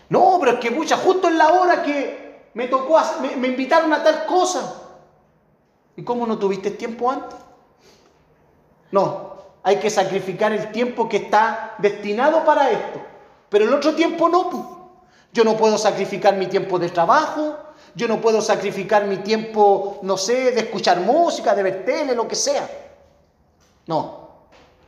[0.09, 3.93] No, pero es que mucha, justo en la hora que me tocó, me, me invitaron
[3.93, 4.83] a tal cosa.
[5.97, 7.39] ¿Y cómo no tuviste tiempo antes?
[8.91, 13.01] No, hay que sacrificar el tiempo que está destinado para esto.
[13.49, 14.91] Pero el otro tiempo no.
[15.33, 17.57] Yo no puedo sacrificar mi tiempo de trabajo,
[17.95, 22.29] yo no puedo sacrificar mi tiempo, no sé, de escuchar música, de ver tele, lo
[22.29, 22.69] que sea.
[23.87, 24.29] No,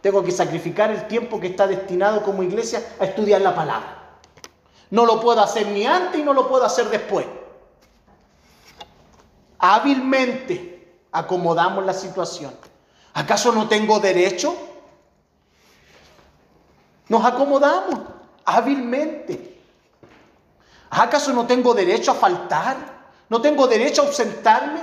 [0.01, 4.19] tengo que sacrificar el tiempo que está destinado como iglesia a estudiar la palabra.
[4.91, 7.27] No lo puedo hacer ni antes y no lo puedo hacer después.
[9.59, 10.76] Hábilmente
[11.17, 12.55] acomodamos la situación.
[13.15, 14.55] ¿Acaso no tengo derecho?
[17.09, 18.01] Nos acomodamos
[18.45, 19.59] hábilmente.
[20.91, 22.77] ¿Acaso no tengo derecho a faltar?
[23.31, 24.81] ¿No tengo derecho a ausentarme?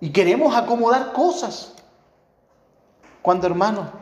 [0.00, 1.74] Y queremos acomodar cosas.
[3.22, 3.92] Cuando, hermano,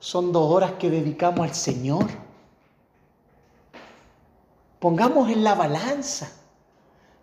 [0.00, 2.06] son dos horas que dedicamos al Señor.
[4.80, 6.30] Pongamos en la balanza.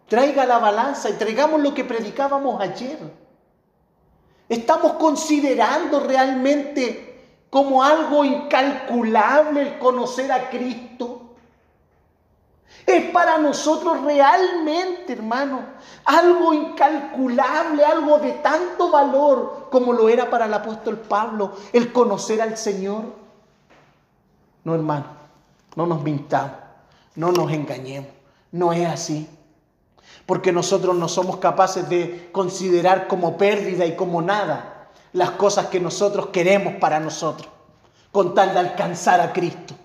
[0.08, 3.00] Traiga la balanza y traigamos lo que predicábamos ayer.
[4.50, 7.14] Estamos considerando realmente
[7.50, 11.22] como algo incalculable el conocer a Cristo.
[12.86, 15.62] Es para nosotros realmente, hermano,
[16.04, 22.42] algo incalculable, algo de tanto valor como lo era para el apóstol Pablo, el conocer
[22.42, 23.04] al Señor.
[24.64, 25.06] No, hermano,
[25.76, 26.58] no nos mintamos,
[27.16, 28.10] no nos engañemos,
[28.52, 29.30] no es así.
[30.34, 35.80] Porque nosotros no somos capaces de considerar como pérdida y como nada las cosas que
[35.80, 37.48] nosotros queremos para nosotros,
[38.12, 39.76] con tal de alcanzar a Cristo.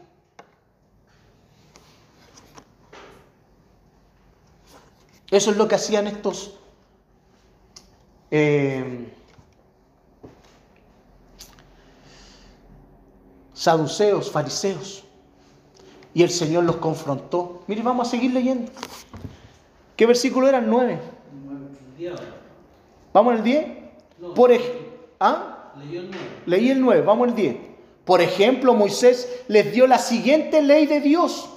[5.31, 6.55] Eso es lo que hacían estos
[8.31, 9.13] eh,
[13.53, 15.05] saduceos, fariseos.
[16.15, 17.65] Y el Señor los confrontó.
[17.67, 18.73] Mire, vamos a seguir leyendo.
[19.99, 20.59] ¿Qué versículo era?
[20.59, 20.97] El 9.
[23.13, 23.67] ¿Vamos al 10?
[24.33, 24.53] Por
[25.19, 25.73] ¿Ah?
[26.47, 27.57] Leí el 9, vamos al 10.
[28.05, 31.51] Por ejemplo, Moisés les dio la siguiente ley de Dios.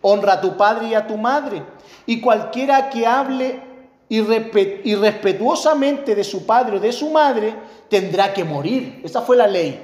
[0.00, 1.64] Honra a tu padre y a tu madre
[2.06, 3.60] y cualquiera que hable
[4.08, 7.54] irrespetuosamente de su padre o de su madre
[7.90, 9.02] tendrá que morir.
[9.04, 9.78] Esa fue la ley.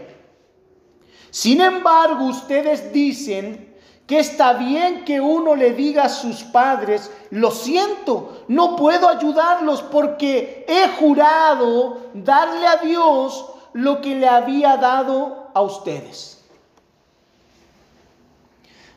[1.29, 3.68] Sin embargo, ustedes dicen
[4.09, 9.83] que está bien que uno le diga a sus padres, lo siento, no puedo ayudarlos
[9.83, 13.45] porque he jurado darle a Dios
[13.75, 16.43] lo que le había dado a ustedes.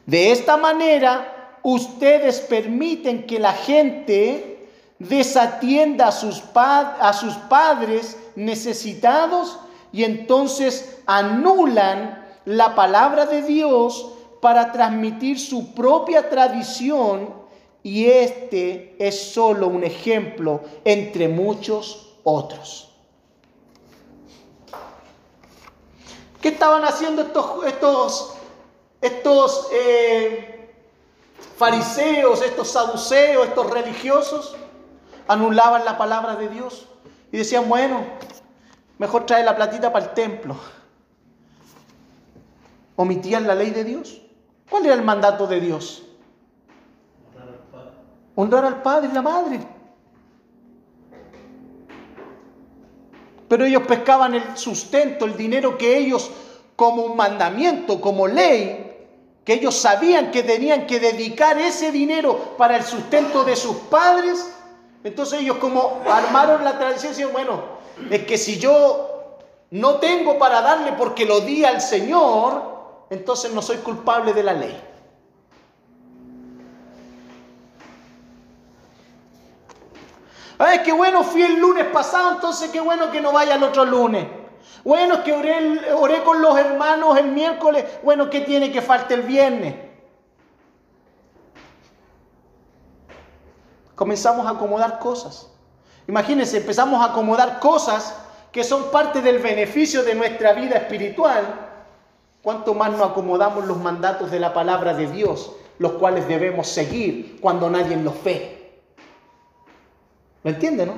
[0.06, 9.60] De esta manera, ustedes permiten que la gente desatienda a sus, padres necesitados
[9.92, 17.41] y entonces anulan la palabra de Dios para transmitir su propia tradición
[17.84, 22.89] y este es solo un ejemplo entre muchos otros.
[26.41, 28.34] ¿Qué estaban haciendo estos, estos,
[28.99, 30.73] estos eh,
[31.55, 34.55] fariseos, estos saduceos, estos religiosos?
[35.27, 36.88] Anulaban la palabra de Dios
[37.31, 38.03] y decían, bueno,
[38.97, 40.55] mejor trae la platita para el templo.
[42.95, 44.22] Omitían la ley de Dios.
[44.72, 46.02] ¿Cuál era el mandato de Dios?
[48.35, 49.60] Honrar al padre y la madre.
[53.49, 56.31] Pero ellos pescaban el sustento, el dinero que ellos,
[56.77, 58.95] como un mandamiento, como ley,
[59.43, 64.56] que ellos sabían que tenían que dedicar ese dinero para el sustento de sus padres.
[65.03, 67.61] Entonces ellos como armaron la tradición, decían, bueno,
[68.10, 69.38] es que si yo
[69.72, 72.70] no tengo para darle porque lo di al Señor,
[73.12, 74.82] entonces no soy culpable de la ley.
[80.58, 83.84] Ay, qué bueno, fui el lunes pasado, entonces qué bueno que no vaya el otro
[83.84, 84.28] lunes.
[84.86, 89.24] Bueno, que oré, oré con los hermanos el miércoles, bueno, ¿qué tiene que falta el
[89.24, 89.76] viernes?
[93.94, 95.52] Comenzamos a acomodar cosas.
[96.08, 98.16] Imagínense, empezamos a acomodar cosas
[98.54, 101.70] que son parte del beneficio de nuestra vida espiritual
[102.41, 107.39] ¿Cuánto más nos acomodamos los mandatos de la palabra de Dios, los cuales debemos seguir
[107.39, 108.81] cuando nadie los ve?
[110.43, 110.95] ¿Lo entiende, no?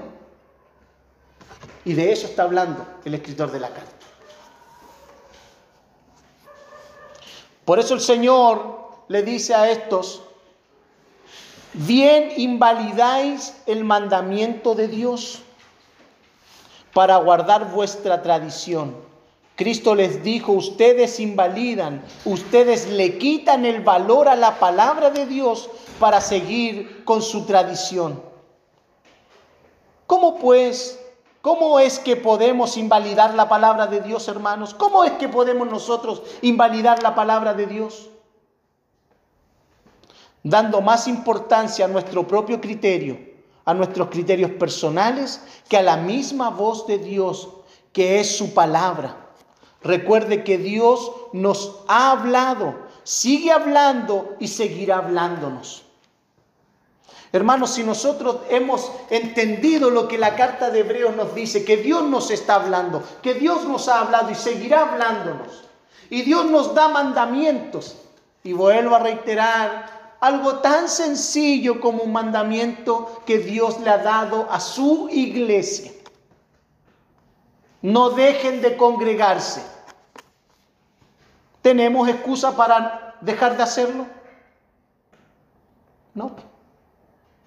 [1.85, 3.91] Y de eso está hablando el escritor de la carta.
[7.65, 10.21] Por eso el Señor le dice a estos,
[11.73, 15.41] bien invalidáis el mandamiento de Dios
[16.93, 18.95] para guardar vuestra tradición.
[19.55, 25.69] Cristo les dijo, ustedes invalidan, ustedes le quitan el valor a la palabra de Dios
[25.99, 28.19] para seguir con su tradición.
[30.07, 30.99] ¿Cómo pues,
[31.41, 34.73] cómo es que podemos invalidar la palabra de Dios, hermanos?
[34.73, 38.09] ¿Cómo es que podemos nosotros invalidar la palabra de Dios?
[40.41, 43.19] Dando más importancia a nuestro propio criterio,
[43.65, 47.49] a nuestros criterios personales, que a la misma voz de Dios,
[47.93, 49.22] que es su palabra.
[49.83, 55.83] Recuerde que Dios nos ha hablado, sigue hablando y seguirá hablándonos.
[57.33, 62.03] Hermanos, si nosotros hemos entendido lo que la carta de Hebreos nos dice, que Dios
[62.03, 65.63] nos está hablando, que Dios nos ha hablado y seguirá hablándonos,
[66.11, 67.97] y Dios nos da mandamientos,
[68.43, 74.47] y vuelvo a reiterar, algo tan sencillo como un mandamiento que Dios le ha dado
[74.49, 75.91] a su iglesia.
[77.83, 79.61] No dejen de congregarse.
[81.61, 84.05] ¿Tenemos excusa para dejar de hacerlo?
[86.13, 86.31] No.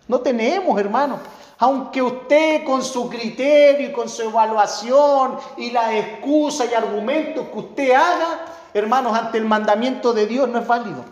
[0.06, 1.18] No tenemos, hermano.
[1.58, 7.58] Aunque usted con su criterio y con su evaluación y la excusa y argumentos que
[7.58, 8.44] usted haga,
[8.74, 11.02] hermanos, ante el mandamiento de Dios no es válido.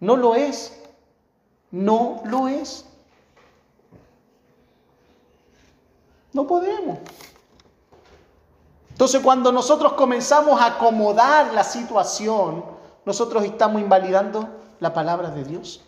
[0.00, 0.82] No lo es.
[1.70, 2.86] No lo es.
[6.32, 6.98] No podemos.
[8.92, 12.64] Entonces cuando nosotros comenzamos a acomodar la situación,
[13.04, 14.48] nosotros estamos invalidando
[14.78, 15.80] la palabra de Dios.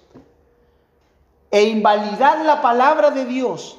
[1.51, 3.79] E invalidar la palabra de Dios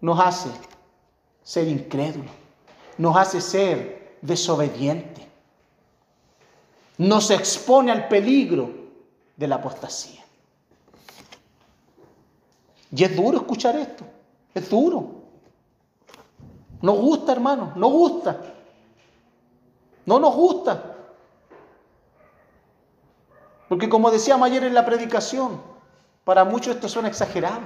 [0.00, 0.48] nos hace
[1.42, 2.32] ser incrédulos,
[2.96, 5.26] nos hace ser desobedientes,
[6.96, 8.70] nos expone al peligro
[9.36, 10.24] de la apostasía.
[12.94, 14.04] Y es duro escuchar esto,
[14.54, 15.13] es duro.
[16.82, 18.40] Nos gusta, hermano, nos gusta.
[20.06, 20.94] No nos gusta.
[23.68, 25.60] Porque como decíamos ayer en la predicación,
[26.24, 27.62] para muchos esto suena exagerado.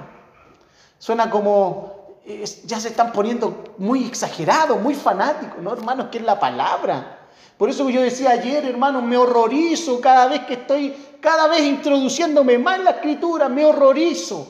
[0.97, 2.17] Suena como,
[2.65, 6.07] ya se están poniendo muy exagerados, muy fanáticos, ¿no, hermanos?
[6.11, 7.19] Que es la palabra.
[7.57, 12.57] Por eso yo decía ayer, hermano, me horrorizo cada vez que estoy, cada vez introduciéndome
[12.57, 14.47] más en la escritura, me horrorizo.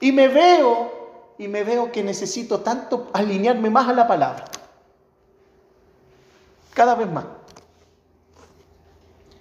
[0.00, 1.03] Y me veo
[1.38, 4.44] y me veo que necesito tanto alinearme más a la palabra.
[6.72, 7.24] Cada vez más.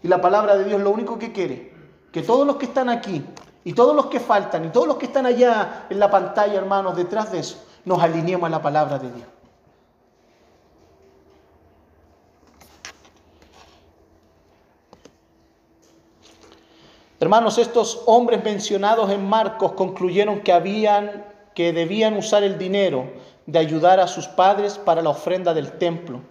[0.01, 1.73] Y la palabra de Dios lo único que quiere,
[2.11, 3.23] que todos los que están aquí
[3.63, 6.95] y todos los que faltan y todos los que están allá en la pantalla, hermanos,
[6.95, 9.27] detrás de eso, nos alineemos a la palabra de Dios.
[17.19, 23.11] Hermanos, estos hombres mencionados en Marcos concluyeron que habían que debían usar el dinero
[23.45, 26.21] de ayudar a sus padres para la ofrenda del templo.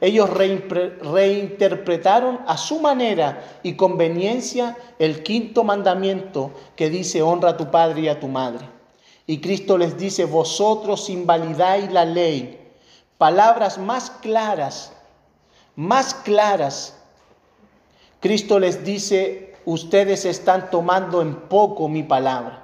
[0.00, 7.70] Ellos reinterpretaron a su manera y conveniencia el quinto mandamiento que dice honra a tu
[7.70, 8.68] padre y a tu madre.
[9.26, 12.58] Y Cristo les dice, vosotros invalidáis la ley.
[13.16, 14.92] Palabras más claras,
[15.76, 16.98] más claras.
[18.18, 22.61] Cristo les dice, ustedes están tomando en poco mi palabra.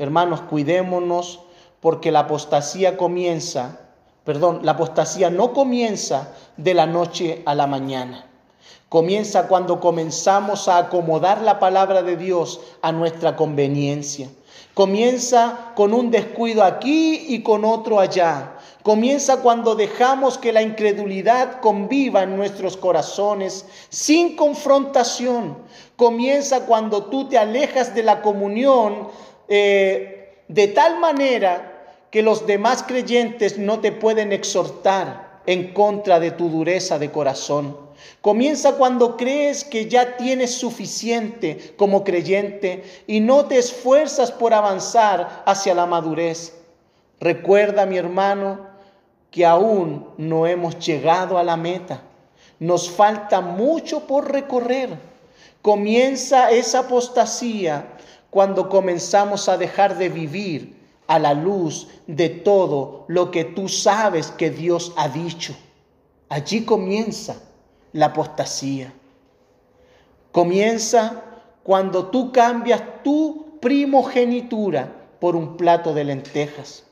[0.00, 1.40] Hermanos, cuidémonos
[1.80, 3.80] porque la apostasía comienza,
[4.24, 8.24] perdón, la apostasía no comienza de la noche a la mañana.
[8.88, 14.30] Comienza cuando comenzamos a acomodar la palabra de Dios a nuestra conveniencia.
[14.72, 18.54] Comienza con un descuido aquí y con otro allá.
[18.82, 25.58] Comienza cuando dejamos que la incredulidad conviva en nuestros corazones sin confrontación.
[25.96, 29.08] Comienza cuando tú te alejas de la comunión
[29.50, 36.30] eh, de tal manera que los demás creyentes no te pueden exhortar en contra de
[36.30, 37.76] tu dureza de corazón.
[38.20, 45.42] Comienza cuando crees que ya tienes suficiente como creyente y no te esfuerzas por avanzar
[45.46, 46.54] hacia la madurez.
[47.20, 48.66] Recuerda, mi hermano,
[49.30, 52.02] que aún no hemos llegado a la meta.
[52.58, 54.90] Nos falta mucho por recorrer.
[55.62, 57.96] Comienza esa apostasía
[58.30, 64.30] cuando comenzamos a dejar de vivir a la luz de todo lo que tú sabes
[64.30, 65.54] que Dios ha dicho.
[66.28, 67.36] Allí comienza
[67.92, 68.92] la apostasía.
[70.30, 71.24] Comienza
[71.64, 76.84] cuando tú cambias tu primogenitura por un plato de lentejas.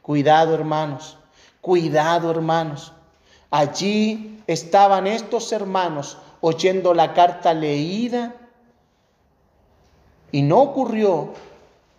[0.00, 1.18] Cuidado, hermanos.
[1.60, 2.94] Cuidado, hermanos.
[3.50, 8.34] Allí estaban estos hermanos oyendo la carta leída
[10.32, 11.30] y no ocurrió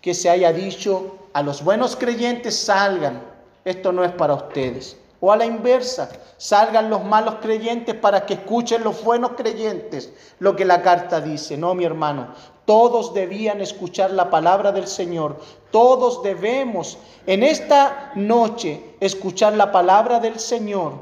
[0.02, 3.22] que se haya dicho a los buenos creyentes salgan,
[3.66, 4.98] esto no es para ustedes.
[5.22, 10.56] O a la inversa, salgan los malos creyentes para que escuchen los buenos creyentes lo
[10.56, 11.58] que la carta dice.
[11.58, 12.30] No, mi hermano,
[12.64, 15.42] todos debían escuchar la palabra del Señor.
[15.72, 16.98] Todos debemos
[17.28, 20.94] en esta noche escuchar la palabra del Señor.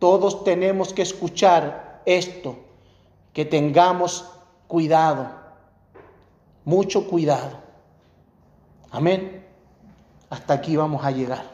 [0.00, 2.56] Todos tenemos que escuchar esto,
[3.32, 4.24] que tengamos
[4.66, 5.28] cuidado,
[6.66, 7.52] mucho cuidado.
[8.90, 9.44] Amén.
[10.28, 11.44] Hasta aquí vamos a llegar.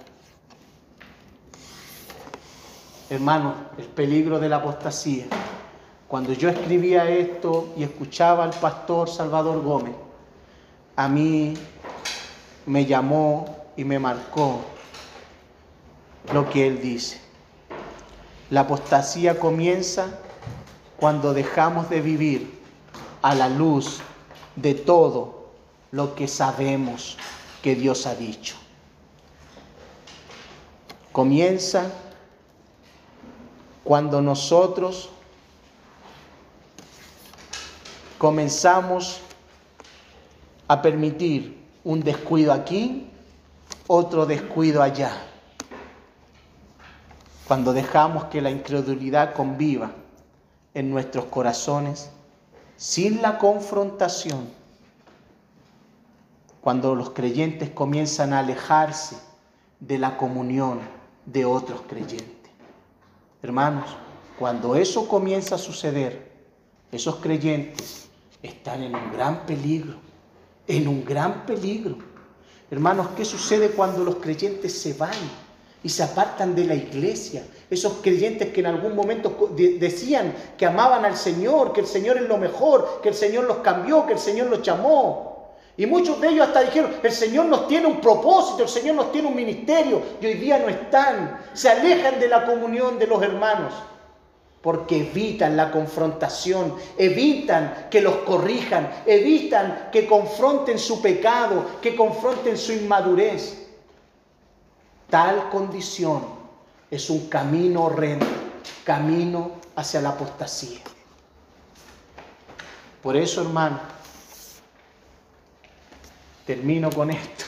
[3.11, 5.27] Hermano, el peligro de la apostasía.
[6.09, 9.95] Cuando yo escribía esto y escuchaba al pastor Salvador Gómez,
[10.97, 11.55] a mí
[12.65, 14.61] me llamó y me marcó
[16.33, 17.21] lo que él dice.
[18.49, 20.19] La apostasía comienza
[20.99, 22.63] cuando dejamos de vivir
[23.21, 24.01] a la luz
[24.57, 25.49] de todo
[25.91, 27.17] lo que sabemos
[27.63, 28.57] que Dios ha dicho.
[31.13, 31.91] Comienza
[33.85, 35.11] cuando nosotros
[38.19, 39.21] comenzamos
[40.69, 43.11] a permitir un descuido aquí,
[43.87, 45.13] otro descuido allá.
[47.47, 49.93] Cuando dejamos que la incredulidad conviva
[50.73, 52.11] en nuestros corazones
[52.83, 54.49] sin la confrontación.
[56.61, 59.17] Cuando los creyentes comienzan a alejarse
[59.79, 60.81] de la comunión
[61.25, 62.51] de otros creyentes.
[63.41, 63.85] Hermanos,
[64.37, 66.33] cuando eso comienza a suceder,
[66.91, 68.09] esos creyentes
[68.43, 69.95] están en un gran peligro,
[70.67, 71.99] en un gran peligro.
[72.69, 75.15] Hermanos, ¿qué sucede cuando los creyentes se van
[75.83, 77.43] y se apartan de la iglesia?
[77.69, 82.29] Esos creyentes que en algún momento decían que amaban al Señor, que el Señor es
[82.29, 85.33] lo mejor, que el Señor los cambió, que el Señor los llamó.
[85.77, 89.11] Y muchos de ellos hasta dijeron, el Señor nos tiene un propósito, el Señor nos
[89.11, 93.23] tiene un ministerio, y hoy día no están, se alejan de la comunión de los
[93.23, 93.73] hermanos
[94.63, 102.57] porque evitan la confrontación, evitan que los corrijan, evitan que confronten su pecado, que confronten
[102.57, 103.62] su inmadurez.
[105.13, 106.25] Tal condición
[106.91, 108.25] es un camino horrendo,
[108.83, 110.81] camino hacia la apostasía.
[113.03, 113.79] Por eso, hermano,
[116.47, 117.45] termino con esto.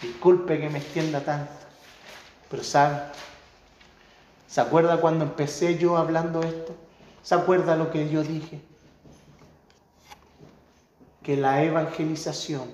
[0.00, 1.52] Disculpe que me extienda tanto,
[2.50, 3.02] pero ¿sabe?
[4.48, 6.74] ¿Se acuerda cuando empecé yo hablando esto?
[7.22, 8.62] ¿Se acuerda lo que yo dije?
[11.22, 12.72] Que la evangelización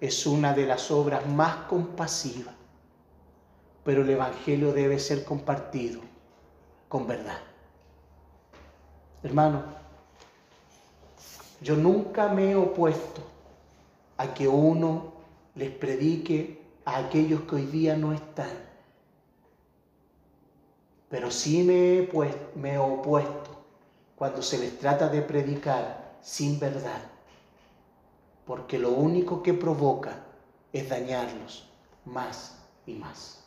[0.00, 2.55] es una de las obras más compasivas,
[3.86, 6.00] pero el Evangelio debe ser compartido
[6.88, 7.38] con verdad.
[9.22, 9.62] Hermano,
[11.60, 13.22] yo nunca me he opuesto
[14.16, 15.12] a que uno
[15.54, 18.50] les predique a aquellos que hoy día no están.
[21.08, 22.34] Pero sí me he, pues,
[22.80, 23.50] opuesto
[24.16, 27.02] cuando se les trata de predicar sin verdad,
[28.44, 30.24] porque lo único que provoca
[30.72, 31.70] es dañarlos
[32.04, 33.45] más y más.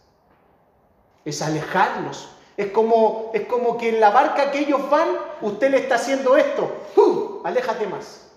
[1.26, 2.30] Es alejarlos.
[2.58, 5.08] Es como, es como que en la barca que ellos van,
[5.42, 6.70] usted le está haciendo esto.
[6.98, 7.42] ¡Uh!
[7.46, 8.28] Aléjate más.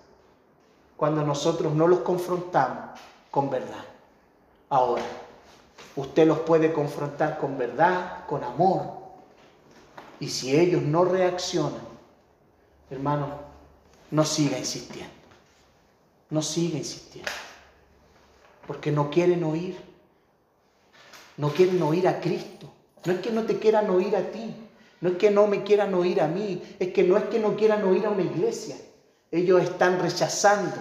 [0.95, 2.99] Cuando nosotros no los confrontamos
[3.29, 3.83] con verdad.
[4.69, 5.03] Ahora,
[5.95, 9.03] usted los puede confrontar con verdad, con amor.
[10.19, 11.81] Y si ellos no reaccionan,
[12.89, 13.27] hermano,
[14.11, 15.13] no siga insistiendo.
[16.29, 17.31] No siga insistiendo.
[18.65, 19.92] Porque no quieren oír.
[21.37, 22.71] No quieren oír a Cristo.
[23.05, 24.55] No es que no te quieran oír a ti.
[25.01, 26.61] No es que no me quieran oír a mí.
[26.79, 28.75] Es que no es que no quieran oír a una iglesia.
[29.31, 30.77] Ellos están rechazando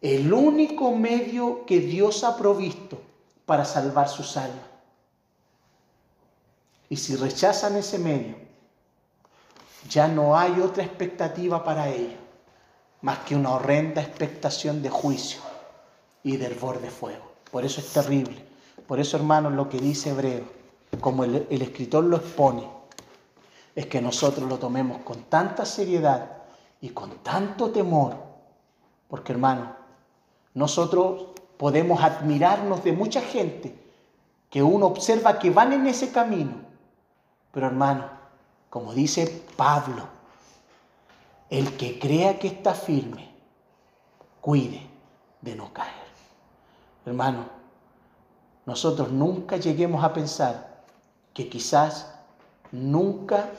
[0.00, 3.00] el único medio que Dios ha provisto
[3.44, 4.64] para salvar sus almas.
[6.88, 8.36] Y si rechazan ese medio,
[9.88, 12.26] ya no hay otra expectativa para ellos
[13.02, 15.40] más que una horrenda expectación de juicio
[16.22, 17.32] y del hervor de fuego.
[17.50, 18.45] Por eso es terrible.
[18.86, 20.44] Por eso, hermanos, lo que dice Hebreo,
[21.00, 22.68] como el, escritor lo expone,
[23.74, 26.42] es que nosotros lo tomemos con tanta seriedad
[26.80, 28.16] y con tanto temor,
[29.08, 29.68] porque, hermanos,
[30.54, 31.26] nosotros
[31.56, 33.76] podemos admirarnos de mucha gente
[34.50, 36.52] que uno observa que van en ese camino.
[37.52, 38.08] Pero hermano,
[38.70, 40.06] como dice Pablo,
[41.50, 43.30] el que crea que está firme,
[44.40, 44.86] cuide
[45.40, 46.06] de no caer.
[47.04, 47.55] Hermano,
[48.66, 50.82] nosotros nunca lleguemos a pensar
[51.32, 52.12] que quizás
[52.72, 53.50] nunca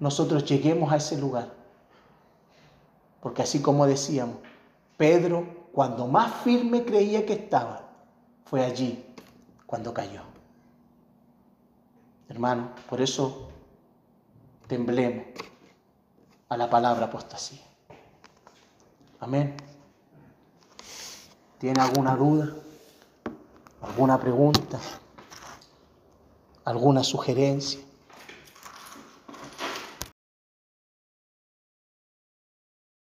[0.00, 1.50] nosotros lleguemos a ese lugar.
[3.20, 4.36] Porque así como decíamos,
[4.96, 7.82] Pedro cuando más firme creía que estaba,
[8.44, 9.04] fue allí
[9.64, 10.22] cuando cayó.
[12.28, 13.48] Hermano, por eso
[14.66, 15.24] temblemos
[16.48, 17.62] a la palabra apostasía.
[19.20, 19.56] Amén.
[21.58, 22.54] ¿Tiene alguna duda?
[23.82, 24.78] ¿Alguna pregunta?
[26.64, 27.80] ¿Alguna sugerencia?